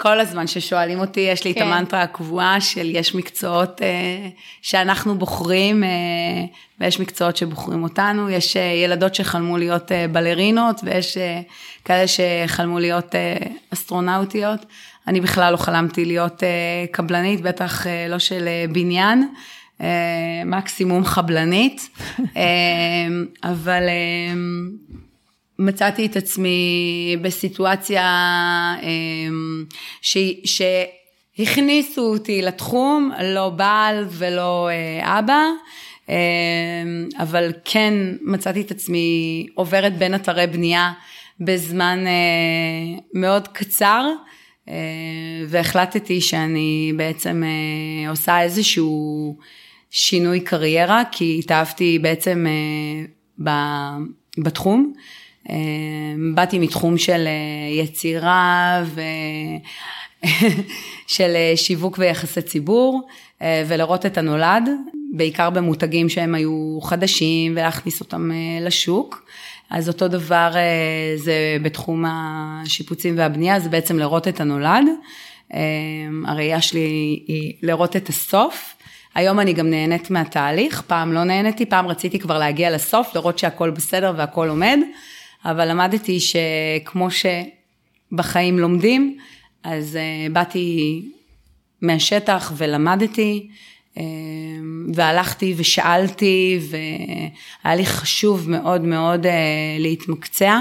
כל 0.00 0.20
הזמן 0.20 0.46
ששואלים 0.46 1.00
אותי, 1.00 1.20
יש 1.20 1.44
לי 1.44 1.50
את 1.50 1.56
כן. 1.56 1.62
המנטרה 1.62 2.02
הקבועה 2.02 2.60
של 2.60 2.96
יש 2.96 3.14
מקצועות 3.14 3.82
אה, 3.82 4.28
שאנחנו 4.62 5.18
בוחרים, 5.18 5.84
אה, 5.84 5.88
ויש 6.80 7.00
מקצועות 7.00 7.36
שבוחרים 7.36 7.82
אותנו, 7.82 8.30
יש 8.30 8.56
אה, 8.56 8.62
ילדות 8.62 9.14
שחלמו 9.14 9.58
להיות 9.58 9.92
אה, 9.92 10.08
בלרינות, 10.08 10.80
ויש 10.84 11.16
אה, 11.16 11.40
כאלה 11.84 12.04
שחלמו 12.06 12.78
להיות 12.78 13.14
אה, 13.14 13.36
אסטרונאוטיות. 13.72 14.66
אני 15.06 15.20
בכלל 15.20 15.52
לא 15.52 15.56
חלמתי 15.56 16.04
להיות 16.04 16.42
אה, 16.42 16.48
קבלנית, 16.90 17.40
בטח 17.40 17.86
אה, 17.86 18.08
לא 18.08 18.18
של 18.18 18.48
אה, 18.48 18.64
בניין. 18.72 19.28
אה, 19.80 20.42
מקסימום 20.44 21.04
חבלנית, 21.04 21.88
אה, 22.36 22.42
אבל 23.44 23.82
אה, 23.88 24.34
מצאתי 25.58 26.06
את 26.06 26.16
עצמי 26.16 27.16
בסיטואציה 27.22 28.04
אמ, 28.82 29.64
ש, 30.02 30.18
שהכניסו 30.44 32.02
אותי 32.02 32.42
לתחום, 32.42 33.12
לא 33.24 33.48
בעל 33.48 34.04
ולא 34.10 34.68
אה, 34.70 35.18
אבא, 35.18 35.44
אמ, 36.08 36.14
אבל 37.18 37.52
כן 37.64 37.94
מצאתי 38.22 38.60
את 38.60 38.70
עצמי 38.70 39.46
עוברת 39.54 39.98
בין 39.98 40.14
אתרי 40.14 40.46
בנייה 40.46 40.92
בזמן 41.40 42.04
אה, 42.06 42.98
מאוד 43.14 43.48
קצר. 43.48 44.06
אה, 44.68 44.74
והחלטתי 45.48 46.20
שאני 46.20 46.92
בעצם 46.96 47.42
אה, 47.44 48.10
עושה 48.10 48.42
איזשהו 48.42 49.36
שינוי 49.90 50.40
קריירה, 50.40 51.02
כי 51.12 51.36
התאהבתי 51.38 51.98
בעצם 51.98 52.46
אה, 52.46 53.04
ב- 53.44 54.02
בתחום. 54.38 54.92
אה, 54.96 55.02
באתי 56.34 56.58
מתחום 56.58 56.98
של 56.98 57.24
אה, 57.26 57.82
יצירה 57.82 58.82
ושל 61.06 61.36
אה, 61.36 61.52
שיווק 61.56 61.98
ויחסי 61.98 62.42
ציבור, 62.42 63.08
אה, 63.42 63.64
ולראות 63.68 64.06
את 64.06 64.18
הנולד, 64.18 64.68
בעיקר 65.12 65.50
במותגים 65.50 66.08
שהם 66.08 66.34
היו 66.34 66.78
חדשים, 66.82 67.52
ולהכניס 67.52 68.00
אותם 68.00 68.30
לשוק. 68.60 69.24
אז 69.70 69.88
אותו 69.88 70.08
דבר 70.08 70.52
זה 71.16 71.56
בתחום 71.62 72.04
השיפוצים 72.08 73.18
והבנייה, 73.18 73.60
זה 73.60 73.68
בעצם 73.68 73.98
לראות 73.98 74.28
את 74.28 74.40
הנולד. 74.40 74.84
אה, 75.54 75.60
הראייה 76.26 76.60
שלי 76.60 76.80
היא 77.26 77.52
לראות 77.62 77.96
את 77.96 78.08
הסוף. 78.08 78.74
היום 79.14 79.40
אני 79.40 79.52
גם 79.52 79.70
נהנית 79.70 80.10
מהתהליך, 80.10 80.82
פעם 80.86 81.12
לא 81.12 81.24
נהניתי, 81.24 81.66
פעם 81.66 81.86
רציתי 81.86 82.18
כבר 82.18 82.38
להגיע 82.38 82.70
לסוף, 82.70 83.14
לראות 83.14 83.38
שהכל 83.38 83.70
בסדר 83.70 84.12
והכל 84.16 84.48
עומד, 84.48 84.78
אבל 85.44 85.70
למדתי 85.70 86.18
שכמו 86.20 87.08
שבחיים 87.10 88.58
לומדים, 88.58 89.18
אז 89.64 89.96
אה, 89.96 90.26
באתי 90.32 91.02
מהשטח 91.82 92.52
ולמדתי, 92.56 93.48
אה, 93.98 94.02
והלכתי 94.94 95.54
ושאלתי, 95.56 96.58
והיה 96.70 97.76
לי 97.76 97.86
חשוב 97.86 98.50
מאוד 98.50 98.82
מאוד 98.82 99.26
אה, 99.26 99.32
להתמקצע. 99.78 100.60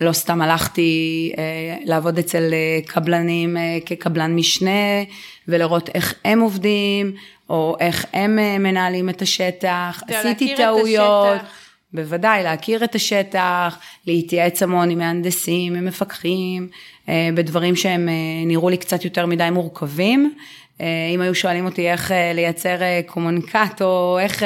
לא 0.00 0.12
סתם 0.12 0.42
הלכתי 0.42 1.32
אה, 1.38 1.76
לעבוד 1.84 2.18
אצל 2.18 2.52
אה, 2.52 2.80
קבלנים 2.86 3.56
אה, 3.56 3.78
כקבלן 3.86 4.36
משנה, 4.36 5.02
ולראות 5.48 5.88
איך 5.94 6.14
הם 6.24 6.40
עובדים, 6.40 7.12
או 7.50 7.76
איך 7.80 8.06
הם 8.12 8.38
אה, 8.38 8.58
מנהלים 8.58 9.08
את 9.08 9.22
השטח. 9.22 10.02
עשיתי 10.08 10.46
להכיר 10.46 10.54
את 10.54 10.56
טעויות. 10.56 11.40
השטח. 11.40 11.61
בוודאי, 11.94 12.42
להכיר 12.42 12.84
את 12.84 12.94
השטח, 12.94 13.78
להתייעץ 14.06 14.62
המון 14.62 14.90
עם 14.90 14.98
מהנדסים, 14.98 15.74
עם 15.74 15.84
מפקחים, 15.84 16.68
אה, 17.08 17.28
בדברים 17.34 17.76
שהם 17.76 18.08
אה, 18.08 18.14
נראו 18.46 18.68
לי 18.68 18.76
קצת 18.76 19.04
יותר 19.04 19.26
מדי 19.26 19.48
מורכבים. 19.52 20.34
אה, 20.80 20.86
אם 21.14 21.20
היו 21.20 21.34
שואלים 21.34 21.64
אותי 21.64 21.90
איך 21.90 22.12
לייצר 22.34 22.76
קומוניקט 23.06 23.82
או 23.82 24.18
איך 24.20 24.42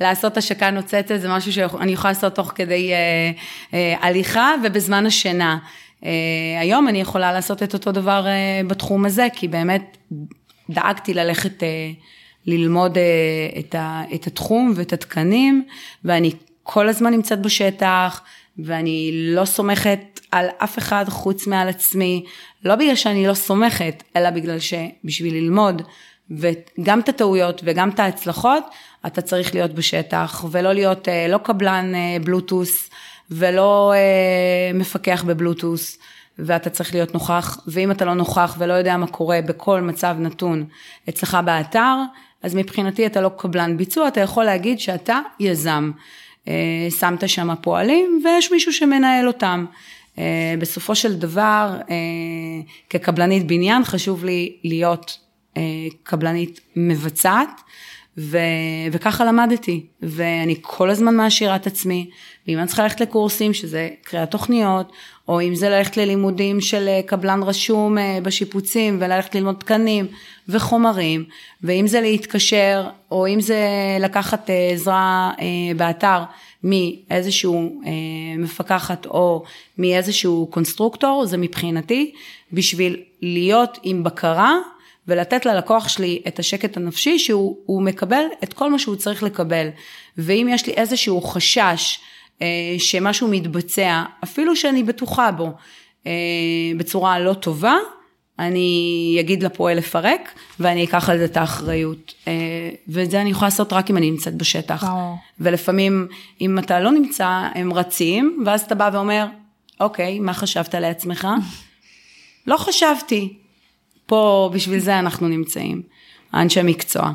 לעשות 0.00 0.36
השקה 0.36 0.70
נוצצת, 0.70 1.20
זה 1.20 1.28
משהו 1.28 1.52
שאני 1.52 1.92
יכולה 1.92 2.12
לעשות 2.12 2.34
תוך 2.34 2.52
כדי 2.54 2.92
הליכה 3.72 4.54
ובזמן 4.64 5.06
השינה. 5.06 5.58
היום 6.60 6.88
אני 6.88 7.00
יכולה 7.00 7.32
לעשות 7.32 7.62
את 7.62 7.74
אותו 7.74 7.92
דבר 7.92 8.26
בתחום 8.66 9.04
הזה, 9.04 9.26
כי 9.34 9.48
באמת 9.48 9.96
דאגתי 10.70 11.14
ללכת 11.14 11.62
ללמוד 12.46 12.98
את 14.14 14.26
התחום 14.26 14.72
ואת 14.76 14.92
התקנים, 14.92 15.64
ואני 16.04 16.32
כל 16.72 16.88
הזמן 16.88 17.12
נמצאת 17.12 17.40
בשטח, 17.42 18.22
ואני 18.58 19.10
לא 19.14 19.44
סומכת 19.44 20.20
על 20.30 20.46
אף 20.58 20.78
אחד 20.78 21.04
חוץ 21.08 21.46
מעל 21.46 21.68
עצמי, 21.68 22.24
לא 22.64 22.74
בגלל 22.74 22.94
שאני 22.94 23.26
לא 23.26 23.34
סומכת, 23.34 24.02
אלא 24.16 24.30
בגלל 24.30 24.58
שבשביל 24.58 25.34
ללמוד, 25.34 25.82
וגם 26.30 27.00
את 27.00 27.08
הטעויות 27.08 27.60
וגם 27.64 27.88
את 27.88 28.00
ההצלחות, 28.00 28.64
אתה 29.06 29.22
צריך 29.22 29.54
להיות 29.54 29.70
בשטח, 29.70 30.44
ולא 30.50 30.72
להיות 30.72 31.08
אה, 31.08 31.26
לא 31.28 31.38
קבלן 31.38 31.94
אה, 31.94 32.16
בלוטוס, 32.24 32.90
ולא 33.30 33.92
אה, 33.94 34.72
מפקח 34.74 35.24
בבלוטוס. 35.26 35.98
ואתה 36.38 36.70
צריך 36.70 36.94
להיות 36.94 37.14
נוכח, 37.14 37.58
ואם 37.66 37.90
אתה 37.90 38.04
לא 38.04 38.14
נוכח 38.14 38.56
ולא 38.58 38.72
יודע 38.72 38.96
מה 38.96 39.06
קורה 39.06 39.40
בכל 39.46 39.80
מצב 39.80 40.16
נתון 40.18 40.64
אצלך 41.08 41.38
באתר, 41.44 41.96
אז 42.42 42.54
מבחינתי 42.54 43.06
אתה 43.06 43.20
לא 43.20 43.30
קבלן 43.36 43.76
ביצוע, 43.76 44.08
אתה 44.08 44.20
יכול 44.20 44.44
להגיד 44.44 44.80
שאתה 44.80 45.20
יזם. 45.40 45.90
אה, 46.48 46.88
שמת 47.00 47.28
שם 47.28 47.54
פועלים 47.62 48.22
ויש 48.24 48.52
מישהו 48.52 48.72
שמנהל 48.72 49.26
אותם. 49.26 49.64
אה, 50.18 50.54
בסופו 50.58 50.94
של 50.94 51.18
דבר, 51.18 51.76
אה, 51.90 51.96
כקבלנית 52.90 53.46
בניין, 53.46 53.84
חשוב 53.84 54.24
לי 54.24 54.56
להיות 54.64 55.18
קבלנית 56.02 56.60
מבצעת, 56.76 57.60
ו, 58.18 58.38
וככה 58.92 59.24
למדתי, 59.24 59.86
ואני 60.02 60.56
כל 60.60 60.90
הזמן 60.90 61.14
מעשירה 61.14 61.56
את 61.56 61.66
עצמי, 61.66 62.10
ואם 62.48 62.58
אני 62.58 62.66
צריכה 62.66 62.82
ללכת 62.82 63.00
לקורסים, 63.00 63.54
שזה 63.54 63.88
קריאת 64.02 64.30
תוכניות, 64.30 64.92
או 65.30 65.40
אם 65.42 65.54
זה 65.54 65.68
ללכת 65.68 65.96
ללימודים 65.96 66.60
של 66.60 66.88
קבלן 67.06 67.42
רשום 67.42 67.96
בשיפוצים, 68.22 68.96
וללכת 69.00 69.34
ללמוד 69.34 69.54
תקנים 69.58 70.06
וחומרים, 70.48 71.24
ואם 71.62 71.86
זה 71.86 72.00
להתקשר, 72.00 72.86
או 73.10 73.26
אם 73.28 73.40
זה 73.40 73.58
לקחת 74.00 74.50
עזרה 74.72 75.32
באתר, 75.76 76.22
מאיזשהו 76.64 77.82
אה, 77.86 77.90
מפקחת 78.38 79.06
או 79.06 79.44
מאיזשהו 79.78 80.48
קונסטרוקטור, 80.50 81.26
זה 81.26 81.36
מבחינתי 81.36 82.12
בשביל 82.52 82.96
להיות 83.22 83.78
עם 83.82 84.04
בקרה 84.04 84.56
ולתת 85.08 85.46
ללקוח 85.46 85.88
שלי 85.88 86.22
את 86.28 86.38
השקט 86.38 86.76
הנפשי 86.76 87.18
שהוא 87.18 87.82
מקבל 87.82 88.24
את 88.44 88.52
כל 88.52 88.70
מה 88.70 88.78
שהוא 88.78 88.96
צריך 88.96 89.22
לקבל. 89.22 89.68
ואם 90.18 90.48
יש 90.50 90.66
לי 90.66 90.72
איזשהו 90.72 91.20
חשש 91.20 91.60
אה, 91.60 92.08
שמשהו 92.78 93.28
מתבצע, 93.28 94.02
אפילו 94.24 94.56
שאני 94.56 94.82
בטוחה 94.82 95.30
בו, 95.30 95.52
אה, 96.06 96.12
בצורה 96.76 97.18
לא 97.18 97.34
טובה, 97.34 97.76
אני 98.38 99.16
אגיד 99.20 99.42
לפועל 99.42 99.76
לפרק, 99.76 100.34
ואני 100.60 100.84
אקח 100.84 101.08
על 101.08 101.18
זה 101.18 101.24
את 101.24 101.36
האחריות. 101.36 102.14
אה, 102.28 102.32
ואת 102.88 103.10
זה 103.10 103.20
אני 103.20 103.30
יכולה 103.30 103.46
לעשות 103.46 103.72
רק 103.72 103.90
אם 103.90 103.96
אני 103.96 104.10
נמצאת 104.10 104.34
בשטח. 104.34 104.82
וואו. 104.82 105.16
ולפעמים, 105.40 106.08
אם 106.40 106.58
אתה 106.58 106.80
לא 106.80 106.92
נמצא, 106.92 107.28
הם 107.54 107.72
רצים, 107.72 108.42
ואז 108.46 108.62
אתה 108.62 108.74
בא 108.74 108.90
ואומר, 108.92 109.26
אוקיי, 109.80 110.18
מה 110.18 110.34
חשבת 110.34 110.74
לעצמך? 110.74 111.28
לא 112.46 112.56
חשבתי. 112.56 113.34
פה, 114.06 114.50
בשביל 114.52 114.78
זה 114.78 114.98
אנחנו 114.98 115.28
נמצאים, 115.28 115.82
אנשי 116.34 116.60
מקצוע. 116.64 117.12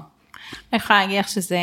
אני 0.74 0.78
יכולה 0.78 1.00
להגיד 1.00 1.20
לך 1.20 1.30
שזה 1.30 1.60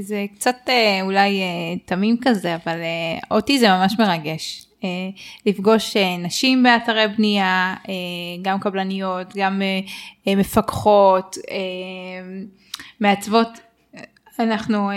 זה 0.00 0.24
קצת 0.34 0.56
אה, 0.68 0.98
אולי 1.02 1.40
אה, 1.40 1.78
תמים 1.84 2.16
כזה, 2.22 2.54
אבל 2.54 2.78
אותי 3.30 3.58
זה 3.58 3.68
ממש 3.68 3.94
מרגש. 3.98 4.66
אה, 4.84 4.88
לפגוש 5.46 5.96
אה, 5.96 6.16
נשים 6.16 6.62
באתרי 6.62 7.08
בנייה, 7.16 7.74
אה, 7.88 7.94
גם 8.42 8.60
קבלניות, 8.60 9.36
גם 9.36 9.62
מפקחות, 10.26 11.36
מעצבות. 13.00 13.48
אנחנו, 14.38 14.90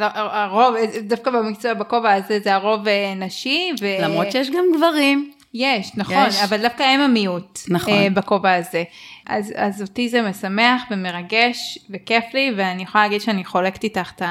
הרוב, 0.00 0.74
דווקא 1.02 1.30
במקצוע, 1.30 1.74
בכובע 1.74 2.12
הזה 2.12 2.40
זה 2.44 2.54
הרוב 2.54 2.80
נשי. 3.16 3.70
ו... 3.80 3.86
למרות 4.00 4.32
שיש 4.32 4.50
גם 4.50 4.64
גברים. 4.76 5.32
יש, 5.54 5.90
נכון, 5.96 6.26
יש. 6.28 6.42
אבל 6.42 6.62
דווקא 6.62 6.82
הם 6.82 7.00
המיעוט 7.00 7.58
נכון. 7.68 8.14
בכובע 8.14 8.54
הזה. 8.54 8.84
אז, 9.28 9.52
אז 9.56 9.82
אותי 9.82 10.08
זה 10.08 10.22
משמח 10.22 10.82
ומרגש 10.90 11.78
וכיף 11.90 12.24
לי, 12.34 12.52
ואני 12.56 12.82
יכולה 12.82 13.04
להגיד 13.04 13.20
שאני 13.20 13.44
חולקת 13.44 13.84
איתך 13.84 14.12
את 14.16 14.22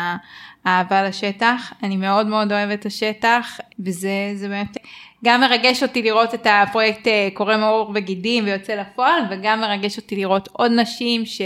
האהבה 0.66 1.04
לשטח. 1.04 1.74
אני 1.84 1.98
מאוד 1.98 2.28
מאוד 2.28 2.52
אוהבת 2.52 2.80
את 2.80 2.86
השטח, 2.86 3.60
וזה 3.80 4.48
באמת 4.50 4.78
גם 5.26 5.42
מרגש 5.42 5.84
אותי 5.84 6.02
לראות 6.02 6.34
את 6.34 6.48
הפרויקט 6.50 7.08
אה, 7.08 7.30
קורא 7.34 7.58
מאור 7.58 7.92
וגידים 7.96 8.44
ויוצא 8.46 8.74
לפועל, 8.74 9.22
וגם 9.30 9.62
מרגש 9.62 9.98
אותי 9.98 10.16
לראות 10.16 10.50
עוד 10.52 10.72
נשים 10.72 11.26
ש... 11.26 11.42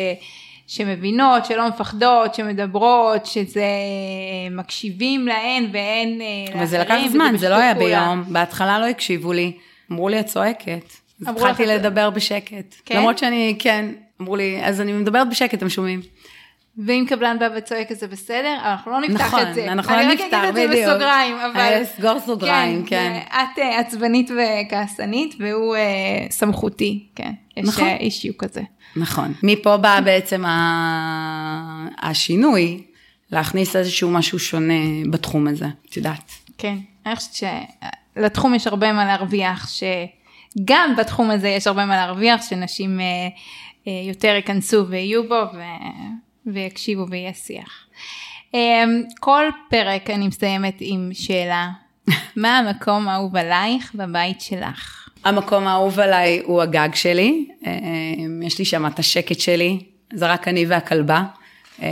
שמבינות, 0.68 1.46
שלא 1.46 1.68
מפחדות, 1.68 2.36
שמדברות, 2.36 3.26
שזה 3.26 3.66
מקשיבים 4.52 5.28
להן 5.28 5.70
ואין 5.74 6.20
לאחרים. 6.20 6.58
אבל 6.58 6.66
זה 6.66 6.80
לקח 6.80 6.96
זמן, 7.12 7.34
זה 7.38 7.50
לא 7.50 7.56
היה 7.56 7.74
ביום, 7.74 8.24
בהתחלה 8.28 8.80
לא 8.80 8.86
הקשיבו 8.86 9.34
לי, 9.34 9.52
אמרו 9.92 10.10
לי 10.10 10.20
את 10.20 10.26
צועקת. 10.26 11.01
התחלתי 11.28 11.66
לדבר 11.66 12.10
בשקט. 12.10 12.76
כן? 12.86 12.98
למרות 12.98 13.18
שאני, 13.18 13.56
כן, 13.60 13.92
אמרו 14.22 14.36
לי, 14.36 14.60
אז 14.64 14.82
אני 14.82 14.94
מדברת 14.94 15.30
בשקט, 15.30 15.62
הם 15.62 15.70
שומעים. 15.70 16.02
ואם 16.78 17.06
קבלן 17.10 17.40
בא 17.40 17.50
וצועק 17.58 17.92
אז 17.92 18.00
זה 18.00 18.08
בסדר, 18.08 18.58
אנחנו 18.64 18.92
לא 18.92 19.02
נפתח 19.02 19.26
נכון, 19.26 19.42
את 19.42 19.54
זה. 19.54 19.74
נכון, 19.74 19.94
אני 19.94 20.14
רק 20.14 20.22
אגיד 20.22 20.34
את 20.34 20.56
זה 20.56 20.68
בסוגריים, 20.68 21.36
אבל... 21.36 21.84
סגור 21.84 22.20
סוגריים, 22.20 22.86
כן. 22.86 23.22
כן. 23.30 23.38
את 23.42 23.58
uh, 23.58 23.80
עצבנית 23.80 24.32
וכעסנית, 24.32 25.36
והוא 25.40 25.76
uh, 25.76 26.32
סמכותי, 26.32 27.08
כן. 27.16 27.32
יש 27.58 27.68
נכון. 27.68 27.88
אישיו 27.88 28.38
כזה. 28.38 28.62
נכון. 28.96 29.34
מפה 29.44 29.78
בא 29.78 30.00
בעצם 30.00 30.46
ה... 30.46 31.88
השינוי, 32.02 32.84
להכניס 33.32 33.76
איזשהו 33.76 34.12
משהו 34.12 34.40
שונה 34.40 34.74
בתחום 35.12 35.48
הזה, 35.48 35.68
את 35.90 35.98
יודעת. 35.98 36.32
כן, 36.58 36.78
אני 37.06 37.16
חושבת 37.16 37.50
שלתחום 38.16 38.56
יש 38.56 38.68
הרבה 38.68 38.94
מה 38.94 39.06
להרוויח, 39.06 39.70
שגם 40.60 40.94
בתחום 40.98 41.32
הזה 41.32 41.50
יש 41.50 41.68
הרבה 41.68 41.86
מה 41.86 41.96
להרוויח, 41.96 42.42
שנשים 42.50 43.00
uh, 43.00 43.04
uh, 43.86 43.90
יותר 44.08 44.28
ייכנסו 44.28 44.88
ויהיו 44.88 45.28
בו, 45.28 45.44
ו... 45.54 45.62
ויקשיבו 46.46 47.06
ויהיה 47.10 47.34
שיח. 47.34 47.86
אמ, 48.54 49.02
כל 49.20 49.46
פרק 49.70 50.10
אני 50.10 50.28
מסיימת 50.28 50.78
עם 50.80 51.10
שאלה, 51.14 51.70
מה 52.36 52.58
המקום 52.58 53.08
האהוב 53.08 53.36
עלייך 53.36 53.92
בבית 53.96 54.42
שלך? 54.42 55.10
המקום 55.24 55.68
האהוב 55.68 56.00
עליי 56.00 56.42
הוא 56.44 56.62
הגג 56.62 56.90
שלי, 56.94 57.48
אמ, 57.66 58.42
יש 58.44 58.60
לי 58.60 58.66
שם 58.66 58.88
את 58.88 59.00
השקט 59.00 59.40
שלי, 59.40 59.80
זה 60.14 60.28
רק 60.28 60.48
אני 60.48 60.66
והכלבה. 60.66 61.24
אמ, 61.82 61.86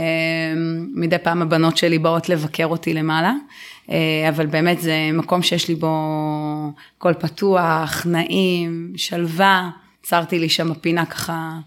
מדי 0.94 1.18
פעם 1.18 1.42
הבנות 1.42 1.76
שלי 1.76 1.98
באות 1.98 2.28
לבקר 2.28 2.66
אותי 2.66 2.94
למעלה, 2.94 3.32
אבל 4.28 4.46
באמת 4.46 4.80
זה 4.80 5.10
מקום 5.12 5.42
שיש 5.42 5.68
לי 5.68 5.74
בו 5.74 5.92
קול 6.98 7.14
פתוח, 7.14 8.06
נעים, 8.06 8.92
שלווה. 8.96 9.70
צרתי 10.02 10.38
לי 10.38 10.48
שם 10.48 10.74
פינה 10.74 11.06
ככה, 11.06 11.58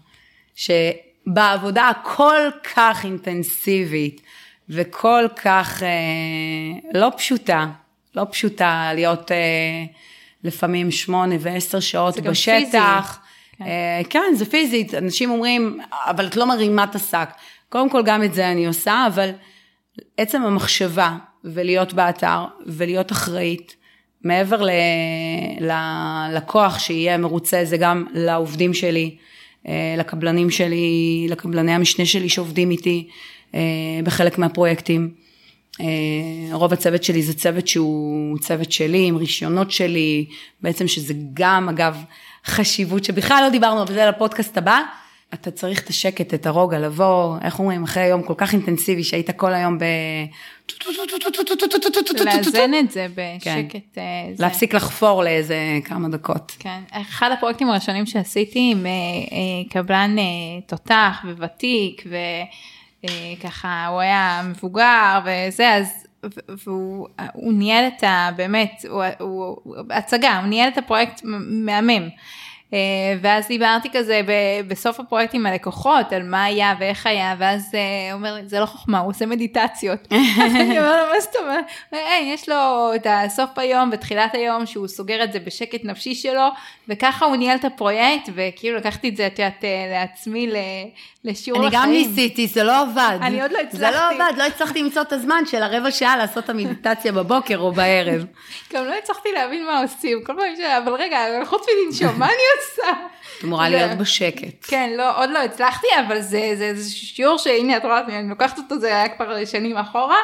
ש... 0.54 0.70
בעבודה 1.26 1.88
הכל 1.88 2.40
כך 2.74 3.04
אינטנסיבית 3.04 4.22
וכל 4.68 5.24
כך 5.36 5.82
אה, 5.82 5.88
לא 7.00 7.12
פשוטה, 7.16 7.66
לא 8.14 8.26
פשוטה 8.30 8.90
להיות 8.94 9.32
אה, 9.32 9.84
לפעמים 10.44 10.90
שמונה 10.90 11.34
ועשר 11.40 11.80
שעות 11.80 12.20
בשטח. 12.20 13.18
כן. 13.58 13.64
אה, 13.64 14.00
כן, 14.10 14.34
זה 14.34 14.44
פיזית, 14.44 14.94
אנשים 14.94 15.30
אומרים, 15.30 15.80
אבל 16.06 16.26
את 16.26 16.36
לא 16.36 16.46
מרימה 16.46 16.84
את 16.84 16.94
השק. 16.94 17.28
קודם 17.68 17.90
כל 17.90 18.02
גם 18.04 18.22
את 18.22 18.34
זה 18.34 18.50
אני 18.50 18.66
עושה, 18.66 19.06
אבל 19.06 19.30
עצם 20.16 20.42
המחשבה 20.42 21.16
ולהיות 21.44 21.92
באתר 21.92 22.44
ולהיות 22.66 23.12
אחראית, 23.12 23.76
מעבר 24.24 24.62
ל, 24.62 24.70
ללקוח 25.60 26.78
שיהיה 26.78 27.18
מרוצה, 27.18 27.64
זה 27.64 27.76
גם 27.76 28.06
לעובדים 28.14 28.74
שלי. 28.74 29.16
אה, 29.68 29.94
לקבלנים 29.98 30.50
שלי, 30.50 31.26
לקבלני 31.28 31.72
המשנה 31.72 32.06
שלי 32.06 32.28
שעובדים 32.28 32.70
איתי 32.70 33.08
אה, 33.54 33.60
בחלק 34.04 34.38
מהפרויקטים. 34.38 35.10
אה, 35.80 35.86
רוב 36.52 36.72
הצוות 36.72 37.04
שלי 37.04 37.22
זה 37.22 37.34
צוות 37.34 37.68
שהוא 37.68 38.38
צוות 38.38 38.72
שלי, 38.72 39.06
עם 39.06 39.16
רישיונות 39.16 39.70
שלי, 39.70 40.26
בעצם 40.62 40.88
שזה 40.88 41.14
גם 41.34 41.68
אגב 41.68 42.04
חשיבות 42.46 43.04
שבכלל 43.04 43.42
לא 43.44 43.48
דיברנו 43.48 43.80
על 43.80 43.86
זה 43.86 44.06
לפודקאסט 44.06 44.58
הבא. 44.58 44.80
אתה 45.34 45.50
צריך 45.50 45.80
את 45.82 45.88
השקט, 45.88 46.34
את 46.34 46.46
הרוגע, 46.46 46.78
לבוא, 46.78 47.36
איך 47.42 47.58
אומרים, 47.58 47.82
אחרי 47.84 48.06
יום 48.06 48.22
כל 48.22 48.34
כך 48.36 48.52
אינטנסיבי 48.52 49.04
שהיית 49.04 49.30
כל 49.30 49.54
היום 49.54 49.78
ב... 49.78 49.84
לאזן 52.24 52.74
את 52.80 52.90
זה 52.90 53.06
בשקט. 53.14 53.98
להפסיק 54.38 54.74
לחפור 54.74 55.22
לאיזה 55.22 55.56
כמה 55.84 56.08
דקות. 56.08 56.56
כן, 56.58 56.80
אחד 56.90 57.30
הפרויקטים 57.32 57.70
הראשונים 57.70 58.06
שעשיתי 58.06 58.72
עם 58.72 58.86
קבלן 59.70 60.16
תותח 60.66 61.24
וותיק, 61.38 62.04
וככה 63.04 63.86
הוא 63.86 64.00
היה 64.00 64.42
מבוגר 64.44 65.20
וזה, 65.24 65.74
אז 65.74 66.06
והוא 66.64 67.08
ניהל 67.52 67.84
את 67.96 68.04
ה... 68.04 68.30
באמת, 68.36 68.84
הוא, 68.88 69.04
הוא, 69.20 69.56
הצגה, 69.90 70.38
הוא 70.38 70.46
ניהל 70.46 70.68
את 70.68 70.78
הפרויקט 70.78 71.20
מהמם. 71.48 72.08
אה, 72.72 72.78
ואז 73.20 73.48
דיברתי 73.48 73.88
כזה 73.92 74.20
בסוף 74.68 75.00
הפרויקט 75.00 75.34
עם 75.34 75.46
הלקוחות 75.46 76.12
על 76.12 76.22
מה 76.22 76.44
היה 76.44 76.74
ואיך 76.80 77.06
היה, 77.06 77.34
ואז 77.38 77.68
הוא 77.72 77.80
אה, 77.80 78.12
אומר, 78.12 78.36
זה 78.46 78.60
לא 78.60 78.66
חוכמה, 78.66 78.98
הוא 78.98 79.10
עושה 79.10 79.26
מדיטציות. 79.26 79.98
אני 80.56 80.78
אומר 80.78 81.02
לו, 81.02 81.12
מה 81.14 81.20
זאת 81.20 81.36
אומרת? 81.36 81.64
יש 82.22 82.48
לו 82.48 82.90
את 82.94 83.06
הסוף 83.10 83.50
היום 83.58 83.90
ותחילת 83.92 84.34
היום 84.34 84.66
שהוא 84.66 84.88
סוגר 84.88 85.24
את 85.24 85.32
זה 85.32 85.40
בשקט 85.40 85.84
נפשי 85.84 86.14
שלו, 86.14 86.48
וככה 86.88 87.26
הוא 87.26 87.36
ניהל 87.36 87.56
את 87.56 87.64
הפרויקט, 87.64 88.28
וכאילו 88.34 88.76
לקחתי 88.76 89.08
את 89.08 89.16
זה, 89.16 89.26
את 89.26 89.38
יודעת, 89.38 89.64
אה, 89.64 89.86
לעצמי 89.90 90.50
לשיעור 91.24 91.62
לחיים. 91.62 91.82
אני 91.82 91.86
גם 91.86 91.90
ניסיתי, 91.92 92.46
זה 92.46 92.64
לא 92.64 92.80
עבד. 92.80 93.18
אני 93.22 93.42
עוד 93.42 93.52
לא 93.52 93.58
הצלחתי. 93.58 93.76
זה 93.76 93.90
לא 93.90 94.10
עבד, 94.10 94.38
לא 94.38 94.42
הצלחתי 94.42 94.82
למצוא 94.82 95.02
את 95.02 95.12
הזמן 95.12 95.42
של 95.46 95.62
הרבע 95.62 95.90
שעה 95.90 96.16
לעשות 96.16 96.44
את 96.44 96.50
המדיטציה 96.50 97.12
בבוקר 97.12 97.58
או 97.58 97.72
בערב. 97.72 98.24
גם 98.72 98.84
לא 98.84 98.94
הצלחתי 98.94 99.28
להבין 99.34 99.66
מה 99.66 99.80
עושים, 99.80 100.24
כל 100.24 100.32
פעם 100.38 100.56
ש... 100.56 100.60
אבל 100.60 100.92
רגע, 100.92 101.18
חוץ 101.44 101.66
מלנשום, 101.68 102.18
מה 102.18 102.26
אני 102.26 102.34
עושה? 102.56 102.63
את 103.38 103.44
אמורה 103.44 103.68
להיות 103.68 103.98
בשקט. 103.98 104.66
כן, 104.68 104.90
לא, 104.96 105.22
עוד 105.22 105.30
לא 105.30 105.38
הצלחתי, 105.38 105.86
אבל 106.06 106.20
זה, 106.20 106.52
זה, 106.54 106.74
זה 106.74 106.90
שיעור 106.90 107.38
שהנה, 107.38 107.76
את 107.76 107.84
רואה, 107.84 108.00
אני 108.00 108.28
לוקחת 108.28 108.58
אותו, 108.58 108.78
זה 108.78 108.86
היה 108.86 109.08
כבר 109.08 109.44
שנים 109.44 109.76
אחורה, 109.76 110.18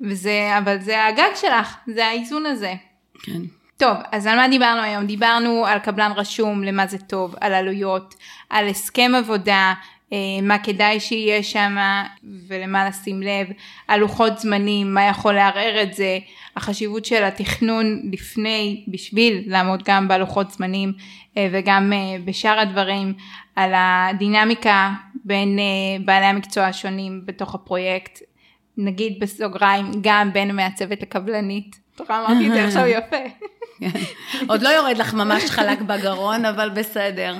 וזה, 0.00 0.58
אבל 0.58 0.80
זה 0.80 1.04
הגג 1.04 1.34
שלך, 1.34 1.76
זה 1.86 2.06
האיזון 2.06 2.46
הזה. 2.46 2.74
כן. 3.22 3.40
טוב, 3.76 3.96
אז 4.12 4.26
על 4.26 4.36
מה 4.36 4.48
דיברנו 4.48 4.82
היום? 4.82 5.06
דיברנו 5.06 5.66
על 5.66 5.78
קבלן 5.78 6.12
רשום, 6.16 6.64
למה 6.64 6.86
זה 6.86 6.98
טוב, 6.98 7.34
על 7.40 7.54
עלויות, 7.54 8.14
על 8.50 8.68
הסכם 8.68 9.12
עבודה, 9.16 9.74
אה, 10.12 10.18
מה 10.42 10.58
כדאי 10.58 11.00
שיהיה 11.00 11.42
שם 11.42 11.76
ולמה 12.48 12.88
לשים 12.88 13.22
לב, 13.22 13.46
על 13.88 14.00
לוחות 14.00 14.38
זמנים, 14.38 14.94
מה 14.94 15.04
יכול 15.04 15.34
לערער 15.34 15.82
את 15.82 15.94
זה, 15.94 16.18
החשיבות 16.56 17.04
של 17.04 17.24
התכנון 17.24 18.02
לפני, 18.12 18.84
בשביל 18.88 19.42
לעמוד 19.46 19.82
גם 19.84 20.08
בלוחות 20.08 20.50
זמנים 20.50 20.92
וגם 21.38 21.92
אה, 21.92 21.98
בשאר 22.24 22.58
הדברים, 22.58 23.14
על 23.56 23.72
הדינמיקה 23.74 24.90
בין 25.24 25.58
בעלי 26.04 26.26
המקצוע 26.26 26.64
השונים 26.64 27.22
בתוך 27.24 27.54
הפרויקט, 27.54 28.18
נגיד 28.76 29.20
בסוגריים, 29.20 29.90
גם 30.00 30.32
בין 30.32 30.56
מעצבת 30.56 31.02
לקבלנית. 31.02 31.80
תוכל 31.94 32.12
אמרתי 32.12 32.48
את 32.48 32.52
זה 32.52 32.64
עכשיו 32.64 32.86
יפה. 32.86 33.16
עוד 34.48 34.62
לא 34.62 34.68
יורד 34.68 34.98
לך 34.98 35.14
ממש 35.14 35.44
חלק 35.44 35.80
בגרון, 35.80 36.44
אבל 36.44 36.70
בסדר. 36.70 37.34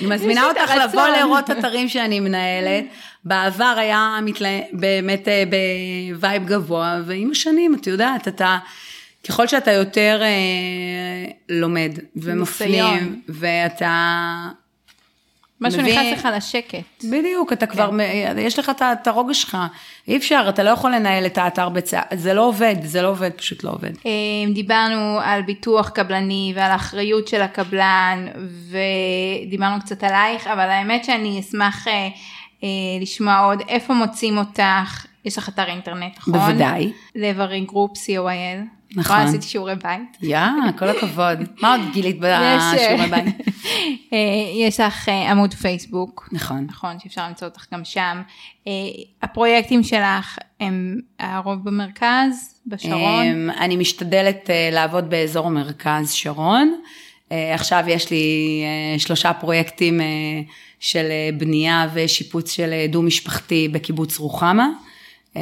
אני 0.00 0.08
מזמינה 0.08 0.46
אותך 0.48 0.70
לבוא 0.84 1.08
לראות 1.08 1.50
אתרים 1.50 1.88
שאני 1.88 2.20
מנהלת. 2.20 2.84
בעבר 3.24 3.74
היה 3.78 4.18
מתלה... 4.22 4.60
באמת 4.72 5.28
אה, 5.28 5.44
ב 6.12 6.19
vibe 6.19 6.46
גבוה, 6.46 7.00
ועם 7.06 7.30
השנים, 7.30 7.74
את 7.74 7.86
יודעת, 7.86 8.28
אתה, 8.28 8.58
ככל 9.28 9.46
שאתה 9.46 9.72
יותר 9.72 10.20
אה, 10.22 11.30
לומד 11.48 11.98
ומפנים, 12.16 13.22
ואתה 13.28 14.48
משהו 15.60 15.82
מביא... 15.82 15.98
נכנס 15.98 16.18
לך 16.18 16.28
לשקט. 16.36 17.04
בדיוק, 17.10 17.52
אתה 17.52 17.66
כן. 17.66 17.72
כבר, 17.72 17.90
יש 18.38 18.58
לך 18.58 18.72
את 18.92 19.06
הרוגע 19.06 19.34
שלך. 19.34 19.56
אי 20.08 20.16
אפשר, 20.16 20.46
אתה 20.48 20.62
לא 20.62 20.70
יכול 20.70 20.94
לנהל 20.94 21.26
את 21.26 21.38
האתר 21.38 21.68
בצע... 21.68 22.00
זה 22.14 22.34
לא 22.34 22.46
עובד, 22.46 22.74
זה 22.82 23.02
לא 23.02 23.08
עובד, 23.08 23.30
פשוט 23.30 23.64
לא 23.64 23.70
עובד. 23.70 23.90
אה, 24.06 24.52
דיברנו 24.54 25.18
על 25.22 25.42
ביטוח 25.42 25.88
קבלני 25.88 26.52
ועל 26.56 26.70
האחריות 26.70 27.28
של 27.28 27.42
הקבלן, 27.42 28.26
ודיברנו 29.46 29.80
קצת 29.80 30.04
עלייך, 30.04 30.46
אבל 30.46 30.68
האמת 30.70 31.04
שאני 31.04 31.40
אשמח 31.40 31.88
אה, 31.88 32.08
אה, 32.64 32.68
לשמוע 33.00 33.38
עוד 33.38 33.62
איפה 33.68 33.94
מוצאים 33.94 34.38
אותך, 34.38 35.06
יש 35.24 35.38
לך 35.38 35.48
אתר 35.48 35.64
אינטרנט, 35.64 36.18
נכון? 36.18 36.32
בוודאי. 36.32 36.92
לב 37.14 37.32
ארי 37.32 37.60
גרופ, 37.60 37.96
co.il. 37.96 38.75
נכון. 38.90 39.16
כבר 39.16 39.24
עשיתי 39.28 39.46
שיעורי 39.46 39.74
בית. 39.74 40.16
יא, 40.22 40.38
כל 40.78 40.88
הכבוד. 40.88 41.38
מה 41.62 41.74
עוד 41.74 41.80
גילית 41.92 42.16
בשיעורי 42.20 43.06
בית? 43.10 43.34
אה, 44.12 44.18
יש 44.54 44.80
לך 44.80 45.08
אה, 45.08 45.30
עמוד 45.30 45.54
פייסבוק. 45.54 46.28
נכון. 46.32 46.66
נכון, 46.68 46.98
שאפשר 46.98 47.28
למצוא 47.28 47.48
אותך 47.48 47.66
גם 47.72 47.84
שם. 47.84 48.22
אה, 48.66 48.72
הפרויקטים 49.22 49.82
שלך 49.82 50.38
הם 50.60 51.00
הרוב 51.18 51.64
במרכז, 51.64 52.60
בשרון? 52.66 53.50
אני 53.50 53.76
משתדלת 53.76 54.50
לעבוד 54.72 55.10
באזור 55.10 55.46
המרכז 55.46 56.12
שרון. 56.12 56.80
עכשיו 57.30 57.84
יש 57.88 58.10
לי 58.10 58.62
שלושה 58.98 59.32
פרויקטים 59.32 60.00
של 60.80 61.06
בנייה 61.38 61.88
ושיפוץ 61.94 62.52
של 62.52 62.70
דו-משפחתי 62.88 63.68
בקיבוץ 63.68 64.18
רוחמה. 64.18 64.68
אה, 65.36 65.40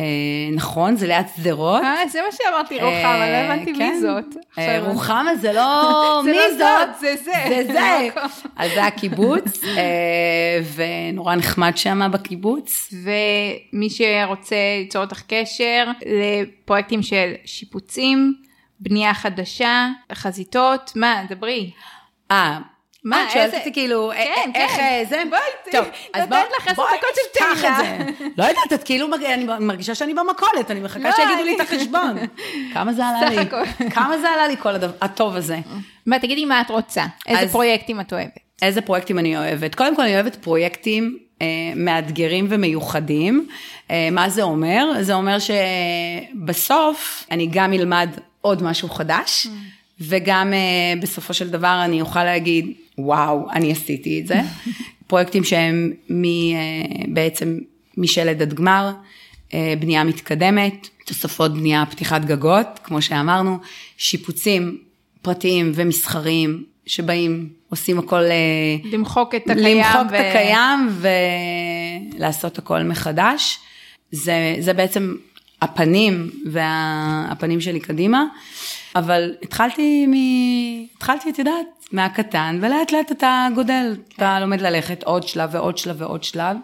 נכון, 0.53 0.97
זה 0.97 1.07
ליד 1.07 1.27
שדרות. 1.37 1.83
אה, 1.83 2.09
זה 2.09 2.21
מה 2.27 2.33
שאמרתי, 2.33 2.75
רוחמה, 2.75 3.31
לא 3.31 3.37
הבנתי 3.37 3.73
מי 3.73 3.79
כן. 3.79 3.99
זאת. 4.01 4.37
אה, 4.59 4.81
רוחמה 4.81 5.37
זה 5.37 5.53
לא 5.53 5.93
מי 6.25 6.33
לא 6.33 6.51
זאת, 6.59 7.01
זה 7.01 7.15
זה. 7.25 7.33
זה 7.49 7.65
זה. 7.73 8.09
אז 8.57 8.71
זה 8.75 8.85
הקיבוץ, 8.85 9.65
אה, 9.65 10.61
ונורא 10.75 11.35
נחמד 11.35 11.77
שם 11.77 12.11
בקיבוץ. 12.13 12.95
ומי 13.73 13.89
שרוצה 13.91 14.57
ליצור 14.79 15.03
אותך 15.03 15.23
קשר 15.29 15.91
לפרויקטים 16.07 17.03
של 17.03 17.33
שיפוצים, 17.45 18.35
בנייה 18.81 19.15
חדשה, 19.15 19.89
חזיתות, 20.13 20.93
מה, 20.97 21.23
דברי. 21.29 21.71
אה, 22.31 22.59
מה, 23.05 23.25
את 23.25 23.31
שואלת 23.31 23.55
אותי 23.55 23.73
כאילו, 23.73 24.11
כן, 24.15 24.51
כן. 24.55 24.61
איך 24.61 24.73
זה? 25.09 25.23
בואי, 25.31 25.41
טוב, 25.73 25.87
אז 26.15 26.29
בואי, 26.29 26.41
בואי 26.77 26.87
נפתח 27.27 27.65
את 27.65 27.77
זה. 27.77 28.25
לא 28.39 28.45
יודעת, 28.45 28.73
את 28.75 28.83
כאילו, 28.83 29.09
אני 29.27 29.47
מרגישה 29.61 29.95
שאני 29.95 30.15
במכולת, 30.15 30.71
אני 30.71 30.81
מחכה 30.81 31.09
לא, 31.09 31.11
שיגידו 31.17 31.45
לי 31.45 31.57
את 31.57 31.61
החשבון. 31.61 32.17
כמה 32.75 32.93
זה 32.93 33.07
עלה 33.07 33.31
לי? 33.31 33.51
כמה 33.91 34.19
זה 34.19 34.29
עלה 34.29 34.47
לי 34.47 34.57
כל 34.57 34.75
הטוב 35.01 35.37
הזה? 35.37 35.59
מה, 36.07 36.19
תגידי 36.19 36.45
מה 36.45 36.61
את 36.61 36.71
רוצה, 36.71 37.05
איזה 37.27 37.53
פרויקטים 37.53 38.01
את 38.01 38.13
אוהבת? 38.13 38.39
איזה 38.63 38.81
פרויקטים 38.81 39.19
אני 39.19 39.37
אוהבת? 39.37 39.75
קודם 39.75 39.97
כל, 39.97 40.03
אני 40.03 40.15
אוהבת 40.15 40.37
פרויקטים 40.37 41.19
אה, 41.43 41.47
מאתגרים 41.77 42.47
ומיוחדים. 42.51 43.49
אה, 43.91 44.09
מה 44.13 44.29
זה 44.29 44.43
אומר? 44.43 44.87
זה 45.01 45.15
אומר 45.15 45.37
שבסוף 46.35 47.25
אני 47.31 47.49
גם 47.53 47.73
אלמד 47.73 48.09
עוד 48.41 48.63
משהו 48.63 48.89
חדש. 48.89 49.47
Mm. 49.47 49.51
וגם 50.01 50.53
uh, 50.53 51.03
בסופו 51.03 51.35
של 51.35 51.51
דבר 51.51 51.81
אני 51.85 52.01
אוכל 52.01 52.25
להגיד, 52.25 52.73
וואו, 52.99 53.51
אני 53.53 53.73
עשיתי 53.73 54.21
את 54.21 54.27
זה. 54.27 54.41
פרויקטים 55.07 55.45
שהם 55.45 55.93
מ, 56.11 56.25
uh, 56.25 56.27
בעצם 57.09 57.59
משלד 57.97 58.43
עד 58.43 58.55
גמר, 58.55 58.93
uh, 59.49 59.53
בנייה 59.79 60.05
מתקדמת, 60.05 60.89
תוספות 61.07 61.55
בנייה, 61.55 61.85
פתיחת 61.91 62.25
גגות, 62.25 62.67
כמו 62.85 63.03
שאמרנו, 63.03 63.59
שיפוצים 63.97 64.79
פרטיים 65.23 65.73
ומסחריים 65.75 66.65
שבאים, 66.87 67.49
עושים 67.71 67.99
הכל... 67.99 68.23
למחוק 68.85 69.35
את 69.35 69.51
הקיים. 69.51 69.79
למחוק 69.79 70.11
ו... 70.11 70.15
את 70.15 70.21
הקיים 70.31 70.89
ולעשות 72.15 72.59
הכל 72.59 72.83
מחדש. 72.83 73.59
זה, 74.11 74.57
זה 74.61 74.73
בעצם 74.73 75.15
הפנים 75.63 76.31
והפנים 76.47 77.61
שלי 77.61 77.81
קדימה. 77.81 78.25
אבל 78.97 79.35
התחלתי 79.43 80.07
מ... 80.07 80.13
התחלתי, 80.97 81.31
את 81.31 81.39
יודעת, 81.39 81.74
מהקטן, 81.93 82.59
ולאט 82.63 82.93
לאט 82.93 83.13
אתה 83.13 83.49
גודל, 83.55 83.97
אתה 84.17 84.41
לומד 84.41 84.61
ללכת 84.61 85.03
עוד 85.03 85.29
שלב 85.29 85.51
ועוד 85.53 85.79
שלב 85.79 85.97
ועוד 85.99 86.25
שלב. 86.25 86.57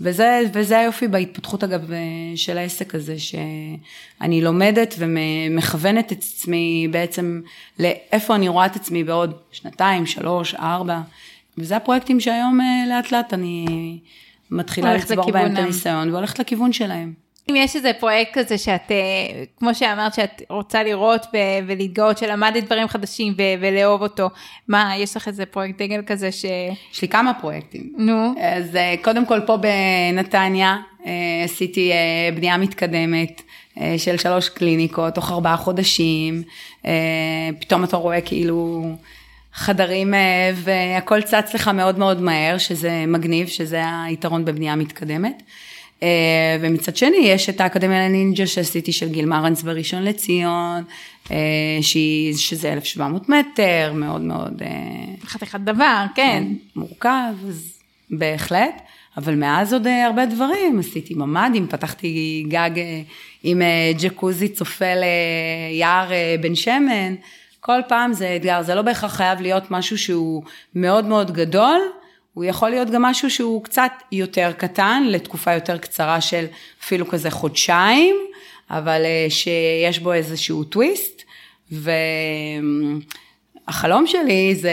וזה, 0.00 0.40
וזה 0.52 0.78
היופי 0.78 1.08
בהתפתחות 1.08 1.64
אגב 1.64 1.90
של 2.36 2.58
העסק 2.58 2.94
הזה, 2.94 3.14
שאני 3.18 4.40
לומדת 4.40 4.94
ומכוונת 4.98 6.12
את 6.12 6.18
עצמי 6.18 6.88
בעצם 6.90 7.40
לאיפה 7.78 8.34
אני 8.34 8.48
רואה 8.48 8.66
את 8.66 8.76
עצמי 8.76 9.04
בעוד 9.04 9.34
שנתיים, 9.52 10.06
שלוש, 10.06 10.54
ארבע, 10.54 11.00
וזה 11.58 11.76
הפרויקטים 11.76 12.20
שהיום 12.20 12.60
אה, 12.60 12.84
לאט 12.88 13.12
לאט 13.12 13.34
אני 13.34 13.66
מתחילה 14.50 14.94
לצבור 14.94 15.30
בהם 15.30 15.52
את 15.52 15.58
הניסיון 15.58 16.10
והולכת 16.10 16.38
לכיוון 16.38 16.72
שלהם. 16.72 17.23
אם 17.50 17.56
יש 17.56 17.76
איזה 17.76 17.92
פרויקט 18.00 18.38
כזה 18.38 18.58
שאת, 18.58 18.90
אה, 18.90 19.44
כמו 19.58 19.74
שאמרת, 19.74 20.14
שאת 20.14 20.42
רוצה 20.50 20.82
לראות 20.82 21.26
ולהתגאות 21.66 22.18
שלמדת 22.18 22.64
דברים 22.64 22.88
חדשים 22.88 23.34
ולאהוב 23.60 24.02
אותו, 24.02 24.30
מה, 24.68 24.92
יש 24.96 25.16
לך 25.16 25.28
איזה 25.28 25.46
פרויקט 25.46 25.82
דגל 25.82 26.02
כזה 26.06 26.32
ש... 26.32 26.44
יש 26.92 27.02
לי 27.02 27.08
כמה 27.08 27.34
פרויקטים. 27.34 27.92
נו. 27.96 28.34
אז 28.40 28.76
אה, 28.76 28.94
קודם 29.02 29.26
כל 29.26 29.40
פה 29.46 29.56
בנתניה 29.56 30.76
אה, 31.06 31.12
עשיתי 31.44 31.92
בנייה 32.34 32.56
מתקדמת. 32.56 33.42
של 33.98 34.18
שלוש 34.18 34.48
קליניקות, 34.48 35.14
תוך 35.14 35.30
ארבעה 35.30 35.56
חודשים, 35.56 36.42
פתאום 37.60 37.84
אתה 37.84 37.96
רואה 37.96 38.20
כאילו 38.20 38.90
חדרים 39.52 40.14
והכל 40.54 41.22
צץ 41.22 41.54
לך 41.54 41.68
מאוד 41.68 41.98
מאוד 41.98 42.20
מהר, 42.20 42.58
שזה 42.58 43.04
מגניב, 43.06 43.48
שזה 43.48 43.82
היתרון 44.06 44.44
בבנייה 44.44 44.76
מתקדמת. 44.76 45.42
אה, 46.04 46.56
ומצד 46.60 46.96
שני 46.96 47.16
יש 47.16 47.48
את 47.48 47.60
האקדמיה 47.60 48.08
לנינג'ה 48.08 48.46
שעשיתי 48.46 48.92
של 48.92 49.08
גיל 49.08 49.26
מרנס 49.26 49.62
בראשון 49.62 50.02
לציון, 50.02 50.84
אה, 51.30 51.36
שזה 52.36 52.72
1,700 52.72 53.28
מטר, 53.28 53.92
מאוד 53.94 54.20
מאוד... 54.20 54.62
אה, 54.62 55.26
חתיכת 55.26 55.60
דבר, 55.60 56.04
כן. 56.14 56.44
מורכב, 56.76 57.34
אז 57.48 57.72
בהחלט. 58.10 58.80
אבל 59.16 59.34
מאז 59.34 59.72
עוד 59.72 59.86
הרבה 59.86 60.26
דברים, 60.26 60.78
עשיתי 60.78 61.14
ממ"דים, 61.14 61.66
פתחתי 61.66 62.44
גג 62.48 62.70
עם 63.42 63.62
ג'קוזי 63.98 64.48
צופה 64.48 64.94
ליער 64.94 66.10
בן 66.40 66.54
שמן, 66.54 67.14
כל 67.60 67.80
פעם 67.88 68.12
זה 68.12 68.36
אתגר, 68.36 68.62
זה 68.62 68.74
לא 68.74 68.82
בהכרח 68.82 69.14
חייב 69.14 69.40
להיות 69.40 69.70
משהו 69.70 69.98
שהוא 69.98 70.42
מאוד 70.74 71.04
מאוד 71.04 71.32
גדול, 71.32 71.80
הוא 72.34 72.44
יכול 72.44 72.70
להיות 72.70 72.90
גם 72.90 73.02
משהו 73.02 73.30
שהוא 73.30 73.64
קצת 73.64 73.92
יותר 74.12 74.52
קטן, 74.56 75.02
לתקופה 75.06 75.52
יותר 75.52 75.78
קצרה 75.78 76.20
של 76.20 76.44
אפילו 76.82 77.08
כזה 77.08 77.30
חודשיים, 77.30 78.16
אבל 78.70 79.02
אה, 79.04 79.26
שיש 79.28 79.98
בו 79.98 80.12
איזשהו 80.12 80.64
טוויסט, 80.64 81.22
והחלום 83.66 84.06
שלי 84.06 84.54
זה 84.54 84.72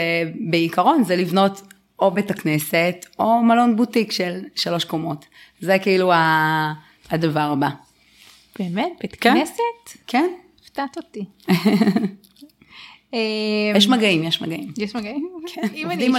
בעיקרון, 0.50 1.04
זה 1.04 1.16
לבנות 1.16 1.62
או 1.98 2.10
בית 2.10 2.30
הכנסת, 2.30 3.06
או 3.18 3.42
מלון 3.42 3.76
בוטיק 3.76 4.12
של 4.12 4.40
שלוש 4.54 4.84
קומות. 4.84 5.24
זה 5.60 5.78
כאילו 5.78 6.12
הדבר 7.10 7.40
הבא. 7.40 7.68
באמת? 8.58 8.92
בית 9.00 9.16
כן? 9.20 9.34
כנסת? 9.34 9.98
כן. 10.06 10.30
הפתעת 10.62 10.96
אותי. 10.96 11.24
אמ, 13.12 13.18
יש 13.76 13.88
מגעים, 13.88 14.22
יש 14.22 14.42
מגעים. 14.42 14.72
יש 14.78 14.96
מגעים? 14.96 15.28
כן, 15.54 15.62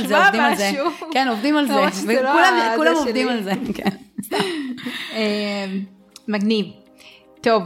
זה, 0.07 0.25
עובדים 0.25 0.41
על 0.41 0.55
זה. 0.55 0.71
כן, 1.13 1.27
עובדים 1.27 1.57
על 1.57 1.67
זה. 1.67 1.73
וכולם 2.03 2.95
עובדים 2.95 3.29
על 3.29 3.43
זה, 3.43 3.51
כן. 3.73 3.89
אמ, 5.13 5.83
מגניב. 6.27 6.65
טוב, 7.41 7.63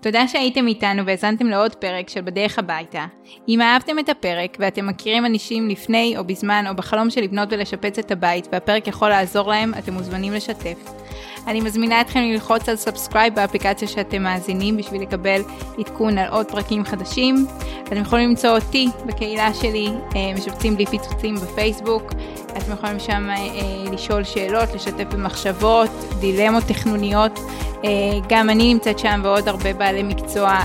תודה 0.00 0.28
שהייתם 0.28 0.66
איתנו 0.66 1.06
והאזנתם 1.06 1.46
לעוד 1.46 1.74
פרק 1.74 2.08
של 2.08 2.20
בדרך 2.20 2.58
הביתה. 2.58 3.06
אם 3.48 3.60
אהבתם 3.60 3.98
את 3.98 4.08
הפרק 4.08 4.56
ואתם 4.60 4.86
מכירים 4.86 5.26
אנשים 5.26 5.68
לפני 5.68 6.14
או 6.18 6.24
בזמן 6.24 6.64
או 6.68 6.74
בחלום 6.74 7.10
של 7.10 7.20
לבנות 7.20 7.48
ולשפץ 7.52 7.98
את 7.98 8.10
הבית 8.10 8.48
והפרק 8.52 8.86
יכול 8.86 9.08
לעזור 9.08 9.48
להם, 9.48 9.72
אתם 9.78 9.92
מוזמנים 9.92 10.32
לשתף. 10.32 10.92
אני 11.48 11.60
מזמינה 11.60 12.00
אתכם 12.00 12.20
ללחוץ 12.20 12.68
על 12.68 12.76
subscribe 12.76 13.34
באפליקציה 13.34 13.88
שאתם 13.88 14.22
מאזינים 14.22 14.76
בשביל 14.76 15.02
לקבל 15.02 15.42
עדכון 15.78 16.18
על 16.18 16.28
עוד 16.30 16.46
פרקים 16.50 16.84
חדשים. 16.84 17.46
אתם 17.84 17.96
יכולים 17.96 18.28
למצוא 18.28 18.50
אותי 18.50 18.88
בקהילה 19.06 19.54
שלי, 19.54 19.88
אה, 20.16 20.32
משפצים 20.34 20.74
בלי 20.74 20.86
פיצוצים 20.86 21.34
בפייסבוק. 21.34 22.12
אתם 22.56 22.72
יכולים 22.72 23.00
שם 23.00 23.30
אה, 23.30 23.92
לשאול 23.92 24.24
שאלות, 24.24 24.74
לשתף 24.74 25.04
במחשבות, 25.04 25.90
דילמות 26.20 26.64
תכנוניות. 26.64 27.38
אה, 27.84 27.90
גם 28.28 28.50
אני 28.50 28.74
נמצאת 28.74 28.98
שם 28.98 29.20
ועוד 29.24 29.48
הרבה 29.48 29.72
בעלי 29.72 30.02
מקצוע 30.02 30.58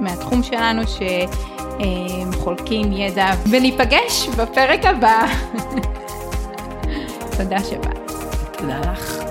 מהתחום 0.00 0.42
שלנו 0.42 0.82
שחולקים 2.32 2.92
ידע, 2.92 3.30
וניפגש 3.50 4.28
בפרק 4.28 4.84
הבא. 4.84 5.26
תודה 7.36 7.58
שבאת. 7.64 8.12
תודה 8.58 8.80
לך. 8.80 9.29